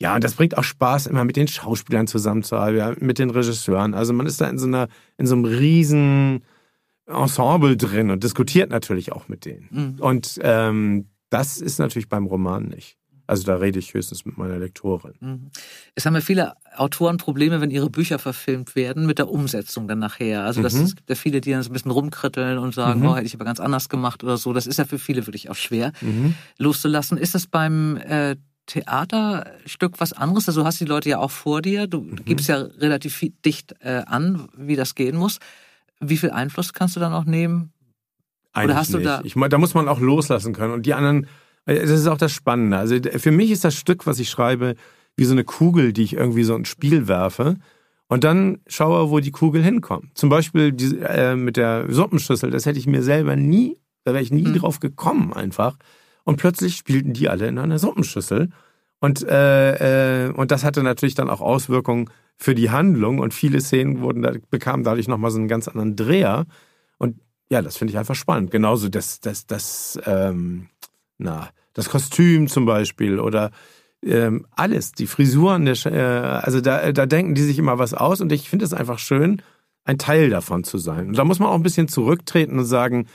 ja, 0.00 0.14
und 0.14 0.24
das 0.24 0.34
bringt 0.34 0.56
auch 0.58 0.64
Spaß, 0.64 1.06
immer 1.06 1.24
mit 1.24 1.36
den 1.36 1.48
Schauspielern 1.48 2.06
zusammenzuarbeiten, 2.06 3.06
mit 3.06 3.18
den 3.18 3.30
Regisseuren. 3.30 3.94
Also 3.94 4.12
man 4.12 4.26
ist 4.26 4.40
da 4.40 4.48
in 4.48 4.58
so 4.58 4.66
einer, 4.66 4.88
in 5.18 5.26
so 5.26 5.34
einem 5.34 5.44
riesen 5.44 6.42
Ensemble 7.06 7.76
drin 7.76 8.10
und 8.10 8.24
diskutiert 8.24 8.70
natürlich 8.70 9.12
auch 9.12 9.28
mit 9.28 9.44
denen. 9.44 9.68
Mhm. 9.70 10.02
Und 10.02 10.40
ähm, 10.42 11.08
das 11.30 11.58
ist 11.58 11.78
natürlich 11.78 12.08
beim 12.08 12.26
Roman 12.26 12.64
nicht. 12.64 12.98
Also 13.32 13.44
da 13.44 13.54
rede 13.54 13.78
ich 13.78 13.94
höchstens 13.94 14.26
mit 14.26 14.36
meiner 14.36 14.58
Lektorin. 14.58 15.14
Mhm. 15.20 15.50
Es 15.94 16.04
haben 16.04 16.14
ja 16.14 16.20
viele 16.20 16.52
Autoren 16.76 17.16
Probleme, 17.16 17.62
wenn 17.62 17.70
ihre 17.70 17.88
Bücher 17.88 18.18
verfilmt 18.18 18.76
werden, 18.76 19.06
mit 19.06 19.16
der 19.16 19.30
Umsetzung 19.30 19.88
dann 19.88 20.00
nachher. 20.00 20.44
Also 20.44 20.60
das, 20.60 20.74
mhm. 20.74 20.82
es 20.82 20.96
gibt 20.96 21.08
ja 21.08 21.16
viele, 21.16 21.40
die 21.40 21.50
dann 21.50 21.62
so 21.62 21.70
ein 21.70 21.72
bisschen 21.72 21.92
rumkritteln 21.92 22.58
und 22.58 22.74
sagen, 22.74 23.00
mhm. 23.00 23.06
oh, 23.06 23.16
hätte 23.16 23.24
ich 23.24 23.32
aber 23.32 23.46
ganz 23.46 23.58
anders 23.58 23.88
gemacht 23.88 24.22
oder 24.22 24.36
so. 24.36 24.52
Das 24.52 24.66
ist 24.66 24.78
ja 24.78 24.84
für 24.84 24.98
viele 24.98 25.26
wirklich 25.26 25.48
auch 25.48 25.54
schwer 25.54 25.94
mhm. 26.02 26.34
loszulassen. 26.58 27.16
Ist 27.16 27.34
das 27.34 27.46
beim 27.46 27.96
äh, 27.96 28.36
Theaterstück 28.66 29.98
was 29.98 30.12
anderes? 30.12 30.46
Also 30.46 30.60
du 30.60 30.66
hast 30.66 30.78
die 30.78 30.84
Leute 30.84 31.08
ja 31.08 31.18
auch 31.18 31.30
vor 31.30 31.62
dir. 31.62 31.86
Du 31.86 32.02
mhm. 32.02 32.26
gibst 32.26 32.50
ja 32.50 32.58
relativ 32.58 33.24
dicht 33.46 33.76
äh, 33.80 34.02
an, 34.04 34.46
wie 34.54 34.76
das 34.76 34.94
gehen 34.94 35.16
muss. 35.16 35.38
Wie 36.00 36.18
viel 36.18 36.32
Einfluss 36.32 36.74
kannst 36.74 36.96
du 36.96 37.00
da 37.00 37.08
noch 37.08 37.24
nehmen? 37.24 37.72
Eigentlich 38.52 38.72
Oder 38.72 38.76
hast 38.78 38.90
nicht. 38.90 39.00
du 39.00 39.04
da? 39.04 39.22
Ich, 39.24 39.32
da 39.48 39.56
muss 39.56 39.72
man 39.72 39.88
auch 39.88 40.00
loslassen 40.00 40.52
können. 40.52 40.74
Und 40.74 40.84
die 40.84 40.92
anderen, 40.92 41.26
das 41.66 41.90
ist 41.90 42.06
auch 42.06 42.18
das 42.18 42.32
Spannende. 42.32 42.76
Also 42.76 42.96
für 43.16 43.30
mich 43.30 43.50
ist 43.50 43.64
das 43.64 43.74
Stück, 43.74 44.06
was 44.06 44.18
ich 44.18 44.30
schreibe, 44.30 44.74
wie 45.16 45.24
so 45.24 45.32
eine 45.32 45.44
Kugel, 45.44 45.92
die 45.92 46.02
ich 46.02 46.14
irgendwie 46.14 46.44
so 46.44 46.54
ins 46.54 46.68
Spiel 46.68 47.08
werfe. 47.08 47.56
Und 48.08 48.24
dann 48.24 48.58
schaue, 48.66 49.10
wo 49.10 49.20
die 49.20 49.30
Kugel 49.30 49.62
hinkommt. 49.62 50.16
Zum 50.18 50.28
Beispiel 50.28 50.72
die, 50.72 50.98
äh, 50.98 51.34
mit 51.34 51.56
der 51.56 51.86
Suppenschüssel, 51.88 52.50
das 52.50 52.66
hätte 52.66 52.78
ich 52.78 52.86
mir 52.86 53.02
selber 53.02 53.36
nie, 53.36 53.78
da 54.04 54.12
wäre 54.12 54.22
ich 54.22 54.30
nie 54.30 54.46
mhm. 54.46 54.54
drauf 54.54 54.80
gekommen 54.80 55.32
einfach. 55.32 55.76
Und 56.24 56.36
plötzlich 56.36 56.76
spielten 56.76 57.14
die 57.14 57.28
alle 57.28 57.48
in 57.48 57.58
einer 57.58 57.78
Suppenschüssel. 57.78 58.50
Und, 59.00 59.26
äh, 59.26 60.26
äh, 60.26 60.32
und 60.32 60.50
das 60.50 60.62
hatte 60.62 60.82
natürlich 60.82 61.14
dann 61.14 61.30
auch 61.30 61.40
Auswirkungen 61.40 62.10
für 62.36 62.54
die 62.54 62.70
Handlung 62.70 63.18
und 63.18 63.34
viele 63.34 63.60
Szenen 63.60 64.00
wurden 64.00 64.22
da, 64.22 64.32
bekamen 64.50 64.84
dadurch 64.84 65.08
nochmal 65.08 65.30
so 65.30 65.38
einen 65.38 65.48
ganz 65.48 65.68
anderen 65.68 65.96
Dreher. 65.96 66.44
Und 66.98 67.18
ja, 67.50 67.62
das 67.62 67.76
finde 67.76 67.92
ich 67.92 67.98
einfach 67.98 68.14
spannend. 68.14 68.50
Genauso 68.50 68.88
das, 68.88 69.20
das, 69.20 69.46
das, 69.46 69.98
ähm, 70.06 70.68
na, 71.22 71.50
das 71.72 71.88
Kostüm 71.88 72.48
zum 72.48 72.66
Beispiel 72.66 73.18
oder 73.18 73.50
ähm, 74.04 74.46
alles, 74.50 74.92
die 74.92 75.06
Frisuren, 75.06 75.64
der, 75.64 75.76
äh, 75.86 76.44
also 76.44 76.60
da, 76.60 76.92
da 76.92 77.06
denken 77.06 77.34
die 77.34 77.42
sich 77.42 77.58
immer 77.58 77.78
was 77.78 77.94
aus 77.94 78.20
und 78.20 78.32
ich 78.32 78.50
finde 78.50 78.64
es 78.64 78.74
einfach 78.74 78.98
schön, 78.98 79.42
ein 79.84 79.98
Teil 79.98 80.30
davon 80.30 80.64
zu 80.64 80.78
sein. 80.78 81.08
Und 81.08 81.18
da 81.18 81.24
muss 81.24 81.38
man 81.38 81.48
auch 81.48 81.54
ein 81.54 81.62
bisschen 81.62 81.88
zurücktreten 81.88 82.58
und 82.58 82.64
sagen, 82.64 83.06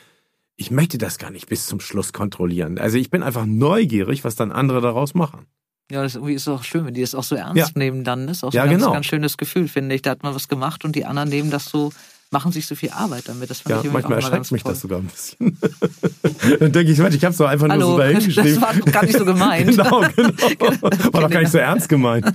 ich 0.55 0.71
möchte 0.71 0.97
das 0.97 1.17
gar 1.17 1.29
nicht 1.29 1.47
bis 1.47 1.67
zum 1.67 1.79
Schluss 1.79 2.13
kontrollieren. 2.13 2.79
Also 2.79 2.97
ich 2.97 3.09
bin 3.09 3.23
einfach 3.23 3.45
neugierig, 3.45 4.23
was 4.23 4.35
dann 4.35 4.51
andere 4.51 4.81
daraus 4.81 5.13
machen. 5.13 5.45
Ja, 5.89 6.03
das 6.03 6.15
ist 6.15 6.47
auch 6.47 6.63
schön, 6.63 6.85
wenn 6.85 6.93
die 6.93 7.01
das 7.01 7.15
auch 7.15 7.23
so 7.23 7.35
ernst 7.35 7.55
ja. 7.55 7.67
nehmen 7.75 8.03
dann. 8.03 8.27
Das 8.27 8.37
ist 8.37 8.43
auch 8.43 8.51
so 8.51 8.57
ja, 8.57 8.63
ein 8.63 8.71
ganz, 8.71 8.81
genau. 8.81 8.93
ganz 8.93 9.05
schönes 9.05 9.37
Gefühl, 9.37 9.67
finde 9.69 9.95
ich. 9.95 10.01
Da 10.01 10.09
hat 10.11 10.23
man 10.23 10.35
was 10.35 10.49
gemacht 10.49 10.83
und 10.83 10.95
die 10.95 11.05
anderen 11.05 11.29
nehmen 11.29 11.49
das 11.49 11.65
so, 11.65 11.93
machen 12.31 12.51
sich 12.51 12.67
so 12.67 12.75
viel 12.75 12.89
Arbeit 12.89 13.27
damit. 13.27 13.49
Das 13.49 13.63
ja, 13.67 13.81
manchmal 13.91 14.19
erschreckt 14.19 14.51
mich 14.51 14.63
toll. 14.63 14.73
das 14.73 14.81
sogar 14.81 14.99
ein 14.99 15.07
bisschen. 15.07 15.57
dann 16.59 16.71
denke 16.71 16.91
ich, 16.91 16.99
ich 16.99 17.23
habe 17.23 17.31
es 17.31 17.37
doch 17.37 17.47
einfach 17.47 17.69
Hallo, 17.69 17.81
nur 17.81 17.91
so 17.91 17.97
dahingeschrieben. 17.99 18.43
Das 18.47 18.61
war 18.61 18.73
doch 18.73 18.91
gar 18.91 19.03
nicht 19.03 19.17
so 19.17 19.25
gemeint. 19.25 19.67
genau, 19.69 20.01
genau. 20.01 20.81
War 21.13 21.21
doch 21.21 21.29
gar 21.29 21.39
nicht 21.39 21.51
so 21.51 21.57
ernst 21.57 21.89
gemeint. 21.89 22.25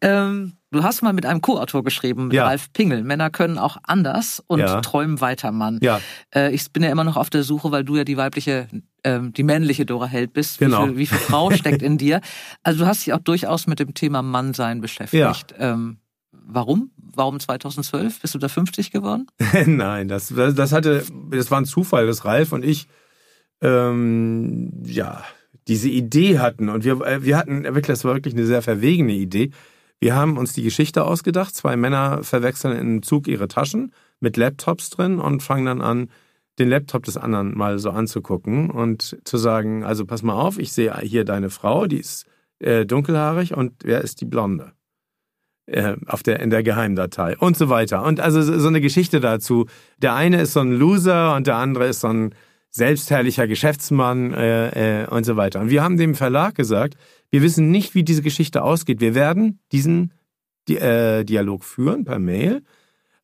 ähm, 0.00 0.52
du 0.70 0.82
hast 0.82 1.02
mal 1.02 1.12
mit 1.12 1.26
einem 1.26 1.40
Co-Autor 1.40 1.84
geschrieben, 1.84 2.26
mit 2.28 2.34
ja. 2.34 2.46
Ralf 2.46 2.72
Pingel. 2.72 3.02
Männer 3.02 3.30
können 3.30 3.58
auch 3.58 3.76
anders 3.84 4.42
und 4.46 4.60
ja. 4.60 4.80
träumen 4.80 5.20
weiter, 5.20 5.52
Mann. 5.52 5.78
Ja. 5.82 6.00
Äh, 6.34 6.54
ich 6.54 6.70
bin 6.72 6.82
ja 6.82 6.90
immer 6.90 7.04
noch 7.04 7.16
auf 7.16 7.30
der 7.30 7.42
Suche, 7.42 7.70
weil 7.70 7.84
du 7.84 7.96
ja 7.96 8.04
die 8.04 8.16
weibliche 8.16 8.68
ähm, 9.04 9.32
die 9.32 9.42
männliche 9.42 9.86
Dora 9.86 10.06
Held 10.06 10.32
bist. 10.32 10.58
Genau. 10.58 10.84
Wie 10.84 10.88
viel, 10.88 10.98
wie 10.98 11.06
viel 11.06 11.18
Frau 11.18 11.50
steckt 11.50 11.82
in 11.82 11.98
dir? 11.98 12.20
Also 12.62 12.80
du 12.80 12.86
hast 12.86 13.04
dich 13.04 13.12
auch 13.12 13.18
durchaus 13.18 13.66
mit 13.66 13.78
dem 13.78 13.94
Thema 13.94 14.22
Mannsein 14.22 14.80
beschäftigt. 14.80 15.54
Ja. 15.58 15.72
Ähm, 15.72 15.98
warum? 16.30 16.90
Warum 17.14 17.40
2012? 17.40 18.20
Bist 18.20 18.34
du 18.34 18.38
da 18.38 18.48
50 18.48 18.90
geworden? 18.90 19.26
Nein, 19.66 20.08
das, 20.08 20.32
das, 20.34 20.72
hatte, 20.72 21.04
das 21.30 21.50
war 21.50 21.60
ein 21.60 21.64
Zufall, 21.64 22.06
dass 22.06 22.24
Ralf 22.24 22.52
und 22.52 22.64
ich 22.64 22.88
ähm, 23.60 24.82
ja 24.84 25.22
diese 25.68 25.88
Idee 25.88 26.38
hatten 26.38 26.68
und 26.68 26.84
wir 26.84 27.00
äh, 27.02 27.22
wir 27.22 27.36
hatten 27.36 27.64
wirklich, 27.64 27.86
das 27.86 28.04
war 28.04 28.14
wirklich 28.14 28.34
eine 28.34 28.46
sehr 28.46 28.62
verwegene 28.62 29.12
Idee. 29.12 29.50
Wir 30.00 30.16
haben 30.16 30.36
uns 30.36 30.52
die 30.52 30.64
Geschichte 30.64 31.04
ausgedacht. 31.04 31.54
Zwei 31.54 31.76
Männer 31.76 32.24
verwechseln 32.24 32.76
im 32.76 33.02
Zug 33.02 33.28
ihre 33.28 33.46
Taschen 33.46 33.92
mit 34.18 34.36
Laptops 34.36 34.90
drin 34.90 35.20
und 35.20 35.44
fangen 35.44 35.66
dann 35.66 35.80
an, 35.80 36.08
den 36.58 36.68
Laptop 36.68 37.04
des 37.04 37.16
anderen 37.16 37.56
mal 37.56 37.78
so 37.78 37.90
anzugucken 37.90 38.70
und 38.70 39.18
zu 39.24 39.36
sagen, 39.36 39.84
also 39.84 40.04
pass 40.04 40.22
mal 40.22 40.34
auf, 40.34 40.58
ich 40.58 40.72
sehe 40.72 40.96
hier 41.00 41.24
deine 41.24 41.50
Frau, 41.50 41.86
die 41.86 41.98
ist 41.98 42.26
äh, 42.58 42.84
dunkelhaarig 42.84 43.54
und 43.54 43.72
wer 43.84 44.02
ist 44.02 44.20
die 44.20 44.26
Blonde? 44.26 44.72
Äh, 45.66 45.94
auf 46.06 46.24
der, 46.24 46.40
in 46.40 46.50
der 46.50 46.64
Geheimdatei 46.64 47.38
und 47.38 47.56
so 47.56 47.68
weiter. 47.68 48.02
Und 48.02 48.18
also 48.18 48.42
so 48.42 48.66
eine 48.66 48.80
Geschichte 48.80 49.20
dazu. 49.20 49.66
Der 49.98 50.12
eine 50.14 50.40
ist 50.40 50.54
so 50.54 50.60
ein 50.60 50.72
Loser 50.72 51.36
und 51.36 51.46
der 51.46 51.54
andere 51.54 51.86
ist 51.86 52.00
so 52.00 52.08
ein 52.08 52.34
selbstherrlicher 52.70 53.46
Geschäftsmann 53.46 54.34
äh, 54.34 55.02
äh, 55.02 55.06
und 55.06 55.24
so 55.24 55.36
weiter. 55.36 55.60
Und 55.60 55.70
wir 55.70 55.84
haben 55.84 55.98
dem 55.98 56.16
Verlag 56.16 56.56
gesagt, 56.56 56.96
wir 57.30 57.42
wissen 57.42 57.70
nicht, 57.70 57.94
wie 57.94 58.02
diese 58.02 58.22
Geschichte 58.22 58.62
ausgeht. 58.62 59.00
Wir 59.00 59.14
werden 59.14 59.60
diesen 59.70 60.12
die, 60.66 60.78
äh, 60.78 61.22
Dialog 61.22 61.64
führen 61.64 62.04
per 62.04 62.18
Mail, 62.18 62.62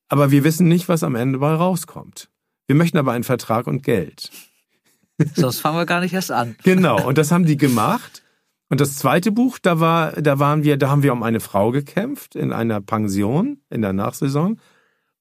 aber 0.08 0.30
wir 0.30 0.44
wissen 0.44 0.68
nicht, 0.68 0.88
was 0.88 1.02
am 1.02 1.16
Ende 1.16 1.40
bei 1.40 1.52
rauskommt. 1.52 2.28
Wir 2.68 2.76
möchten 2.76 2.98
aber 2.98 3.12
einen 3.12 3.24
Vertrag 3.24 3.66
und 3.66 3.82
Geld. 3.82 4.30
Sonst 5.34 5.60
fangen 5.60 5.76
wir 5.76 5.86
gar 5.86 6.00
nicht 6.00 6.12
erst 6.12 6.30
an. 6.30 6.54
Genau, 6.62 7.04
und 7.04 7.18
das 7.18 7.32
haben 7.32 7.46
die 7.46 7.56
gemacht. 7.56 8.22
Und 8.68 8.80
das 8.80 8.96
zweite 8.96 9.32
Buch, 9.32 9.58
da 9.58 9.80
war, 9.80 10.12
da 10.12 10.38
waren 10.38 10.62
wir, 10.62 10.76
da 10.76 10.90
haben 10.90 11.02
wir 11.02 11.12
um 11.12 11.22
eine 11.22 11.40
Frau 11.40 11.70
gekämpft 11.70 12.36
in 12.36 12.52
einer 12.52 12.80
Pension 12.80 13.60
in 13.70 13.82
der 13.82 13.92
Nachsaison. 13.92 14.60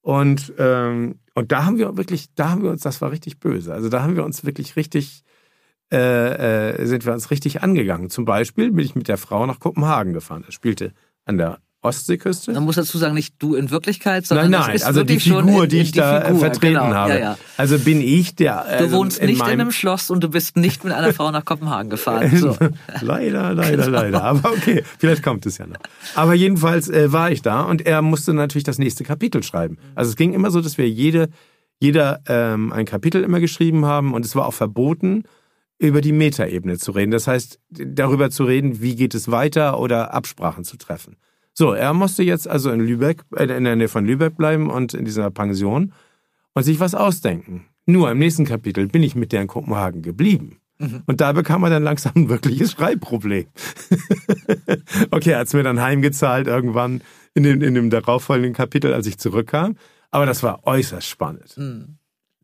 Und 0.02 0.54
ähm, 0.58 1.20
und 1.38 1.52
da 1.52 1.66
haben 1.66 1.78
wir 1.78 1.96
wirklich, 1.98 2.34
da 2.34 2.50
haben 2.50 2.64
wir 2.64 2.72
uns, 2.72 2.82
das 2.82 3.00
war 3.00 3.12
richtig 3.12 3.40
böse. 3.40 3.72
Also 3.72 3.90
da 3.90 4.02
haben 4.02 4.16
wir 4.16 4.26
uns 4.26 4.44
wirklich 4.44 4.76
richtig, 4.76 5.24
äh, 5.94 6.72
äh, 6.72 6.86
sind 6.88 7.06
wir 7.06 7.14
uns 7.14 7.30
richtig 7.30 7.62
angegangen. 7.62 8.10
Zum 8.10 8.26
Beispiel 8.26 8.72
bin 8.72 8.84
ich 8.84 8.96
mit 8.96 9.08
der 9.08 9.20
Frau 9.20 9.46
nach 9.46 9.60
Kopenhagen 9.60 10.14
gefahren. 10.14 10.42
Das 10.44 10.56
spielte 10.56 10.94
an 11.26 11.38
der 11.38 11.60
Ostseeküste. 11.82 12.54
Man 12.54 12.64
muss 12.64 12.76
dazu 12.76 12.98
sagen, 12.98 13.14
nicht 13.14 13.36
du 13.40 13.54
in 13.56 13.70
Wirklichkeit, 13.70 14.26
sondern 14.26 14.50
nein, 14.50 14.62
nein, 14.68 14.84
also 14.84 15.04
die 15.04 15.20
Figur, 15.20 15.68
die 15.68 15.78
ich 15.78 15.92
die 15.92 16.00
da 16.00 16.22
Figur, 16.22 16.40
vertreten 16.40 16.74
genau. 16.74 16.94
habe. 16.94 17.14
Ja, 17.14 17.20
ja. 17.20 17.38
Also 17.56 17.78
bin 17.78 18.02
ich 18.02 18.36
der. 18.36 18.66
Also 18.66 18.86
du 18.86 18.92
wohnst 18.94 19.20
in 19.20 19.28
nicht 19.28 19.42
in 19.42 19.46
einem 19.46 19.72
Schloss 19.72 20.10
und 20.10 20.24
du 20.24 20.30
bist 20.30 20.58
nicht 20.58 20.84
mit 20.84 20.94
einer 20.94 21.14
Frau 21.14 21.30
nach 21.32 21.46
Kopenhagen 21.46 21.90
gefahren. 21.90 22.32
So. 22.38 22.56
leider, 23.02 23.54
leider, 23.56 23.86
genau. 23.86 23.90
leider. 23.90 24.24
Aber 24.24 24.52
okay, 24.52 24.84
vielleicht 25.00 25.24
kommt 25.24 25.46
es 25.46 25.58
ja 25.58 25.66
noch. 25.66 25.78
Aber 26.16 26.34
jedenfalls 26.34 26.88
äh, 26.88 27.12
war 27.12 27.32
ich 27.32 27.42
da 27.42 27.62
und 27.62 27.86
er 27.86 28.02
musste 28.02 28.34
natürlich 28.34 28.64
das 28.64 28.78
nächste 28.78 29.04
Kapitel 29.04 29.44
schreiben. 29.44 29.78
Also 29.96 30.10
es 30.10 30.16
ging 30.16 30.34
immer 30.34 30.52
so, 30.52 30.62
dass 30.62 30.78
wir 30.78 30.88
jede, 30.90 31.30
jeder 31.80 32.22
ähm, 32.28 32.72
ein 32.72 32.86
Kapitel 32.86 33.24
immer 33.24 33.40
geschrieben 33.40 33.86
haben 33.86 34.14
und 34.14 34.26
es 34.26 34.36
war 34.36 34.46
auch 34.46 34.54
verboten, 34.54 35.24
über 35.80 36.02
die 36.02 36.12
Metaebene 36.12 36.78
zu 36.78 36.92
reden. 36.92 37.12
Das 37.12 37.28
heißt, 37.28 37.60
darüber 37.70 38.30
zu 38.30 38.44
reden, 38.44 38.82
wie 38.82 38.96
geht 38.96 39.14
es 39.16 39.30
weiter 39.30 39.80
oder 39.80 40.14
Absprachen 40.14 40.64
zu 40.64 40.78
treffen. 40.78 41.18
So, 41.58 41.74
er 41.74 41.96
musste 41.96 42.22
jetzt 42.22 42.48
also 42.48 42.70
in 42.70 42.82
Lübeck, 42.82 43.24
äh, 43.36 43.46
in 43.46 43.64
der 43.64 43.76
Nähe 43.76 43.88
von 43.88 44.06
Lübeck 44.06 44.38
bleiben 44.38 44.70
und 44.70 44.94
in 44.94 45.06
dieser 45.06 45.32
Pension 45.32 45.92
und 46.54 46.62
sich 46.62 46.80
was 46.80 46.94
ausdenken. 46.94 47.66
Nur 47.88 48.12
im 48.12 48.20
nächsten 48.20 48.46
Kapitel 48.46 48.86
bin 48.86 49.02
ich 49.02 49.16
mit 49.16 49.32
der 49.32 49.42
in 49.42 49.48
Kopenhagen 49.48 50.04
geblieben. 50.04 50.60
Mhm. 50.78 51.02
Und 51.08 51.20
da 51.20 51.32
bekam 51.32 51.64
er 51.64 51.72
dann 51.72 51.82
langsam 51.82 52.12
ein 52.16 52.30
wirkliches 52.30 52.74
Schreibproblem. 52.74 53.48
okay, 55.10 55.32
er 55.32 55.40
hat 55.40 55.48
es 55.48 55.54
mir 55.54 55.64
dann 55.64 55.82
heimgezahlt 55.82 56.46
irgendwann 56.46 57.02
in 57.34 57.42
dem, 57.42 57.64
in 57.64 57.74
dem 57.74 57.90
darauffolgenden 57.90 58.54
Kapitel, 58.54 58.94
als 58.94 59.08
ich 59.08 59.18
zurückkam. 59.18 59.78
Aber 60.12 60.28
das 60.28 60.44
war 60.44 60.68
äußerst 60.68 61.08
spannend. 61.08 61.58
Mhm. 61.58 61.98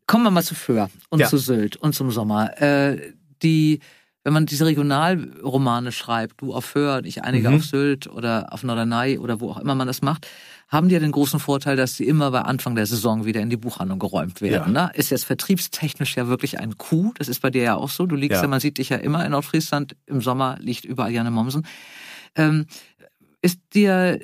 Kommen 0.08 0.24
wir 0.24 0.32
mal 0.32 0.42
zu 0.42 0.56
Föhr 0.56 0.90
und 1.10 1.20
ja. 1.20 1.28
zu 1.28 1.38
Sylt 1.38 1.76
und 1.76 1.94
zum 1.94 2.10
Sommer. 2.10 2.60
Äh, 2.60 3.12
die 3.44 3.78
wenn 4.24 4.32
man 4.32 4.46
diese 4.46 4.64
Regionalromane 4.64 5.92
schreibt, 5.92 6.40
du 6.40 6.54
auf 6.54 6.64
Föhr, 6.64 7.04
ich 7.04 7.22
einige 7.22 7.50
mhm. 7.50 7.56
auf 7.56 7.64
Sylt 7.64 8.06
oder 8.06 8.52
auf 8.52 8.62
Norderney 8.62 9.18
oder 9.18 9.40
wo 9.40 9.50
auch 9.50 9.58
immer 9.58 9.74
man 9.74 9.86
das 9.86 10.00
macht, 10.00 10.26
haben 10.68 10.88
die 10.88 10.94
ja 10.94 11.00
den 11.00 11.12
großen 11.12 11.38
Vorteil, 11.38 11.76
dass 11.76 11.94
sie 11.96 12.06
immer 12.06 12.30
bei 12.30 12.40
Anfang 12.40 12.74
der 12.74 12.86
Saison 12.86 13.26
wieder 13.26 13.42
in 13.42 13.50
die 13.50 13.58
Buchhandlung 13.58 13.98
geräumt 13.98 14.40
werden. 14.40 14.74
Ja. 14.74 14.86
Ne? 14.86 14.92
Ist 14.94 15.10
jetzt 15.10 15.26
vertriebstechnisch 15.26 16.16
ja 16.16 16.26
wirklich 16.26 16.58
ein 16.58 16.78
Coup. 16.78 17.14
Das 17.18 17.28
ist 17.28 17.40
bei 17.40 17.50
dir 17.50 17.62
ja 17.62 17.74
auch 17.76 17.90
so. 17.90 18.06
Du 18.06 18.16
liegst 18.16 18.36
ja, 18.36 18.42
ja 18.42 18.48
man 18.48 18.60
sieht 18.60 18.78
dich 18.78 18.88
ja 18.88 18.96
immer 18.96 19.24
in 19.24 19.32
Nordfriesland. 19.32 19.94
Im 20.06 20.22
Sommer 20.22 20.56
liegt 20.58 20.86
überall 20.86 21.12
Janne 21.12 21.30
Mommsen. 21.30 21.66
Ähm, 22.34 22.64
ist 23.42 23.60
dir, 23.74 24.18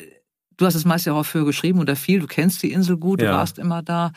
du 0.57 0.65
hast 0.65 0.75
es 0.75 0.87
meist 0.87 1.05
ja 1.05 1.13
auch 1.13 1.19
auf 1.19 1.27
Föhr 1.27 1.45
geschrieben 1.45 1.79
oder 1.79 1.95
viel, 1.95 2.21
du 2.21 2.27
kennst 2.27 2.63
die 2.63 2.73
Insel 2.73 2.97
gut, 2.97 3.21
du 3.21 3.27
ja. 3.27 3.33
warst 3.33 3.59
immer 3.59 3.83
da. 3.83 4.13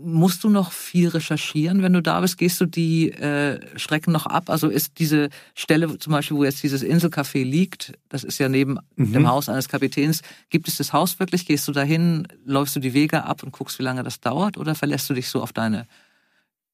Musst 0.00 0.44
du 0.44 0.48
noch 0.48 0.70
viel 0.70 1.08
recherchieren, 1.08 1.82
wenn 1.82 1.92
du 1.92 2.00
da 2.00 2.20
bist? 2.20 2.38
Gehst 2.38 2.60
du 2.60 2.66
die 2.66 3.10
äh, 3.10 3.60
Strecken 3.76 4.12
noch 4.12 4.26
ab? 4.26 4.48
Also 4.48 4.68
ist 4.68 4.98
diese 4.98 5.28
Stelle 5.54 5.98
zum 5.98 6.12
Beispiel, 6.12 6.36
wo 6.36 6.44
jetzt 6.44 6.62
dieses 6.62 6.84
Inselcafé 6.84 7.42
liegt, 7.42 7.92
das 8.08 8.22
ist 8.22 8.38
ja 8.38 8.48
neben 8.48 8.78
mhm. 8.96 9.12
dem 9.12 9.28
Haus 9.28 9.48
eines 9.48 9.68
Kapitäns, 9.68 10.22
gibt 10.50 10.68
es 10.68 10.76
das 10.76 10.92
Haus 10.92 11.18
wirklich? 11.18 11.46
Gehst 11.46 11.66
du 11.66 11.72
dahin, 11.72 12.28
läufst 12.44 12.76
du 12.76 12.80
die 12.80 12.94
Wege 12.94 13.24
ab 13.24 13.42
und 13.42 13.52
guckst, 13.52 13.78
wie 13.78 13.82
lange 13.82 14.04
das 14.04 14.20
dauert? 14.20 14.56
Oder 14.56 14.74
verlässt 14.74 15.10
du 15.10 15.14
dich 15.14 15.28
so 15.28 15.42
auf 15.42 15.52
deine 15.52 15.86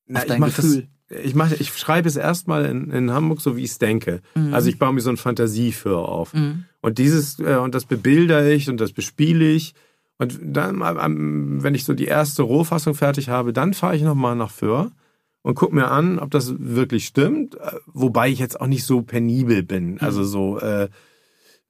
Na, 0.06 0.20
auf 0.20 0.26
dein 0.26 0.42
ich 0.42 0.56
Gefühl? 0.56 0.88
Das, 1.08 1.24
ich 1.24 1.34
mache, 1.34 1.54
ich 1.56 1.72
schreibe 1.72 2.08
es 2.08 2.16
erstmal 2.16 2.66
in, 2.66 2.90
in 2.90 3.10
Hamburg, 3.10 3.40
so 3.40 3.56
wie 3.56 3.62
ich 3.62 3.70
es 3.70 3.78
denke. 3.78 4.20
Mhm. 4.34 4.54
Also 4.54 4.68
ich 4.68 4.78
baue 4.78 4.92
mir 4.92 5.00
so 5.00 5.10
ein 5.10 5.16
Fantasieführer 5.16 6.08
auf. 6.08 6.34
Mhm. 6.34 6.64
Und 6.80 6.98
dieses, 6.98 7.38
äh, 7.38 7.56
und 7.56 7.74
das 7.74 7.84
bebildere 7.84 8.52
ich 8.52 8.68
und 8.68 8.80
das 8.80 8.92
bespiele 8.92 9.50
ich. 9.50 9.74
Und 10.18 10.38
dann, 10.42 10.80
wenn 11.62 11.74
ich 11.74 11.84
so 11.84 11.94
die 11.94 12.06
erste 12.06 12.42
Rohfassung 12.42 12.94
fertig 12.94 13.28
habe, 13.28 13.52
dann 13.52 13.74
fahre 13.74 13.96
ich 13.96 14.02
nochmal 14.02 14.36
nach 14.36 14.50
Föhr 14.50 14.92
und 15.42 15.54
guck 15.54 15.72
mir 15.72 15.90
an, 15.90 16.18
ob 16.18 16.30
das 16.30 16.54
wirklich 16.58 17.06
stimmt. 17.06 17.56
Äh, 17.56 17.72
wobei 17.86 18.30
ich 18.30 18.38
jetzt 18.38 18.60
auch 18.60 18.66
nicht 18.66 18.84
so 18.84 19.02
penibel 19.02 19.62
bin. 19.62 20.00
Also 20.00 20.20
mhm. 20.20 20.24
so, 20.24 20.58
äh, 20.60 20.88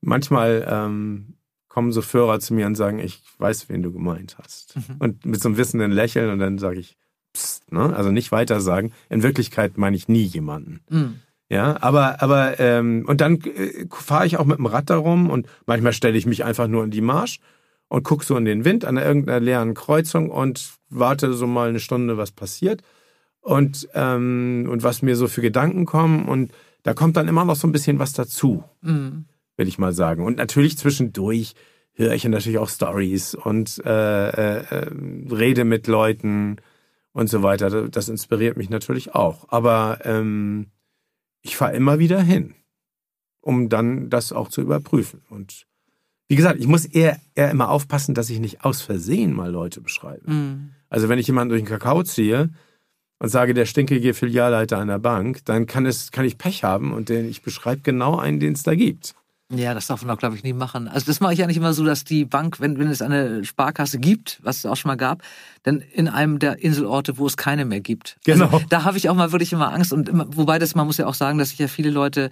manchmal 0.00 0.66
ähm, 0.68 1.35
kommen 1.68 1.90
so 1.90 2.02
Führer 2.02 2.38
zu 2.38 2.54
mir 2.54 2.66
und 2.66 2.76
sagen, 2.76 3.00
ich 3.00 3.22
weiß, 3.38 3.68
wen 3.68 3.83
du 3.83 3.92
gemeint 3.92 4.37
hast. 4.38 4.76
Mhm. 4.76 4.96
Und 5.00 5.26
mit 5.26 5.42
so 5.42 5.48
einem 5.48 5.57
wissenden 5.57 5.90
Lächeln 5.90 6.30
und 6.30 6.38
dann 6.38 6.59
sage 6.59 6.78
ich, 6.78 6.96
pst, 7.35 7.72
ne? 7.72 7.94
also 7.96 8.12
nicht 8.12 8.30
weiter 8.30 8.61
sagen. 8.61 8.92
In 9.09 9.24
Wirklichkeit 9.24 9.76
meine 9.76 9.96
ich 9.96 10.07
nie 10.07 10.22
jemanden. 10.22 10.80
Mhm. 10.88 11.20
Ja, 11.48 11.76
aber, 11.83 12.22
aber, 12.22 12.61
ähm, 12.61 13.04
und 13.07 13.20
dann 13.20 13.40
äh, 13.40 13.87
fahre 13.90 14.26
ich 14.26 14.37
auch 14.37 14.44
mit 14.44 14.59
dem 14.59 14.66
Rad 14.66 14.88
darum 14.88 15.30
und 15.30 15.48
manchmal 15.66 15.92
stelle 15.92 16.16
ich 16.16 16.26
mich 16.26 16.44
einfach 16.44 16.68
nur 16.68 16.85
in 16.85 16.90
die 16.90 17.00
Marsch 17.00 17.40
und 17.88 18.03
gucke 18.03 18.25
so 18.25 18.37
in 18.37 18.44
den 18.44 18.64
Wind 18.64 18.85
an 18.85 18.97
irgendeiner 18.97 19.40
leeren 19.40 19.75
Kreuzung 19.75 20.31
und 20.31 20.75
warte 20.88 21.33
so 21.35 21.47
mal 21.47 21.68
eine 21.68 21.81
Stunde, 21.81 22.16
was 22.16 22.33
passiert 22.33 22.83
und, 23.40 23.88
ähm, 23.94 24.68
und 24.70 24.83
was 24.83 25.03
mir 25.03 25.16
so 25.16 25.29
für 25.29 25.42
Gedanken 25.42 25.87
kommen 25.87 26.27
und 26.27 26.53
da 26.83 26.92
kommt 26.92 27.16
dann 27.16 27.29
immer 27.29 27.44
noch 27.44 27.57
so 27.57 27.66
ein 27.66 27.73
bisschen 27.73 27.99
was 27.99 28.12
dazu. 28.12 28.64
Mhm 28.83 29.27
will 29.57 29.68
ich 29.68 29.79
mal 29.79 29.92
sagen. 29.92 30.25
Und 30.25 30.37
natürlich 30.37 30.79
zwischendurch 30.79 31.55
höre 31.92 32.12
ich 32.12 32.25
natürlich 32.25 32.59
auch 32.59 32.68
Stories 32.68 33.35
und 33.35 33.81
äh, 33.85 34.29
äh, 34.29 34.64
äh, 34.64 34.90
rede 35.33 35.64
mit 35.64 35.87
Leuten 35.87 36.57
und 37.12 37.29
so 37.29 37.42
weiter. 37.42 37.88
Das 37.88 38.09
inspiriert 38.09 38.57
mich 38.57 38.70
natürlich 38.70 39.14
auch. 39.14 39.47
Aber 39.51 40.01
ähm, 40.05 40.70
ich 41.42 41.57
fahre 41.57 41.75
immer 41.75 41.99
wieder 41.99 42.20
hin, 42.20 42.55
um 43.40 43.68
dann 43.68 44.11
das 44.11 44.33
auch 44.33 44.49
zu 44.49 44.61
überprüfen. 44.61 45.23
Und 45.29 45.66
wie 46.35 46.37
gesagt, 46.37 46.59
ich 46.59 46.66
muss 46.66 46.85
eher, 46.85 47.20
eher 47.37 47.53
immer 47.53 47.68
aufpassen, 47.68 48.12
dass 48.12 48.29
ich 48.29 48.40
nicht 48.40 48.64
aus 48.64 48.83
Versehen 48.83 49.33
mal 49.33 49.53
Leute 49.53 49.81
beschreibe. 49.81 50.29
Mhm. 50.29 50.70
Also 50.90 51.09
wenn 51.09 51.20
ich 51.20 51.29
jemanden 51.29 51.51
durch 51.51 51.62
den 51.62 51.68
Kakao 51.68 52.03
ziehe 52.03 52.51
und 53.20 53.29
sage, 53.29 53.55
der 53.55 53.66
stinkige 53.66 54.14
Filialleiter 54.14 54.81
einer 54.81 54.99
Bank, 54.99 55.44
dann 55.44 55.66
kann 55.66 55.87
es, 55.87 56.11
kann 56.11 56.25
ich 56.25 56.37
Pech 56.37 56.64
haben 56.64 56.92
und 56.92 57.09
den, 57.09 57.29
ich 57.29 57.42
beschreibe 57.42 57.83
genau 57.83 58.18
einen, 58.18 58.40
den 58.40 58.55
es 58.55 58.64
da 58.64 58.75
gibt. 58.75 59.14
Ja, 59.53 59.75
das 59.75 59.87
darf 59.87 60.03
man 60.03 60.11
auch, 60.12 60.18
glaube 60.18 60.35
ich, 60.35 60.42
nie 60.42 60.55
machen. 60.55 60.88
Also 60.88 61.07
das 61.07 61.20
mache 61.20 61.35
ich 61.35 61.38
ja 61.38 61.47
nicht 61.47 61.57
immer 61.57 61.73
so, 61.73 61.85
dass 61.85 62.03
die 62.03 62.25
Bank, 62.25 62.59
wenn, 62.59 62.81
wenn 62.81 62.88
es 62.88 63.01
eine 63.01 63.44
Sparkasse 63.44 64.01
gibt, 64.01 64.40
was 64.42 64.57
es 64.57 64.66
auch 64.66 64.75
schon 64.75 64.88
mal 64.88 64.97
gab, 64.97 65.23
dann 65.62 65.83
in 65.92 66.09
einem 66.09 66.40
der 66.40 66.64
Inselorte, 66.64 67.16
wo 67.16 67.29
es 67.29 67.37
keine 67.37 67.64
mehr 67.64 67.81
gibt. 67.81 68.18
Also 68.27 68.44
genau. 68.44 68.57
Also, 68.57 68.66
da 68.70 68.83
habe 68.83 68.97
ich 68.97 69.09
auch 69.09 69.14
mal 69.14 69.31
wirklich 69.31 69.53
immer 69.53 69.73
Angst. 69.73 69.92
Und 69.92 70.09
immer, 70.09 70.27
wobei 70.35 70.59
das, 70.59 70.75
man 70.75 70.88
muss 70.88 70.97
ja 70.97 71.07
auch 71.07 71.14
sagen, 71.14 71.38
dass 71.38 71.51
sich 71.51 71.61
ja 71.61 71.68
viele 71.68 71.90
Leute 71.90 72.31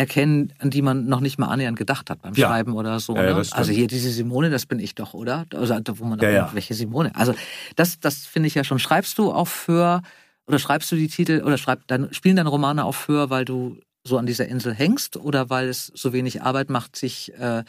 erkennen, 0.00 0.54
an 0.58 0.70
die 0.70 0.80
man 0.80 1.04
noch 1.06 1.20
nicht 1.20 1.38
mal 1.38 1.48
annähernd 1.48 1.78
gedacht 1.78 2.08
hat 2.08 2.22
beim 2.22 2.32
ja. 2.32 2.48
Schreiben 2.48 2.72
oder 2.72 2.98
so. 3.00 3.14
Ja, 3.14 3.34
ne? 3.34 3.44
Also 3.50 3.70
hier 3.70 3.86
diese 3.86 4.10
Simone, 4.10 4.48
das 4.48 4.64
bin 4.64 4.80
ich 4.80 4.94
doch, 4.94 5.12
oder? 5.12 5.44
Also 5.54 5.76
wo 5.98 6.06
man 6.06 6.18
ja, 6.20 6.30
ja. 6.30 6.50
welche 6.54 6.72
Simone. 6.72 7.14
Also 7.14 7.34
das, 7.76 8.00
das 8.00 8.24
finde 8.24 8.46
ich 8.46 8.54
ja 8.54 8.64
schon. 8.64 8.78
Schreibst 8.78 9.18
du 9.18 9.30
auch 9.30 9.46
für 9.46 10.00
oder 10.46 10.58
schreibst 10.58 10.90
du 10.90 10.96
die 10.96 11.08
Titel 11.08 11.42
oder 11.44 11.58
schreib, 11.58 11.86
dann 11.86 12.12
spielen 12.14 12.36
deine 12.36 12.48
Romane 12.48 12.86
auch 12.86 12.94
für, 12.94 13.28
weil 13.28 13.44
du 13.44 13.78
so 14.02 14.16
an 14.16 14.24
dieser 14.24 14.48
Insel 14.48 14.72
hängst 14.72 15.18
oder 15.18 15.50
weil 15.50 15.68
es 15.68 15.92
so 15.94 16.14
wenig 16.14 16.40
Arbeit 16.40 16.70
macht, 16.70 16.96
sich 16.96 17.34
äh, 17.34 17.62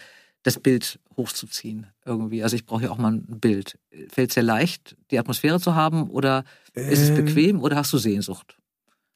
das 0.43 0.57
Bild 0.57 0.99
hochzuziehen 1.17 1.87
irgendwie? 2.05 2.43
Also 2.43 2.55
ich 2.55 2.65
brauche 2.65 2.83
ja 2.83 2.91
auch 2.91 2.97
mal 2.97 3.11
ein 3.11 3.39
Bild. 3.41 3.77
Fällt 4.07 4.29
es 4.29 4.35
dir 4.35 4.41
leicht, 4.41 4.95
die 5.11 5.19
Atmosphäre 5.19 5.59
zu 5.59 5.75
haben 5.75 6.09
oder 6.09 6.45
ist 6.73 7.01
es 7.01 7.09
ähm. 7.09 7.25
bequem 7.25 7.61
oder 7.61 7.75
hast 7.75 7.91
du 7.91 7.97
Sehnsucht? 7.97 8.55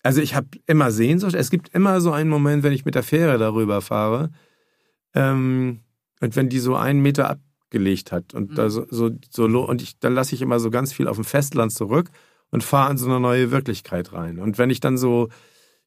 Also 0.05 0.21
ich 0.21 0.35
habe 0.35 0.47
immer 0.67 0.91
Sehnsucht. 0.91 1.33
Es 1.33 1.49
gibt 1.49 1.69
immer 1.69 1.99
so 1.99 2.11
einen 2.11 2.29
Moment, 2.29 2.63
wenn 2.63 2.73
ich 2.73 2.85
mit 2.85 2.95
der 2.95 3.03
Fähre 3.03 3.37
darüber 3.37 3.81
fahre 3.81 4.31
ähm, 5.13 5.79
und 6.21 6.35
wenn 6.35 6.49
die 6.49 6.59
so 6.59 6.75
einen 6.75 7.01
Meter 7.01 7.29
abgelegt 7.29 8.11
hat 8.11 8.33
und 8.33 8.51
mhm. 8.51 8.55
da 8.55 8.69
so, 8.69 8.85
so, 8.89 9.11
so 9.29 9.45
und 9.45 9.81
ich, 9.81 9.99
dann 9.99 10.13
lasse 10.13 10.35
ich 10.35 10.41
immer 10.41 10.59
so 10.59 10.69
ganz 10.69 10.93
viel 10.93 11.07
auf 11.07 11.17
dem 11.17 11.25
Festland 11.25 11.71
zurück 11.71 12.11
und 12.51 12.63
fahre 12.63 12.91
in 12.91 12.97
so 12.97 13.07
eine 13.07 13.19
neue 13.19 13.51
Wirklichkeit 13.51 14.13
rein. 14.13 14.39
Und 14.39 14.57
wenn 14.57 14.69
ich 14.69 14.79
dann 14.79 14.97
so 14.97 15.29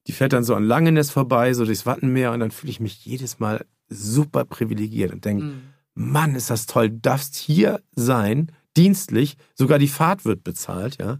die 0.08 0.12
fährt 0.12 0.32
dann 0.32 0.42
so 0.42 0.54
an 0.54 0.64
Langenes 0.64 1.10
vorbei, 1.10 1.52
so 1.52 1.64
durchs 1.64 1.86
Wattenmeer 1.86 2.32
und 2.32 2.40
dann 2.40 2.50
fühle 2.50 2.70
ich 2.70 2.80
mich 2.80 3.04
jedes 3.04 3.38
Mal 3.38 3.66
super 3.88 4.44
privilegiert 4.46 5.12
und 5.12 5.24
denke, 5.24 5.44
mhm. 5.44 5.62
Mann, 5.94 6.34
ist 6.34 6.50
das 6.50 6.66
toll, 6.66 6.90
du 6.90 6.98
darfst 7.00 7.36
hier 7.36 7.82
sein, 7.94 8.52
dienstlich, 8.76 9.36
sogar 9.54 9.78
die 9.78 9.88
Fahrt 9.88 10.24
wird 10.24 10.44
bezahlt, 10.44 10.98
ja. 10.98 11.18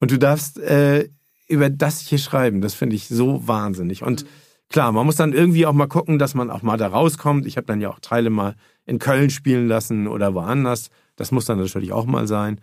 Und 0.00 0.10
du 0.10 0.18
darfst 0.18 0.58
äh, 0.58 1.08
über 1.48 1.70
das 1.70 2.00
hier 2.00 2.18
schreiben, 2.18 2.60
das 2.60 2.74
finde 2.74 2.96
ich 2.96 3.08
so 3.08 3.46
wahnsinnig. 3.46 4.02
Und 4.02 4.26
klar, 4.68 4.92
man 4.92 5.06
muss 5.06 5.16
dann 5.16 5.32
irgendwie 5.32 5.66
auch 5.66 5.72
mal 5.72 5.86
gucken, 5.86 6.18
dass 6.18 6.34
man 6.34 6.50
auch 6.50 6.62
mal 6.62 6.76
da 6.76 6.88
rauskommt. 6.88 7.46
Ich 7.46 7.56
habe 7.56 7.66
dann 7.66 7.80
ja 7.80 7.88
auch 7.90 8.00
Teile 8.00 8.30
mal 8.30 8.54
in 8.84 8.98
Köln 8.98 9.30
spielen 9.30 9.66
lassen 9.66 10.06
oder 10.06 10.34
woanders. 10.34 10.90
Das 11.16 11.32
muss 11.32 11.46
dann 11.46 11.58
natürlich 11.58 11.92
auch 11.92 12.06
mal 12.06 12.26
sein. 12.26 12.60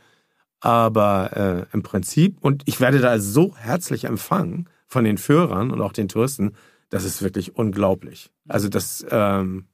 Aber 0.59 1.67
äh, 1.71 1.75
im 1.75 1.83
Prinzip, 1.83 2.37
und 2.41 2.63
ich 2.65 2.79
werde 2.79 2.99
da 2.99 3.19
so 3.19 3.55
herzlich 3.57 4.05
empfangen, 4.05 4.69
von 4.87 5.03
den 5.03 5.17
Führern 5.17 5.71
und 5.71 5.81
auch 5.81 5.91
den 5.91 6.07
Touristen, 6.07 6.53
das 6.89 7.03
ist 7.03 7.21
wirklich 7.21 7.55
unglaublich. 7.55 8.31
Also 8.47 8.69
das, 8.69 9.05
ähm, 9.09 9.65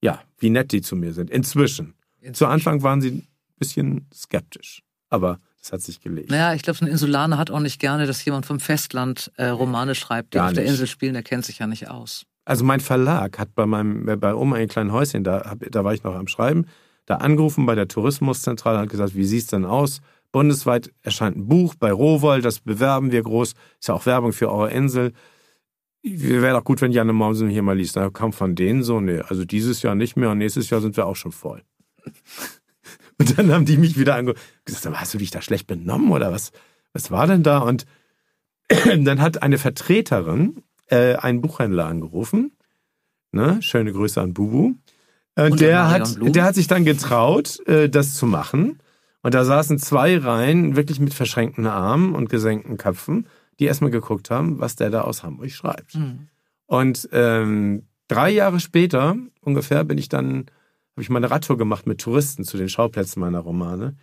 ja, 0.00 0.20
wie 0.38 0.50
nett 0.50 0.72
die 0.72 0.80
zu 0.80 0.96
mir 0.96 1.12
sind. 1.12 1.30
Inzwischen. 1.30 1.94
Inzwischen. 2.20 2.34
Zu 2.34 2.46
Anfang 2.46 2.82
waren 2.82 3.00
sie 3.00 3.10
ein 3.10 3.26
bisschen 3.58 4.06
skeptisch, 4.14 4.82
aber 5.10 5.40
das 5.62 5.72
hat 5.72 5.80
sich 5.80 6.00
gelegt. 6.00 6.30
Naja, 6.30 6.54
ich 6.54 6.62
glaube, 6.62 6.78
so 6.78 6.84
ein 6.84 6.90
Insulaner 6.90 7.38
hat 7.38 7.50
auch 7.50 7.60
nicht 7.60 7.78
gerne, 7.78 8.06
dass 8.06 8.24
jemand 8.24 8.46
vom 8.46 8.58
Festland 8.58 9.30
äh, 9.36 9.46
Romane 9.46 9.94
schreibt, 9.94 10.34
die 10.34 10.38
Gar 10.38 10.48
auf 10.48 10.52
der 10.54 10.64
Insel 10.64 10.88
spielen, 10.88 11.14
der 11.14 11.22
kennt 11.22 11.44
sich 11.44 11.60
ja 11.60 11.68
nicht 11.68 11.88
aus. 11.88 12.26
Also 12.44 12.64
mein 12.64 12.80
Verlag 12.80 13.38
hat 13.38 13.54
bei 13.54 13.64
meinem, 13.64 14.04
bei 14.18 14.34
Oma 14.34 14.56
ein 14.56 14.66
kleines 14.66 14.92
Häuschen, 14.92 15.22
da, 15.22 15.54
da 15.56 15.84
war 15.84 15.94
ich 15.94 16.02
noch 16.02 16.16
am 16.16 16.26
Schreiben, 16.26 16.66
da 17.06 17.16
angerufen 17.16 17.64
bei 17.64 17.76
der 17.76 17.86
Tourismuszentrale 17.86 18.78
und 18.78 18.82
hat 18.82 18.90
gesagt, 18.90 19.14
wie 19.14 19.24
sieht's 19.24 19.46
denn 19.46 19.64
aus? 19.64 20.00
Bundesweit 20.32 20.92
erscheint 21.02 21.36
ein 21.36 21.46
Buch 21.46 21.76
bei 21.76 21.92
Rowold, 21.92 22.44
das 22.44 22.58
bewerben 22.58 23.12
wir 23.12 23.22
groß. 23.22 23.52
Ist 23.78 23.88
ja 23.88 23.94
auch 23.94 24.06
Werbung 24.06 24.32
für 24.32 24.50
eure 24.50 24.70
Insel. 24.70 25.12
Wäre 26.02 26.56
doch 26.56 26.64
gut, 26.64 26.80
wenn 26.80 26.90
Janne 26.90 27.12
Maumsen 27.12 27.48
hier 27.48 27.62
mal 27.62 27.76
liest. 27.76 27.94
Da 27.94 28.10
kam 28.10 28.32
von 28.32 28.56
denen 28.56 28.82
so, 28.82 29.00
nee, 29.00 29.20
also 29.20 29.44
dieses 29.44 29.82
Jahr 29.82 29.94
nicht 29.94 30.16
mehr 30.16 30.30
und 30.30 30.38
nächstes 30.38 30.70
Jahr 30.70 30.80
sind 30.80 30.96
wir 30.96 31.06
auch 31.06 31.14
schon 31.14 31.30
voll. 31.30 31.62
Und 33.18 33.38
dann 33.38 33.52
haben 33.52 33.64
die 33.64 33.76
mich 33.76 33.98
wieder 33.98 34.14
angeguckt. 34.14 34.44
Gesagt, 34.64 34.98
hast 34.98 35.14
du 35.14 35.18
dich 35.18 35.30
da 35.30 35.42
schlecht 35.42 35.66
benommen 35.66 36.10
oder 36.10 36.32
was? 36.32 36.52
Was 36.92 37.10
war 37.10 37.26
denn 37.26 37.42
da? 37.42 37.58
Und 37.58 37.86
dann 38.68 39.20
hat 39.20 39.42
eine 39.42 39.58
Vertreterin 39.58 40.62
äh, 40.88 41.16
einen 41.16 41.40
Buchhändler 41.40 41.86
angerufen. 41.86 42.52
Ne? 43.32 43.62
Schöne 43.62 43.92
Grüße 43.92 44.20
an 44.20 44.34
Bubu. 44.34 44.74
Äh, 45.34 45.50
und 45.50 45.60
der 45.60 45.90
hat, 45.90 46.18
der 46.20 46.44
hat 46.44 46.54
sich 46.54 46.66
dann 46.66 46.84
getraut, 46.84 47.66
äh, 47.66 47.88
das 47.88 48.14
zu 48.14 48.26
machen. 48.26 48.78
Und 49.22 49.34
da 49.34 49.44
saßen 49.44 49.78
zwei 49.78 50.18
Reihen, 50.18 50.76
wirklich 50.76 51.00
mit 51.00 51.14
verschränkten 51.14 51.66
Armen 51.66 52.14
und 52.14 52.28
gesenkten 52.28 52.76
Köpfen, 52.76 53.26
die 53.58 53.64
erstmal 53.66 53.90
geguckt 53.90 54.30
haben, 54.30 54.60
was 54.60 54.76
der 54.76 54.90
da 54.90 55.02
aus 55.02 55.22
Hamburg 55.22 55.50
schreibt. 55.50 55.94
Mhm. 55.94 56.28
Und 56.66 57.08
ähm, 57.12 57.86
drei 58.08 58.30
Jahre 58.30 58.60
später 58.60 59.16
ungefähr 59.40 59.84
bin 59.84 59.98
ich 59.98 60.08
dann, 60.08 60.46
habe 60.92 61.02
ich 61.02 61.10
meine 61.10 61.30
Radtour 61.30 61.56
gemacht 61.56 61.86
mit 61.86 62.00
Touristen 62.00 62.44
zu 62.44 62.56
den 62.56 62.68
Schauplätzen 62.68 63.20
meiner 63.20 63.40
Romane. 63.40 63.96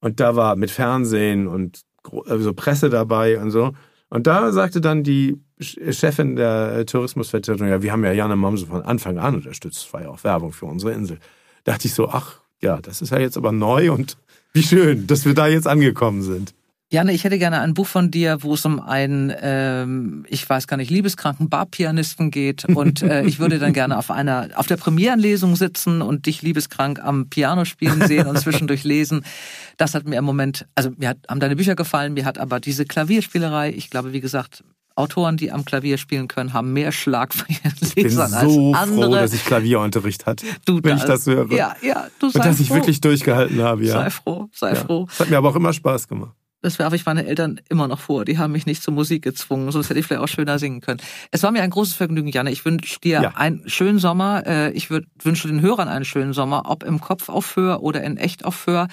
Und 0.00 0.20
da 0.20 0.36
war 0.36 0.56
mit 0.56 0.70
Fernsehen 0.70 1.46
und 1.46 1.82
so 2.24 2.54
Presse 2.54 2.88
dabei 2.88 3.40
und 3.40 3.50
so. 3.50 3.72
Und 4.08 4.26
da 4.26 4.52
sagte 4.52 4.80
dann 4.80 5.04
die 5.04 5.40
Chefin 5.60 6.36
der 6.36 6.86
Tourismusvertretung, 6.86 7.68
ja, 7.68 7.82
wir 7.82 7.92
haben 7.92 8.04
ja 8.04 8.12
Jana 8.12 8.36
Mamse 8.36 8.66
von 8.66 8.82
Anfang 8.82 9.18
an 9.18 9.36
unterstützt, 9.36 9.84
das 9.84 9.92
war 9.92 10.02
ja 10.02 10.08
auch 10.08 10.24
Werbung 10.24 10.52
für 10.52 10.66
unsere 10.66 10.92
Insel. 10.92 11.18
Da 11.64 11.72
dachte 11.72 11.86
ich 11.86 11.94
so, 11.94 12.08
ach 12.08 12.40
ja, 12.60 12.80
das 12.80 13.02
ist 13.02 13.10
ja 13.10 13.18
jetzt 13.18 13.36
aber 13.36 13.52
neu 13.52 13.92
und 13.92 14.16
wie 14.52 14.62
schön, 14.62 15.06
dass 15.06 15.24
wir 15.24 15.34
da 15.34 15.46
jetzt 15.46 15.68
angekommen 15.68 16.22
sind. 16.22 16.54
Janne, 16.92 17.12
ich 17.12 17.22
hätte 17.22 17.38
gerne 17.38 17.60
ein 17.60 17.72
Buch 17.72 17.86
von 17.86 18.10
dir, 18.10 18.42
wo 18.42 18.54
es 18.54 18.64
um 18.64 18.80
einen, 18.80 19.32
ähm, 19.40 20.26
ich 20.28 20.48
weiß 20.48 20.66
gar 20.66 20.76
nicht, 20.76 20.90
liebeskranken 20.90 21.48
Barpianisten 21.48 22.32
geht. 22.32 22.64
Und 22.64 23.02
äh, 23.02 23.22
ich 23.22 23.38
würde 23.38 23.60
dann 23.60 23.72
gerne 23.72 23.96
auf 23.96 24.10
einer, 24.10 24.48
auf 24.56 24.66
der 24.66 24.76
Premierenlesung 24.76 25.54
sitzen 25.54 26.02
und 26.02 26.26
dich 26.26 26.42
liebeskrank 26.42 26.98
am 26.98 27.28
Piano 27.28 27.64
spielen 27.64 28.04
sehen 28.08 28.26
und 28.26 28.38
zwischendurch 28.40 28.82
lesen. 28.82 29.24
Das 29.76 29.94
hat 29.94 30.04
mir 30.08 30.16
im 30.16 30.24
Moment, 30.24 30.66
also 30.74 30.90
mir 30.96 31.10
hat, 31.10 31.18
haben 31.28 31.38
deine 31.38 31.54
Bücher 31.54 31.76
gefallen, 31.76 32.14
mir 32.14 32.24
hat 32.24 32.38
aber 32.38 32.58
diese 32.58 32.84
Klavierspielerei, 32.84 33.70
ich 33.70 33.88
glaube, 33.88 34.12
wie 34.12 34.20
gesagt, 34.20 34.64
Autoren, 34.96 35.36
die 35.36 35.52
am 35.52 35.64
Klavier 35.64 35.96
spielen 35.96 36.26
können, 36.26 36.52
haben 36.52 36.72
mehr 36.72 36.90
Schlag 36.90 37.32
bei 37.36 37.54
ihren 37.54 37.94
Lesern 37.94 38.34
als 38.34 38.52
so 38.52 38.74
andere. 38.74 39.04
froh, 39.04 39.14
dass 39.14 39.32
ich 39.32 39.44
Klavierunterricht 39.44 40.26
hatte, 40.26 40.44
du, 40.64 40.80
wenn 40.82 40.96
ich 40.96 41.04
das 41.04 41.24
höre. 41.26 41.52
Ja, 41.52 41.76
ja, 41.82 42.08
du 42.18 42.30
sei 42.30 42.40
Und 42.40 42.46
dass 42.46 42.56
froh. 42.56 42.62
ich 42.64 42.70
wirklich 42.70 43.00
durchgehalten 43.00 43.62
habe, 43.62 43.84
ja. 43.84 43.92
Sei 43.92 44.10
froh, 44.10 44.50
sei 44.52 44.70
ja. 44.70 44.74
froh. 44.74 45.06
Das 45.06 45.20
hat 45.20 45.30
mir 45.30 45.38
aber 45.38 45.50
auch 45.50 45.56
immer 45.56 45.72
Spaß 45.72 46.08
gemacht. 46.08 46.34
Das 46.62 46.78
werfe 46.78 46.94
ich 46.94 47.06
meine 47.06 47.26
Eltern 47.26 47.60
immer 47.70 47.88
noch 47.88 48.00
vor. 48.00 48.24
Die 48.24 48.36
haben 48.36 48.52
mich 48.52 48.66
nicht 48.66 48.82
zur 48.82 48.92
Musik 48.92 49.22
gezwungen, 49.22 49.70
sonst 49.72 49.88
hätte 49.88 49.98
ich 49.98 50.06
vielleicht 50.06 50.22
auch 50.22 50.28
schöner 50.28 50.58
singen 50.58 50.80
können. 50.80 51.00
Es 51.30 51.42
war 51.42 51.52
mir 51.52 51.62
ein 51.62 51.70
großes 51.70 51.94
Vergnügen, 51.94 52.28
Janne. 52.28 52.50
Ich 52.50 52.64
wünsche 52.64 53.00
dir 53.00 53.22
ja. 53.22 53.30
einen 53.34 53.68
schönen 53.68 53.98
Sommer. 53.98 54.46
Äh, 54.46 54.72
ich 54.72 54.90
wünsche 54.90 55.48
den 55.48 55.62
Hörern 55.62 55.88
einen 55.88 56.04
schönen 56.04 56.32
Sommer, 56.34 56.64
ob 56.66 56.82
im 56.82 57.00
Kopf 57.00 57.28
auf 57.28 57.46
Föhr 57.46 57.82
oder 57.82 58.02
in 58.02 58.18
echt 58.18 58.44
auf 58.44 58.54
Föhr. 58.54 58.88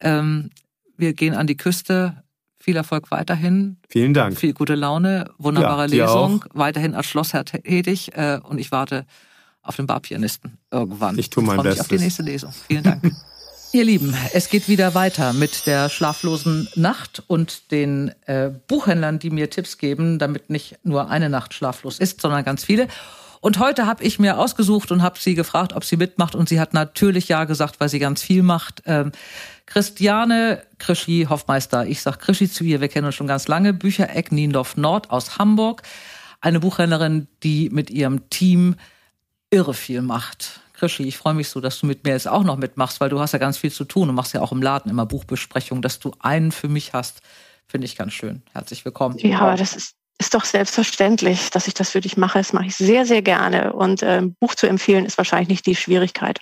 Ähm, 0.00 0.50
wir 0.96 1.12
gehen 1.12 1.34
an 1.34 1.46
die 1.46 1.56
Küste 1.56 2.24
Viel 2.58 2.76
Erfolg 2.76 3.10
weiterhin. 3.10 3.76
Vielen 3.88 4.14
Dank. 4.14 4.38
Viel 4.38 4.54
gute 4.54 4.74
Laune, 4.74 5.30
wunderbare 5.38 5.86
Ja, 5.88 6.06
Lesung. 6.06 6.44
Weiterhin 6.54 6.94
als 6.94 7.06
Schlossherr 7.06 7.44
tätig 7.44 8.16
äh, 8.16 8.40
und 8.42 8.58
ich 8.58 8.72
warte 8.72 9.06
auf 9.62 9.76
den 9.76 9.86
Barpianisten 9.86 10.58
irgendwann. 10.70 11.18
Ich 11.18 11.30
tu 11.30 11.42
mein 11.42 11.56
freu 11.56 11.68
mich 11.68 11.80
auf 11.80 11.88
die 11.88 11.94
Bestes. 11.94 12.00
nächste 12.00 12.22
Lesung. 12.22 12.52
Vielen 12.66 12.82
Dank. 12.82 13.02
Ihr 13.74 13.82
Lieben, 13.82 14.16
es 14.32 14.50
geht 14.50 14.68
wieder 14.68 14.94
weiter 14.94 15.32
mit 15.32 15.66
der 15.66 15.88
schlaflosen 15.88 16.68
Nacht 16.76 17.24
und 17.26 17.72
den 17.72 18.12
äh, 18.26 18.50
Buchhändlern, 18.68 19.18
die 19.18 19.30
mir 19.30 19.50
Tipps 19.50 19.78
geben, 19.78 20.20
damit 20.20 20.48
nicht 20.48 20.78
nur 20.84 21.10
eine 21.10 21.28
Nacht 21.28 21.54
schlaflos 21.54 21.98
ist, 21.98 22.20
sondern 22.20 22.44
ganz 22.44 22.62
viele. 22.64 22.86
Und 23.40 23.58
heute 23.58 23.88
habe 23.88 24.04
ich 24.04 24.20
mir 24.20 24.38
ausgesucht 24.38 24.92
und 24.92 25.02
habe 25.02 25.18
sie 25.18 25.34
gefragt, 25.34 25.72
ob 25.72 25.82
sie 25.82 25.96
mitmacht. 25.96 26.36
Und 26.36 26.48
sie 26.48 26.60
hat 26.60 26.72
natürlich 26.72 27.26
ja 27.26 27.46
gesagt, 27.46 27.80
weil 27.80 27.88
sie 27.88 27.98
ganz 27.98 28.22
viel 28.22 28.44
macht. 28.44 28.80
Ähm, 28.86 29.10
Christiane 29.66 30.62
Krischi 30.78 31.26
Hoffmeister. 31.28 31.84
Ich 31.84 32.00
sag 32.00 32.20
Krischi 32.20 32.48
zu 32.48 32.62
ihr, 32.62 32.80
wir 32.80 32.86
kennen 32.86 33.06
uns 33.06 33.16
schon 33.16 33.26
ganz 33.26 33.48
lange. 33.48 33.72
Büchereck 33.72 34.30
Niendorf 34.30 34.76
Nord 34.76 35.10
aus 35.10 35.36
Hamburg. 35.38 35.82
Eine 36.40 36.60
Buchhändlerin, 36.60 37.26
die 37.42 37.70
mit 37.70 37.90
ihrem 37.90 38.30
Team 38.30 38.76
irre 39.50 39.74
viel 39.74 40.00
macht. 40.00 40.60
Krischi, 40.84 41.04
ich 41.04 41.16
freue 41.16 41.32
mich 41.32 41.48
so, 41.48 41.62
dass 41.62 41.80
du 41.80 41.86
mit 41.86 42.04
mir 42.04 42.10
jetzt 42.10 42.28
auch 42.28 42.44
noch 42.44 42.58
mitmachst, 42.58 43.00
weil 43.00 43.08
du 43.08 43.18
hast 43.18 43.32
ja 43.32 43.38
ganz 43.38 43.56
viel 43.56 43.72
zu 43.72 43.86
tun 43.86 44.10
und 44.10 44.14
machst 44.14 44.34
ja 44.34 44.42
auch 44.42 44.52
im 44.52 44.60
Laden 44.60 44.90
immer 44.90 45.06
Buchbesprechungen, 45.06 45.80
dass 45.80 45.98
du 45.98 46.12
einen 46.20 46.52
für 46.52 46.68
mich 46.68 46.92
hast. 46.92 47.22
Finde 47.66 47.86
ich 47.86 47.96
ganz 47.96 48.12
schön. 48.12 48.42
Herzlich 48.52 48.84
willkommen. 48.84 49.16
Ja, 49.18 49.38
aber 49.38 49.56
das 49.56 49.74
ist, 49.74 49.96
ist 50.18 50.34
doch 50.34 50.44
selbstverständlich, 50.44 51.50
dass 51.50 51.66
ich 51.66 51.74
das 51.74 51.90
für 51.90 52.00
dich 52.00 52.16
mache. 52.16 52.38
Das 52.38 52.52
mache 52.52 52.66
ich 52.66 52.76
sehr, 52.76 53.04
sehr 53.04 53.22
gerne. 53.22 53.72
Und 53.72 54.02
äh, 54.02 54.18
ein 54.18 54.34
Buch 54.34 54.54
zu 54.54 54.66
empfehlen 54.66 55.04
ist 55.04 55.18
wahrscheinlich 55.18 55.48
nicht 55.48 55.66
die 55.66 55.74
Schwierigkeit. 55.74 56.40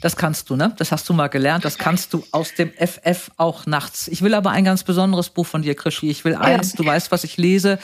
Das 0.00 0.16
kannst 0.16 0.50
du, 0.50 0.56
ne? 0.56 0.74
Das 0.78 0.92
hast 0.92 1.08
du 1.08 1.14
mal 1.14 1.28
gelernt. 1.28 1.64
Das 1.64 1.78
kannst 1.78 2.12
du 2.12 2.24
aus 2.30 2.54
dem 2.54 2.70
FF 2.72 3.30
auch 3.36 3.66
nachts. 3.66 4.06
Ich 4.08 4.22
will 4.22 4.34
aber 4.34 4.50
ein 4.50 4.64
ganz 4.64 4.84
besonderes 4.84 5.30
Buch 5.30 5.46
von 5.46 5.62
dir, 5.62 5.74
Krischi. 5.74 6.10
Ich 6.10 6.24
will 6.24 6.34
eins, 6.34 6.72
du 6.72 6.84
weißt, 6.84 7.10
was 7.10 7.24
ich 7.24 7.36
lese, 7.38 7.78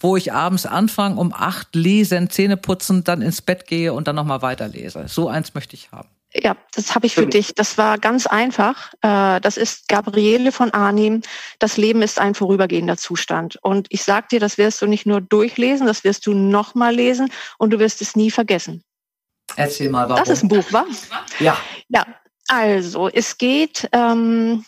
wo 0.00 0.16
ich 0.16 0.32
abends 0.32 0.66
anfange, 0.66 1.16
um 1.16 1.32
acht 1.32 1.74
lesen, 1.74 2.28
Zähne 2.28 2.56
putzen, 2.56 3.04
dann 3.04 3.22
ins 3.22 3.40
Bett 3.40 3.66
gehe 3.66 3.92
und 3.92 4.08
dann 4.08 4.16
nochmal 4.16 4.42
weiterlese. 4.42 5.04
So 5.06 5.28
eins 5.28 5.54
möchte 5.54 5.74
ich 5.74 5.92
haben. 5.92 6.08
Ja, 6.34 6.56
das 6.74 6.94
habe 6.94 7.06
ich 7.06 7.14
für 7.14 7.26
dich. 7.26 7.54
Das 7.54 7.76
war 7.76 7.98
ganz 7.98 8.26
einfach. 8.26 8.92
Äh, 9.02 9.40
Das 9.40 9.56
ist 9.56 9.88
Gabriele 9.88 10.50
von 10.52 10.72
Arnim. 10.72 11.20
Das 11.58 11.76
Leben 11.76 12.00
ist 12.02 12.18
ein 12.18 12.34
vorübergehender 12.34 12.96
Zustand. 12.96 13.58
Und 13.62 13.86
ich 13.90 14.02
sag 14.02 14.28
dir, 14.30 14.40
das 14.40 14.56
wirst 14.56 14.80
du 14.80 14.86
nicht 14.86 15.04
nur 15.04 15.20
durchlesen, 15.20 15.86
das 15.86 16.04
wirst 16.04 16.26
du 16.26 16.32
nochmal 16.32 16.94
lesen 16.94 17.30
und 17.58 17.70
du 17.70 17.78
wirst 17.78 18.00
es 18.00 18.16
nie 18.16 18.30
vergessen. 18.30 18.82
Erzähl 19.56 19.90
mal, 19.90 20.08
warum. 20.08 20.22
Das 20.24 20.30
ist 20.30 20.42
ein 20.42 20.48
Buch, 20.48 20.64
was? 20.70 21.08
ja. 21.38 21.56
Ja, 21.88 22.06
also 22.48 23.08
es 23.08 23.36
geht 23.36 23.88
ähm, 23.92 24.64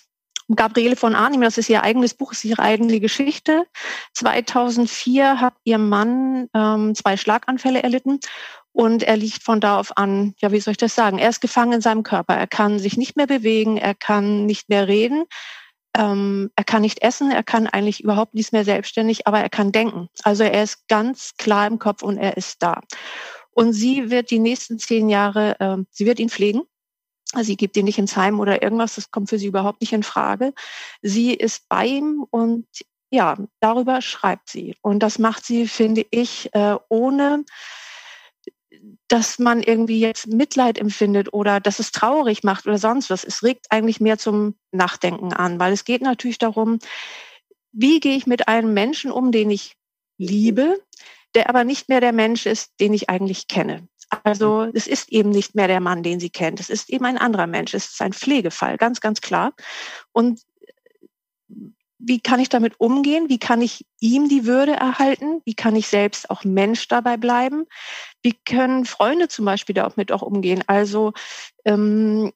um 0.48 0.56
Gabriele 0.56 0.96
von 0.96 1.14
Arnim. 1.14 1.40
Das 1.40 1.56
ist 1.56 1.70
ihr 1.70 1.82
eigenes 1.82 2.12
Buch, 2.12 2.32
ist 2.32 2.44
ihre 2.44 2.62
eigene 2.62 3.00
Geschichte. 3.00 3.66
2004 4.12 5.40
hat 5.40 5.54
ihr 5.64 5.78
Mann 5.78 6.48
ähm, 6.54 6.94
zwei 6.94 7.16
Schlaganfälle 7.16 7.82
erlitten 7.82 8.20
und 8.74 9.04
er 9.04 9.16
liegt 9.16 9.44
von 9.44 9.60
da 9.60 9.78
auf 9.78 9.96
an, 9.96 10.34
ja, 10.38 10.50
wie 10.50 10.58
soll 10.58 10.72
ich 10.72 10.78
das 10.78 10.96
sagen? 10.96 11.18
Er 11.18 11.30
ist 11.30 11.40
gefangen 11.40 11.74
in 11.74 11.80
seinem 11.80 12.02
Körper. 12.02 12.34
Er 12.34 12.48
kann 12.48 12.80
sich 12.80 12.96
nicht 12.96 13.16
mehr 13.16 13.28
bewegen, 13.28 13.76
er 13.76 13.94
kann 13.94 14.46
nicht 14.46 14.68
mehr 14.68 14.88
reden, 14.88 15.26
ähm, 15.96 16.50
er 16.56 16.64
kann 16.64 16.82
nicht 16.82 17.00
essen, 17.00 17.30
er 17.30 17.44
kann 17.44 17.68
eigentlich 17.68 18.02
überhaupt 18.02 18.34
nichts 18.34 18.50
mehr 18.50 18.64
selbstständig, 18.64 19.28
aber 19.28 19.38
er 19.38 19.48
kann 19.48 19.70
denken. 19.70 20.08
Also 20.24 20.42
er 20.42 20.64
ist 20.64 20.88
ganz 20.88 21.36
klar 21.38 21.68
im 21.68 21.78
Kopf 21.78 22.02
und 22.02 22.18
er 22.18 22.36
ist 22.36 22.64
da. 22.64 22.80
Und 23.52 23.74
sie 23.74 24.10
wird 24.10 24.32
die 24.32 24.40
nächsten 24.40 24.80
zehn 24.80 25.08
Jahre, 25.08 25.56
ähm, 25.60 25.86
sie 25.92 26.04
wird 26.04 26.18
ihn 26.18 26.28
pflegen. 26.28 26.62
Sie 27.40 27.56
gibt 27.56 27.76
ihn 27.76 27.84
nicht 27.84 27.98
ins 27.98 28.16
Heim 28.16 28.40
oder 28.40 28.62
irgendwas, 28.62 28.96
das 28.96 29.12
kommt 29.12 29.28
für 29.28 29.38
sie 29.38 29.46
überhaupt 29.46 29.80
nicht 29.80 29.92
in 29.92 30.02
Frage. 30.02 30.52
Sie 31.00 31.32
ist 31.32 31.68
bei 31.68 31.86
ihm 31.86 32.26
und 32.28 32.66
ja, 33.10 33.36
darüber 33.60 34.02
schreibt 34.02 34.50
sie. 34.50 34.76
Und 34.82 35.00
das 35.00 35.20
macht 35.20 35.44
sie, 35.46 35.68
finde 35.68 36.04
ich, 36.10 36.52
äh, 36.54 36.76
ohne 36.88 37.44
dass 39.08 39.38
man 39.38 39.62
irgendwie 39.62 40.00
jetzt 40.00 40.26
Mitleid 40.26 40.78
empfindet 40.78 41.32
oder 41.32 41.60
dass 41.60 41.78
es 41.78 41.92
traurig 41.92 42.42
macht 42.42 42.66
oder 42.66 42.78
sonst 42.78 43.10
was. 43.10 43.24
Es 43.24 43.42
regt 43.42 43.66
eigentlich 43.70 44.00
mehr 44.00 44.18
zum 44.18 44.56
Nachdenken 44.72 45.32
an, 45.32 45.58
weil 45.60 45.72
es 45.72 45.84
geht 45.84 46.02
natürlich 46.02 46.38
darum, 46.38 46.78
wie 47.72 48.00
gehe 48.00 48.16
ich 48.16 48.26
mit 48.26 48.48
einem 48.48 48.72
Menschen 48.72 49.10
um, 49.10 49.32
den 49.32 49.50
ich 49.50 49.76
liebe, 50.16 50.80
der 51.34 51.48
aber 51.48 51.64
nicht 51.64 51.88
mehr 51.88 52.00
der 52.00 52.12
Mensch 52.12 52.46
ist, 52.46 52.72
den 52.80 52.94
ich 52.94 53.10
eigentlich 53.10 53.48
kenne. 53.48 53.88
Also 54.22 54.68
es 54.72 54.86
ist 54.86 55.10
eben 55.10 55.30
nicht 55.30 55.54
mehr 55.54 55.66
der 55.66 55.80
Mann, 55.80 56.02
den 56.02 56.20
sie 56.20 56.30
kennt. 56.30 56.60
Es 56.60 56.70
ist 56.70 56.88
eben 56.88 57.04
ein 57.04 57.18
anderer 57.18 57.46
Mensch. 57.46 57.74
Es 57.74 57.86
ist 57.86 58.00
ein 58.00 58.12
Pflegefall, 58.12 58.76
ganz, 58.76 59.00
ganz 59.00 59.20
klar. 59.20 59.52
Und 60.12 60.40
wie 62.06 62.20
kann 62.20 62.40
ich 62.40 62.48
damit 62.48 62.80
umgehen? 62.80 63.28
Wie 63.28 63.38
kann 63.38 63.62
ich 63.62 63.86
ihm 64.00 64.28
die 64.28 64.46
Würde 64.46 64.72
erhalten? 64.72 65.40
Wie 65.44 65.54
kann 65.54 65.76
ich 65.76 65.88
selbst 65.88 66.30
auch 66.30 66.44
Mensch 66.44 66.88
dabei 66.88 67.16
bleiben? 67.16 67.64
Wie 68.22 68.34
können 68.44 68.84
Freunde 68.84 69.28
zum 69.28 69.44
Beispiel 69.44 69.74
da 69.74 69.86
auch 69.86 69.96
mit 69.96 70.12
auch 70.12 70.22
umgehen? 70.22 70.62
Also 70.66 71.12
ähm, 71.64 72.32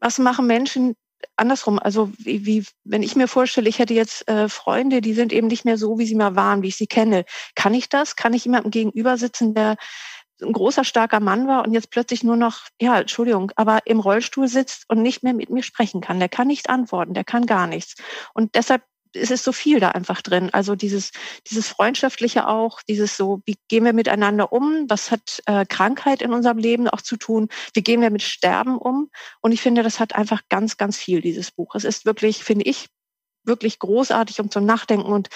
was 0.00 0.18
machen 0.18 0.46
Menschen 0.46 0.94
andersrum? 1.36 1.78
Also 1.78 2.10
wie, 2.18 2.46
wie 2.46 2.64
wenn 2.84 3.02
ich 3.02 3.16
mir 3.16 3.28
vorstelle, 3.28 3.68
ich 3.68 3.78
hätte 3.78 3.94
jetzt 3.94 4.28
äh, 4.28 4.48
Freunde, 4.48 5.00
die 5.00 5.14
sind 5.14 5.32
eben 5.32 5.48
nicht 5.48 5.64
mehr 5.64 5.78
so, 5.78 5.98
wie 5.98 6.06
sie 6.06 6.14
mal 6.14 6.36
waren, 6.36 6.62
wie 6.62 6.68
ich 6.68 6.76
sie 6.76 6.86
kenne. 6.86 7.24
Kann 7.54 7.74
ich 7.74 7.88
das? 7.88 8.16
Kann 8.16 8.32
ich 8.32 8.44
jemandem 8.44 8.70
gegenüber 8.70 9.16
sitzen, 9.16 9.54
der 9.54 9.76
ein 10.42 10.52
großer, 10.52 10.84
starker 10.84 11.20
Mann 11.20 11.48
war 11.48 11.64
und 11.64 11.72
jetzt 11.72 11.90
plötzlich 11.90 12.22
nur 12.22 12.36
noch, 12.36 12.60
ja, 12.80 13.00
Entschuldigung, 13.00 13.52
aber 13.56 13.80
im 13.86 14.00
Rollstuhl 14.00 14.48
sitzt 14.48 14.84
und 14.88 15.02
nicht 15.02 15.22
mehr 15.22 15.34
mit 15.34 15.50
mir 15.50 15.62
sprechen 15.62 16.00
kann. 16.00 16.18
Der 16.18 16.28
kann 16.28 16.46
nicht 16.46 16.70
antworten, 16.70 17.14
der 17.14 17.24
kann 17.24 17.46
gar 17.46 17.66
nichts. 17.66 17.96
Und 18.34 18.54
deshalb 18.54 18.82
ist 19.14 19.30
es 19.30 19.42
so 19.42 19.52
viel 19.52 19.80
da 19.80 19.90
einfach 19.90 20.22
drin. 20.22 20.50
Also 20.52 20.74
dieses, 20.74 21.12
dieses 21.50 21.68
Freundschaftliche 21.68 22.46
auch, 22.46 22.82
dieses 22.82 23.16
so, 23.16 23.40
wie 23.46 23.56
gehen 23.68 23.84
wir 23.84 23.92
miteinander 23.92 24.52
um? 24.52 24.84
Was 24.88 25.10
hat 25.10 25.42
äh, 25.46 25.64
Krankheit 25.66 26.22
in 26.22 26.32
unserem 26.32 26.58
Leben 26.58 26.88
auch 26.88 27.00
zu 27.00 27.16
tun? 27.16 27.48
Wie 27.74 27.82
gehen 27.82 28.00
wir 28.00 28.10
mit 28.10 28.22
Sterben 28.22 28.76
um? 28.76 29.10
Und 29.40 29.52
ich 29.52 29.62
finde, 29.62 29.82
das 29.82 30.00
hat 30.00 30.14
einfach 30.14 30.42
ganz, 30.48 30.76
ganz 30.76 30.98
viel, 30.98 31.20
dieses 31.20 31.50
Buch. 31.50 31.74
Es 31.74 31.84
ist 31.84 32.04
wirklich, 32.04 32.44
finde 32.44 32.66
ich, 32.66 32.88
wirklich 33.44 33.78
großartig 33.78 34.40
um 34.40 34.50
zum 34.50 34.64
Nachdenken. 34.64 35.10
Und 35.10 35.28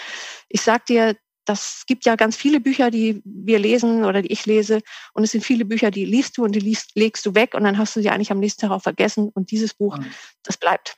ich 0.48 0.60
sag 0.60 0.86
dir, 0.86 1.16
das 1.44 1.84
gibt 1.86 2.04
ja 2.04 2.16
ganz 2.16 2.36
viele 2.36 2.60
Bücher, 2.60 2.90
die 2.90 3.22
wir 3.24 3.58
lesen 3.58 4.04
oder 4.04 4.22
die 4.22 4.32
ich 4.32 4.46
lese. 4.46 4.80
Und 5.12 5.24
es 5.24 5.32
sind 5.32 5.44
viele 5.44 5.64
Bücher, 5.64 5.90
die 5.90 6.04
liest 6.04 6.38
du 6.38 6.44
und 6.44 6.54
die 6.54 6.60
liest, 6.60 6.92
legst 6.94 7.26
du 7.26 7.34
weg 7.34 7.54
und 7.54 7.64
dann 7.64 7.78
hast 7.78 7.96
du 7.96 8.00
sie 8.00 8.10
eigentlich 8.10 8.30
am 8.30 8.38
nächsten 8.38 8.60
Tag 8.60 8.70
auch 8.70 8.82
vergessen. 8.82 9.28
Und 9.30 9.50
dieses 9.50 9.74
Buch, 9.74 9.98
das 10.42 10.56
bleibt. 10.56 10.96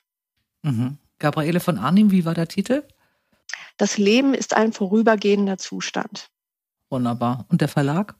Mhm. 0.62 0.98
Gabriele 1.18 1.60
von 1.60 1.78
Arnim, 1.78 2.10
wie 2.10 2.24
war 2.24 2.34
der 2.34 2.48
Titel? 2.48 2.82
Das 3.76 3.98
Leben 3.98 4.34
ist 4.34 4.54
ein 4.54 4.72
vorübergehender 4.72 5.58
Zustand. 5.58 6.30
Wunderbar. 6.90 7.46
Und 7.48 7.60
der 7.60 7.68
Verlag? 7.68 8.14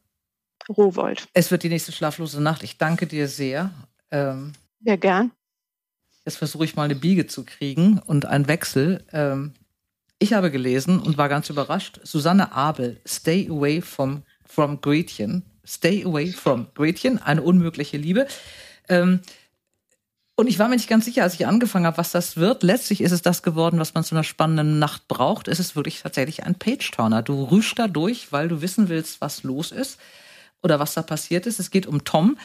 Rowold. 0.68 1.28
Es 1.34 1.50
wird 1.50 1.62
die 1.62 1.68
nächste 1.68 1.92
schlaflose 1.92 2.42
Nacht. 2.42 2.62
Ich 2.62 2.78
danke 2.78 3.06
dir 3.06 3.28
sehr. 3.28 3.70
Ähm, 4.10 4.52
Sehr 4.80 4.96
gern. 4.96 5.30
jetzt 6.24 6.38
versuche 6.38 6.64
ich 6.64 6.74
mal 6.74 6.84
eine 6.84 6.94
Biege 6.94 7.26
zu 7.26 7.44
kriegen 7.44 7.98
und 7.98 8.24
einen 8.24 8.48
Wechsel. 8.48 9.04
Ähm, 9.12 9.52
ich 10.18 10.32
habe 10.32 10.50
gelesen 10.50 11.00
und 11.00 11.18
war 11.18 11.28
ganz 11.28 11.50
überrascht. 11.50 12.00
Susanne 12.02 12.52
Abel, 12.52 13.00
Stay 13.06 13.48
Away 13.50 13.80
from, 13.80 14.22
from 14.46 14.80
Gretchen. 14.80 15.44
Stay 15.66 16.04
Away 16.04 16.32
from 16.32 16.68
Gretchen, 16.74 17.18
eine 17.18 17.42
unmögliche 17.42 17.96
Liebe. 17.96 18.26
Ähm, 18.88 19.20
und 20.36 20.48
ich 20.48 20.58
war 20.58 20.68
mir 20.68 20.74
nicht 20.74 20.88
ganz 20.88 21.04
sicher, 21.04 21.22
als 21.22 21.34
ich 21.34 21.46
angefangen 21.46 21.86
habe, 21.86 21.98
was 21.98 22.10
das 22.10 22.36
wird. 22.36 22.64
Letztlich 22.64 23.00
ist 23.00 23.12
es 23.12 23.22
das 23.22 23.42
geworden, 23.42 23.78
was 23.78 23.94
man 23.94 24.02
zu 24.02 24.14
einer 24.14 24.24
spannenden 24.24 24.80
Nacht 24.80 25.06
braucht. 25.06 25.46
Es 25.46 25.60
ist 25.60 25.76
wirklich 25.76 26.02
tatsächlich 26.02 26.42
ein 26.42 26.56
Page-Turner. 26.56 27.22
Du 27.22 27.44
rüschst 27.44 27.78
da 27.78 27.86
durch, 27.86 28.32
weil 28.32 28.48
du 28.48 28.60
wissen 28.60 28.88
willst, 28.88 29.20
was 29.20 29.44
los 29.44 29.70
ist 29.70 29.98
oder 30.60 30.80
was 30.80 30.94
da 30.94 31.02
passiert 31.02 31.46
ist. 31.46 31.60
Es 31.60 31.70
geht 31.70 31.86
um 31.86 32.04
Tom, 32.04 32.36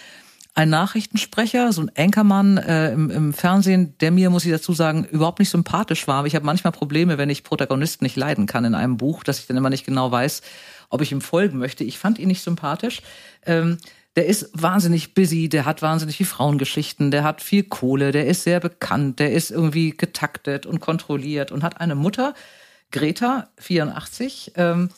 ein 0.60 0.70
Nachrichtensprecher, 0.70 1.72
so 1.72 1.84
ein 1.84 1.92
Anchormann 1.98 2.58
äh, 2.58 2.92
im, 2.92 3.10
im 3.10 3.32
Fernsehen, 3.32 3.98
der 4.00 4.12
mir, 4.12 4.30
muss 4.30 4.44
ich 4.44 4.52
dazu 4.52 4.74
sagen, 4.74 5.06
überhaupt 5.06 5.40
nicht 5.40 5.52
sympathisch 5.52 6.06
war. 6.06 6.18
Aber 6.18 6.28
ich 6.28 6.36
habe 6.36 6.46
manchmal 6.46 6.74
Probleme, 6.74 7.18
wenn 7.18 7.30
ich 7.30 7.46
Protagonisten 7.46 8.04
nicht 8.04 8.18
leiden 8.18 8.46
kann 8.46 8.66
in 8.66 8.76
einem 8.76 8.98
Buch, 8.98 9.24
dass 9.24 9.40
ich 9.40 9.48
dann 9.48 9.56
immer 9.56 9.70
nicht 9.70 9.86
genau 9.86 10.12
weiß, 10.12 10.42
ob 10.90 11.00
ich 11.00 11.14
ihm 11.14 11.22
folgen 11.22 11.60
möchte. 11.60 11.86
Ich 11.86 11.98
fand 11.98 12.20
ihn 12.20 12.28
nicht 12.28 12.44
sympathisch. 12.44 13.02
Ähm, 13.46 13.78
der 14.18 14.26
ist 14.26 14.50
wahnsinnig 14.52 15.14
busy, 15.14 15.48
der 15.48 15.64
hat 15.64 15.82
wahnsinnig 15.82 16.18
viel 16.18 16.26
Frauengeschichten, 16.26 17.10
der 17.10 17.24
hat 17.24 17.42
viel 17.42 17.64
Kohle, 17.64 18.12
der 18.12 18.28
ist 18.28 18.44
sehr 18.44 18.60
bekannt, 18.60 19.20
der 19.20 19.32
ist 19.32 19.52
irgendwie 19.52 19.92
getaktet 19.92 20.66
und 20.66 20.82
kontrolliert 20.82 21.54
und 21.54 21.64
hat 21.64 21.80
eine 21.80 21.96
Mutter, 21.96 22.34
Greta, 22.92 23.48
84, 23.60 24.52
ähm, 24.56 24.90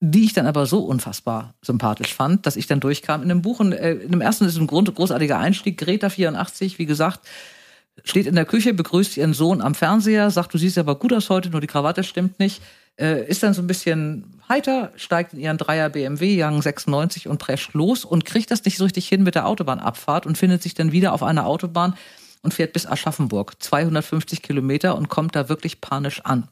die 0.00 0.24
ich 0.24 0.32
dann 0.32 0.46
aber 0.46 0.66
so 0.66 0.80
unfassbar 0.80 1.54
sympathisch 1.62 2.14
fand, 2.14 2.46
dass 2.46 2.56
ich 2.56 2.66
dann 2.66 2.80
durchkam 2.80 3.22
in 3.22 3.28
dem 3.28 3.42
Buch. 3.42 3.60
Und 3.60 3.72
äh, 3.72 3.94
in 3.94 4.12
dem 4.12 4.20
ersten 4.20 4.44
ist 4.44 4.56
ein 4.56 4.66
großartiger 4.66 5.38
Einstieg. 5.38 5.78
Greta 5.78 6.10
84, 6.10 6.78
wie 6.78 6.86
gesagt, 6.86 7.20
steht 8.04 8.26
in 8.26 8.34
der 8.34 8.44
Küche, 8.44 8.74
begrüßt 8.74 9.16
ihren 9.16 9.34
Sohn 9.34 9.62
am 9.62 9.74
Fernseher, 9.74 10.30
sagt, 10.30 10.52
du 10.52 10.58
siehst 10.58 10.78
aber 10.78 10.96
gut 10.96 11.12
aus 11.12 11.30
heute, 11.30 11.50
nur 11.50 11.60
die 11.60 11.66
Krawatte 11.66 12.04
stimmt 12.04 12.38
nicht. 12.38 12.60
Äh, 12.96 13.26
ist 13.26 13.42
dann 13.42 13.54
so 13.54 13.62
ein 13.62 13.66
bisschen 13.66 14.40
heiter, 14.48 14.92
steigt 14.96 15.32
in 15.32 15.40
ihren 15.40 15.58
Dreier 15.58 15.90
BMW 15.90 16.42
Young 16.42 16.60
96 16.60 17.28
und 17.28 17.38
prescht 17.38 17.72
los 17.74 18.04
und 18.04 18.24
kriegt 18.24 18.50
das 18.50 18.64
nicht 18.64 18.76
so 18.76 18.84
richtig 18.84 19.08
hin 19.08 19.22
mit 19.22 19.34
der 19.34 19.46
Autobahnabfahrt 19.46 20.26
und 20.26 20.38
findet 20.38 20.62
sich 20.62 20.74
dann 20.74 20.92
wieder 20.92 21.12
auf 21.12 21.22
einer 21.22 21.46
Autobahn, 21.46 21.94
und 22.44 22.54
fährt 22.54 22.74
bis 22.74 22.86
Aschaffenburg, 22.86 23.54
250 23.58 24.42
Kilometer 24.42 24.96
und 24.96 25.08
kommt 25.08 25.34
da 25.34 25.48
wirklich 25.48 25.80
panisch 25.80 26.20
an. 26.20 26.46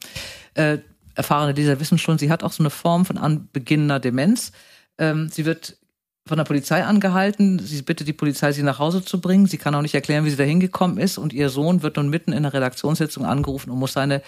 Äh, 0.55 0.79
erfahrene 1.15 1.53
Leser 1.53 1.79
wissen 1.79 1.97
schon, 1.97 2.17
sie 2.17 2.31
hat 2.31 2.43
auch 2.43 2.51
so 2.51 2.63
eine 2.63 2.69
Form 2.69 3.05
von 3.05 3.17
anbeginnender 3.17 3.99
Demenz. 3.99 4.51
Ähm, 4.97 5.29
sie 5.29 5.45
wird 5.45 5.77
von 6.25 6.37
der 6.37 6.45
Polizei 6.45 6.83
angehalten. 6.83 7.59
Sie 7.59 7.81
bittet 7.81 8.07
die 8.07 8.13
Polizei, 8.13 8.51
sie 8.51 8.63
nach 8.63 8.79
Hause 8.79 9.03
zu 9.03 9.19
bringen. 9.19 9.45
Sie 9.45 9.57
kann 9.57 9.75
auch 9.75 9.81
nicht 9.81 9.95
erklären, 9.95 10.25
wie 10.25 10.29
sie 10.29 10.37
da 10.37 10.43
hingekommen 10.43 10.97
ist. 10.97 11.17
Und 11.17 11.33
ihr 11.33 11.49
Sohn 11.49 11.83
wird 11.83 11.97
nun 11.97 12.09
mitten 12.09 12.31
in 12.31 12.43
der 12.43 12.53
Redaktionssitzung 12.53 13.25
angerufen 13.25 13.71
und 13.71 13.79
muss 13.79 13.93
seine 13.93 14.21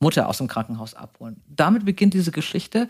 Mutter 0.00 0.28
aus 0.28 0.38
dem 0.38 0.48
Krankenhaus 0.48 0.94
abholen. 0.94 1.42
Damit 1.48 1.84
beginnt 1.84 2.14
diese 2.14 2.32
Geschichte, 2.32 2.88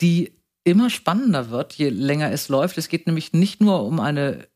die 0.00 0.32
immer 0.64 0.90
spannender 0.90 1.50
wird, 1.50 1.74
je 1.74 1.90
länger 1.90 2.32
es 2.32 2.48
läuft. 2.48 2.78
Es 2.78 2.88
geht 2.88 3.06
nämlich 3.06 3.32
nicht 3.32 3.60
nur 3.60 3.84
um 3.84 4.00
eine 4.00 4.48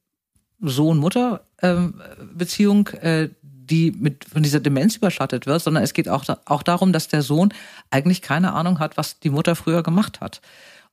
Sohn-Mutter-Beziehung, 0.61 2.89
äh, 2.89 3.29
die 3.73 3.91
mit 3.91 4.27
von 4.27 4.43
dieser 4.43 4.61
Demenz 4.61 4.97
überschattet 4.97 5.47
wird, 5.47 5.63
sondern 5.63 5.83
es 5.83 5.95
geht 5.95 6.09
auch, 6.09 6.25
auch 6.45 6.63
darum, 6.63 6.93
dass 6.93 7.09
der 7.09 7.23
Sohn 7.23 7.55
eigentlich 7.91 8.21
keine 8.21 8.53
Ahnung 8.53 8.79
hat, 8.79 8.99
was 8.99 9.19
die 9.19 9.31
Mutter 9.31 9.57
früher 9.57 9.83
gemacht 9.83 10.21
hat. 10.21 10.43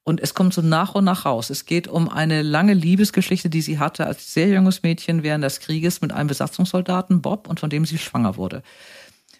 Und 0.06 0.22
es 0.22 0.34
kommt 0.34 0.54
so 0.54 0.62
nach 0.62 0.96
und 0.96 1.04
nach 1.04 1.26
raus. 1.26 1.50
Es 1.50 1.66
geht 1.66 1.90
um 1.90 2.08
eine 2.08 2.42
lange 2.42 2.74
Liebesgeschichte, 2.74 3.50
die 3.50 3.62
sie 3.62 3.80
hatte 3.80 4.08
als 4.08 4.34
sehr 4.34 4.48
junges 4.48 4.82
Mädchen 4.82 5.24
während 5.24 5.44
des 5.44 5.60
Krieges 5.60 6.00
mit 6.02 6.14
einem 6.14 6.28
Besatzungssoldaten, 6.28 7.22
Bob, 7.22 7.50
und 7.50 7.60
von 7.60 7.70
dem 7.70 7.86
sie 7.86 7.98
schwanger 7.98 8.38
wurde. 8.38 8.64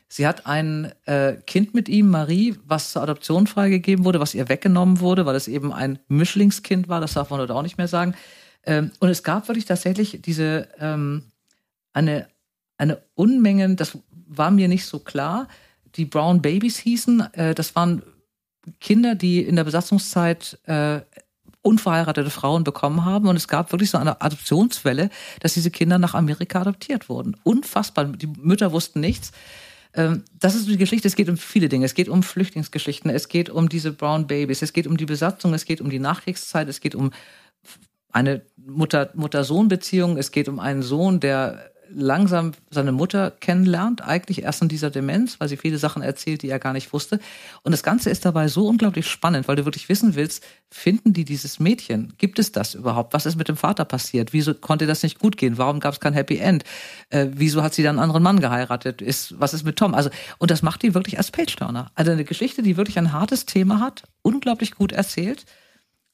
Sie 0.10 0.28
hat 0.28 0.46
ein 0.46 0.92
äh, 1.06 1.36
Kind 1.48 1.74
mit 1.74 1.88
ihm, 1.88 2.10
Marie, 2.10 2.56
was 2.66 2.92
zur 2.92 3.04
Adoption 3.04 3.48
freigegeben 3.48 4.04
wurde, 4.04 4.20
was 4.20 4.36
ihr 4.36 4.50
weggenommen 4.50 5.00
wurde, 5.00 5.26
weil 5.26 5.36
es 5.36 5.48
eben 5.48 5.72
ein 5.72 6.00
Mischlingskind 6.10 6.90
war, 6.90 7.00
das 7.00 7.14
darf 7.14 7.30
man 7.30 7.40
dort 7.40 7.52
auch 7.52 7.62
nicht 7.62 7.78
mehr 7.78 7.88
sagen. 7.88 8.16
Ähm, 8.66 8.92
und 9.00 9.10
es 9.10 9.24
gab 9.24 9.48
wirklich 9.48 9.66
tatsächlich 9.66 10.22
diese 10.22 10.68
ähm, 10.80 11.24
eine, 11.94 12.28
eine 12.80 13.02
Unmengen, 13.16 13.76
das 13.76 13.98
war 14.28 14.52
mir 14.52 14.68
nicht 14.68 14.86
so 14.86 15.00
klar. 15.00 15.48
Die 15.96 16.06
Brown 16.06 16.42
Babies 16.42 16.78
hießen, 16.78 17.34
äh, 17.34 17.54
das 17.54 17.76
waren 17.76 18.02
Kinder, 18.80 19.16
die 19.16 19.42
in 19.42 19.56
der 19.56 19.64
Besatzungszeit 19.64 20.60
äh, 20.66 21.02
unverheiratete 21.62 22.30
Frauen 22.30 22.64
bekommen 22.64 23.06
haben. 23.06 23.28
Und 23.28 23.36
es 23.36 23.48
gab 23.48 23.72
wirklich 23.72 23.90
so 23.90 23.98
eine 23.98 24.22
Adoptionswelle, 24.22 25.10
dass 25.42 25.54
diese 25.54 25.72
Kinder 25.72 25.98
nach 25.98 26.14
Amerika 26.14 26.62
adoptiert 26.62 27.10
wurden. 27.10 27.36
Unfassbar. 27.44 28.06
Die 28.06 28.28
Mütter 28.28 28.72
wussten 28.72 29.00
nichts. 29.02 29.32
Ähm, 29.94 30.24
das 30.40 30.56
ist 30.56 30.70
die 30.70 30.78
Geschichte. 30.78 31.08
Es 31.08 31.16
geht 31.16 31.30
um 31.30 31.38
viele 31.38 31.68
Dinge. 31.68 31.86
Es 31.86 31.96
geht 31.96 32.08
um 32.08 32.24
Flüchtlingsgeschichten. 32.24 33.12
Es 33.12 33.28
geht 33.28 33.50
um 33.50 33.68
diese 33.68 33.92
Brown 33.92 34.28
Babies. 34.28 34.62
Es 34.62 34.74
geht 34.74 34.88
um 34.88 34.96
die 34.96 35.06
Besatzung. 35.06 35.54
Es 35.54 35.66
geht 35.66 35.82
um 35.82 35.90
die 35.90 36.00
Nachkriegszeit. 36.00 36.70
Es 36.70 36.80
geht 36.80 36.96
um 36.96 37.12
eine 38.12 38.42
Mutter-Sohn-Beziehung. 38.56 40.18
Es 40.18 40.32
geht 40.32 40.48
um 40.48 40.60
einen 40.60 40.82
Sohn, 40.82 41.20
der 41.20 41.72
langsam 41.92 42.52
seine 42.70 42.92
Mutter 42.92 43.32
kennenlernt, 43.32 44.02
eigentlich 44.02 44.44
erst 44.44 44.62
in 44.62 44.68
dieser 44.68 44.90
Demenz, 44.90 45.40
weil 45.40 45.50
sie 45.50 45.58
viele 45.58 45.78
Sachen 45.78 46.02
erzählt, 46.02 46.42
die 46.42 46.50
er 46.50 46.60
gar 46.60 46.74
nicht 46.74 46.94
wusste. 46.94 47.20
Und 47.64 47.72
das 47.72 47.84
Ganze 47.84 48.10
ist 48.10 48.26
dabei 48.26 48.48
so 48.48 48.68
unglaublich 48.68 49.08
spannend, 49.08 49.48
weil 49.48 49.56
du 49.56 49.66
wirklich 49.66 49.90
wissen 49.90 50.16
willst, 50.16 50.44
finden 50.70 51.14
die 51.14 51.26
dieses 51.26 51.60
Mädchen? 51.60 52.14
Gibt 52.18 52.40
es 52.40 52.52
das 52.52 52.76
überhaupt? 52.76 53.14
Was 53.14 53.26
ist 53.26 53.36
mit 53.36 53.48
dem 53.48 53.58
Vater 53.58 53.86
passiert? 53.86 54.34
Wieso 54.34 54.54
konnte 54.54 54.88
das 54.88 55.04
nicht 55.04 55.20
gut 55.20 55.38
gehen? 55.38 55.58
Warum 55.58 55.80
gab 55.80 55.94
es 55.94 56.00
kein 56.00 56.14
Happy 56.14 56.38
End? 56.38 56.64
Äh, 57.10 57.28
wieso 57.32 57.64
hat 57.64 57.74
sie 57.74 57.84
dann 57.84 57.98
einen 57.98 58.04
anderen 58.04 58.24
Mann 58.24 58.40
geheiratet? 58.40 59.02
Ist, 59.02 59.40
was 59.40 59.54
ist 59.54 59.64
mit 59.64 59.78
Tom? 59.78 59.94
Also, 59.94 60.10
und 60.38 60.52
das 60.52 60.62
macht 60.62 60.84
die 60.84 60.94
wirklich 60.94 61.18
als 61.18 61.32
Page-Turner. 61.32 61.92
Also 61.96 62.12
eine 62.12 62.26
Geschichte, 62.26 62.62
die 62.62 62.78
wirklich 62.78 62.98
ein 62.98 63.14
hartes 63.14 63.46
Thema 63.46 63.80
hat, 63.80 64.04
unglaublich 64.22 64.76
gut 64.76 64.92
erzählt. 64.92 65.46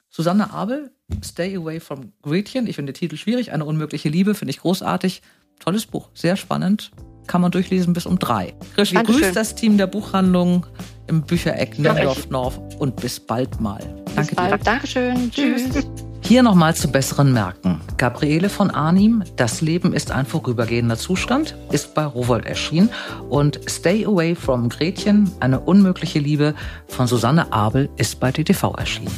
Susanne 0.08 0.52
Abel, 0.52 0.90
Stay 1.22 1.56
Away 1.56 1.78
from 1.78 2.12
Gretchen. 2.22 2.66
Ich 2.66 2.76
finde 2.76 2.92
den 2.92 2.98
Titel 2.98 3.16
schwierig. 3.16 3.52
Eine 3.52 3.64
unmögliche 3.64 4.08
Liebe, 4.08 4.34
finde 4.34 4.50
ich 4.50 4.60
großartig 4.60 5.22
tolles 5.58 5.86
Buch, 5.86 6.08
sehr 6.14 6.36
spannend. 6.36 6.90
Kann 7.26 7.40
man 7.40 7.50
durchlesen 7.50 7.92
bis 7.92 8.06
um 8.06 8.18
drei. 8.18 8.54
Krischi, 8.76 8.94
grüßt 8.94 9.34
das 9.34 9.54
Team 9.56 9.78
der 9.78 9.88
Buchhandlung 9.88 10.64
im 11.08 11.22
Büchereck 11.22 11.78
Nendorf 11.78 12.30
North 12.30 12.60
und 12.78 12.96
bis 12.96 13.18
bald 13.18 13.60
mal. 13.60 13.80
Danke 14.14 14.28
bis 14.28 14.36
bald. 14.36 14.52
dir. 14.52 14.58
Dankeschön. 14.64 15.30
Tschüss. 15.30 15.86
Hier 16.22 16.42
nochmal 16.42 16.74
zu 16.74 16.88
besseren 16.88 17.32
Merken. 17.32 17.80
Gabriele 17.98 18.48
von 18.48 18.70
Arnim, 18.70 19.22
Das 19.36 19.60
Leben 19.60 19.92
ist 19.92 20.10
ein 20.10 20.26
vorübergehender 20.26 20.96
Zustand, 20.96 21.54
ist 21.70 21.94
bei 21.94 22.04
Rowold 22.04 22.46
erschienen. 22.46 22.90
Und 23.28 23.60
Stay 23.68 24.04
Away 24.04 24.34
from 24.34 24.68
Gretchen, 24.68 25.30
eine 25.38 25.60
unmögliche 25.60 26.18
Liebe 26.18 26.54
von 26.88 27.06
Susanne 27.06 27.52
Abel, 27.52 27.88
ist 27.96 28.18
bei 28.18 28.32
DTV 28.32 28.74
erschienen. 28.76 29.14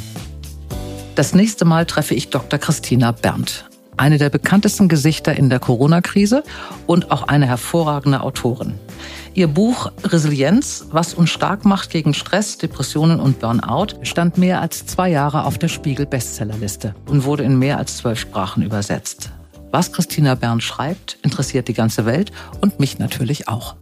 Das 1.14 1.34
nächste 1.34 1.64
Mal 1.64 1.86
treffe 1.86 2.14
ich 2.14 2.28
Dr. 2.28 2.58
Christina 2.58 3.12
Berndt 3.12 3.67
eine 3.98 4.18
der 4.18 4.30
bekanntesten 4.30 4.88
Gesichter 4.88 5.36
in 5.36 5.50
der 5.50 5.58
Corona-Krise 5.58 6.42
und 6.86 7.10
auch 7.10 7.24
eine 7.24 7.46
hervorragende 7.46 8.20
Autorin. 8.22 8.74
Ihr 9.34 9.48
Buch 9.48 9.92
Resilienz, 10.04 10.86
was 10.90 11.14
uns 11.14 11.30
stark 11.30 11.64
macht 11.64 11.90
gegen 11.90 12.14
Stress, 12.14 12.58
Depressionen 12.58 13.20
und 13.20 13.38
Burnout, 13.38 13.94
stand 14.02 14.38
mehr 14.38 14.60
als 14.60 14.86
zwei 14.86 15.10
Jahre 15.10 15.44
auf 15.44 15.58
der 15.58 15.68
Spiegel-Bestsellerliste 15.68 16.94
und 17.06 17.24
wurde 17.24 17.44
in 17.44 17.58
mehr 17.58 17.78
als 17.78 17.98
zwölf 17.98 18.18
Sprachen 18.18 18.62
übersetzt. 18.62 19.30
Was 19.70 19.92
Christina 19.92 20.34
Bern 20.34 20.60
schreibt, 20.60 21.18
interessiert 21.22 21.68
die 21.68 21.74
ganze 21.74 22.06
Welt 22.06 22.32
und 22.60 22.80
mich 22.80 22.98
natürlich 22.98 23.48
auch. 23.48 23.76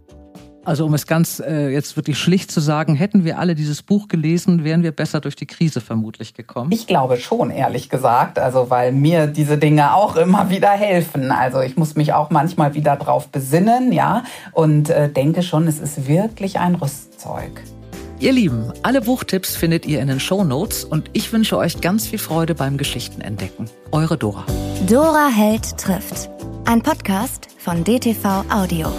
Also 0.67 0.85
um 0.85 0.93
es 0.93 1.07
ganz 1.07 1.39
äh, 1.39 1.69
jetzt 1.69 1.95
wirklich 1.95 2.19
schlicht 2.19 2.51
zu 2.51 2.59
sagen, 2.59 2.93
hätten 2.93 3.23
wir 3.23 3.39
alle 3.39 3.55
dieses 3.55 3.81
Buch 3.81 4.09
gelesen, 4.09 4.65
wären 4.65 4.83
wir 4.83 4.91
besser 4.91 5.21
durch 5.21 5.37
die 5.37 5.45
Krise 5.45 5.79
vermutlich 5.79 6.33
gekommen. 6.33 6.73
Ich 6.73 6.87
glaube 6.87 7.15
schon, 7.15 7.51
ehrlich 7.51 7.89
gesagt. 7.89 8.37
Also 8.37 8.69
weil 8.69 8.91
mir 8.91 9.27
diese 9.27 9.57
Dinge 9.57 9.95
auch 9.95 10.17
immer 10.17 10.49
wieder 10.49 10.71
helfen. 10.71 11.31
Also 11.31 11.61
ich 11.61 11.77
muss 11.77 11.95
mich 11.95 12.11
auch 12.11 12.31
manchmal 12.31 12.73
wieder 12.73 12.97
drauf 12.97 13.29
besinnen, 13.29 13.93
ja, 13.93 14.25
und 14.51 14.89
äh, 14.89 15.07
denke 15.07 15.41
schon, 15.41 15.67
es 15.67 15.79
ist 15.79 16.05
wirklich 16.05 16.59
ein 16.59 16.75
Rüstzeug. 16.75 17.63
Ihr 18.19 18.33
Lieben, 18.33 18.73
alle 18.83 18.99
Buchtipps 18.99 19.55
findet 19.55 19.85
ihr 19.85 20.01
in 20.01 20.09
den 20.09 20.19
Show 20.19 20.43
Notes 20.43 20.83
und 20.83 21.09
ich 21.13 21.31
wünsche 21.31 21.57
euch 21.57 21.79
ganz 21.79 22.07
viel 22.07 22.19
Freude 22.19 22.55
beim 22.55 22.75
Geschichtenentdecken. 22.75 23.69
Eure 23.93 24.17
Dora. 24.17 24.43
Dora 24.85 25.29
Held 25.33 25.77
trifft. 25.77 26.29
Ein 26.65 26.81
Podcast 26.81 27.47
von 27.57 27.85
DTV 27.85 28.43
Audio. 28.49 28.91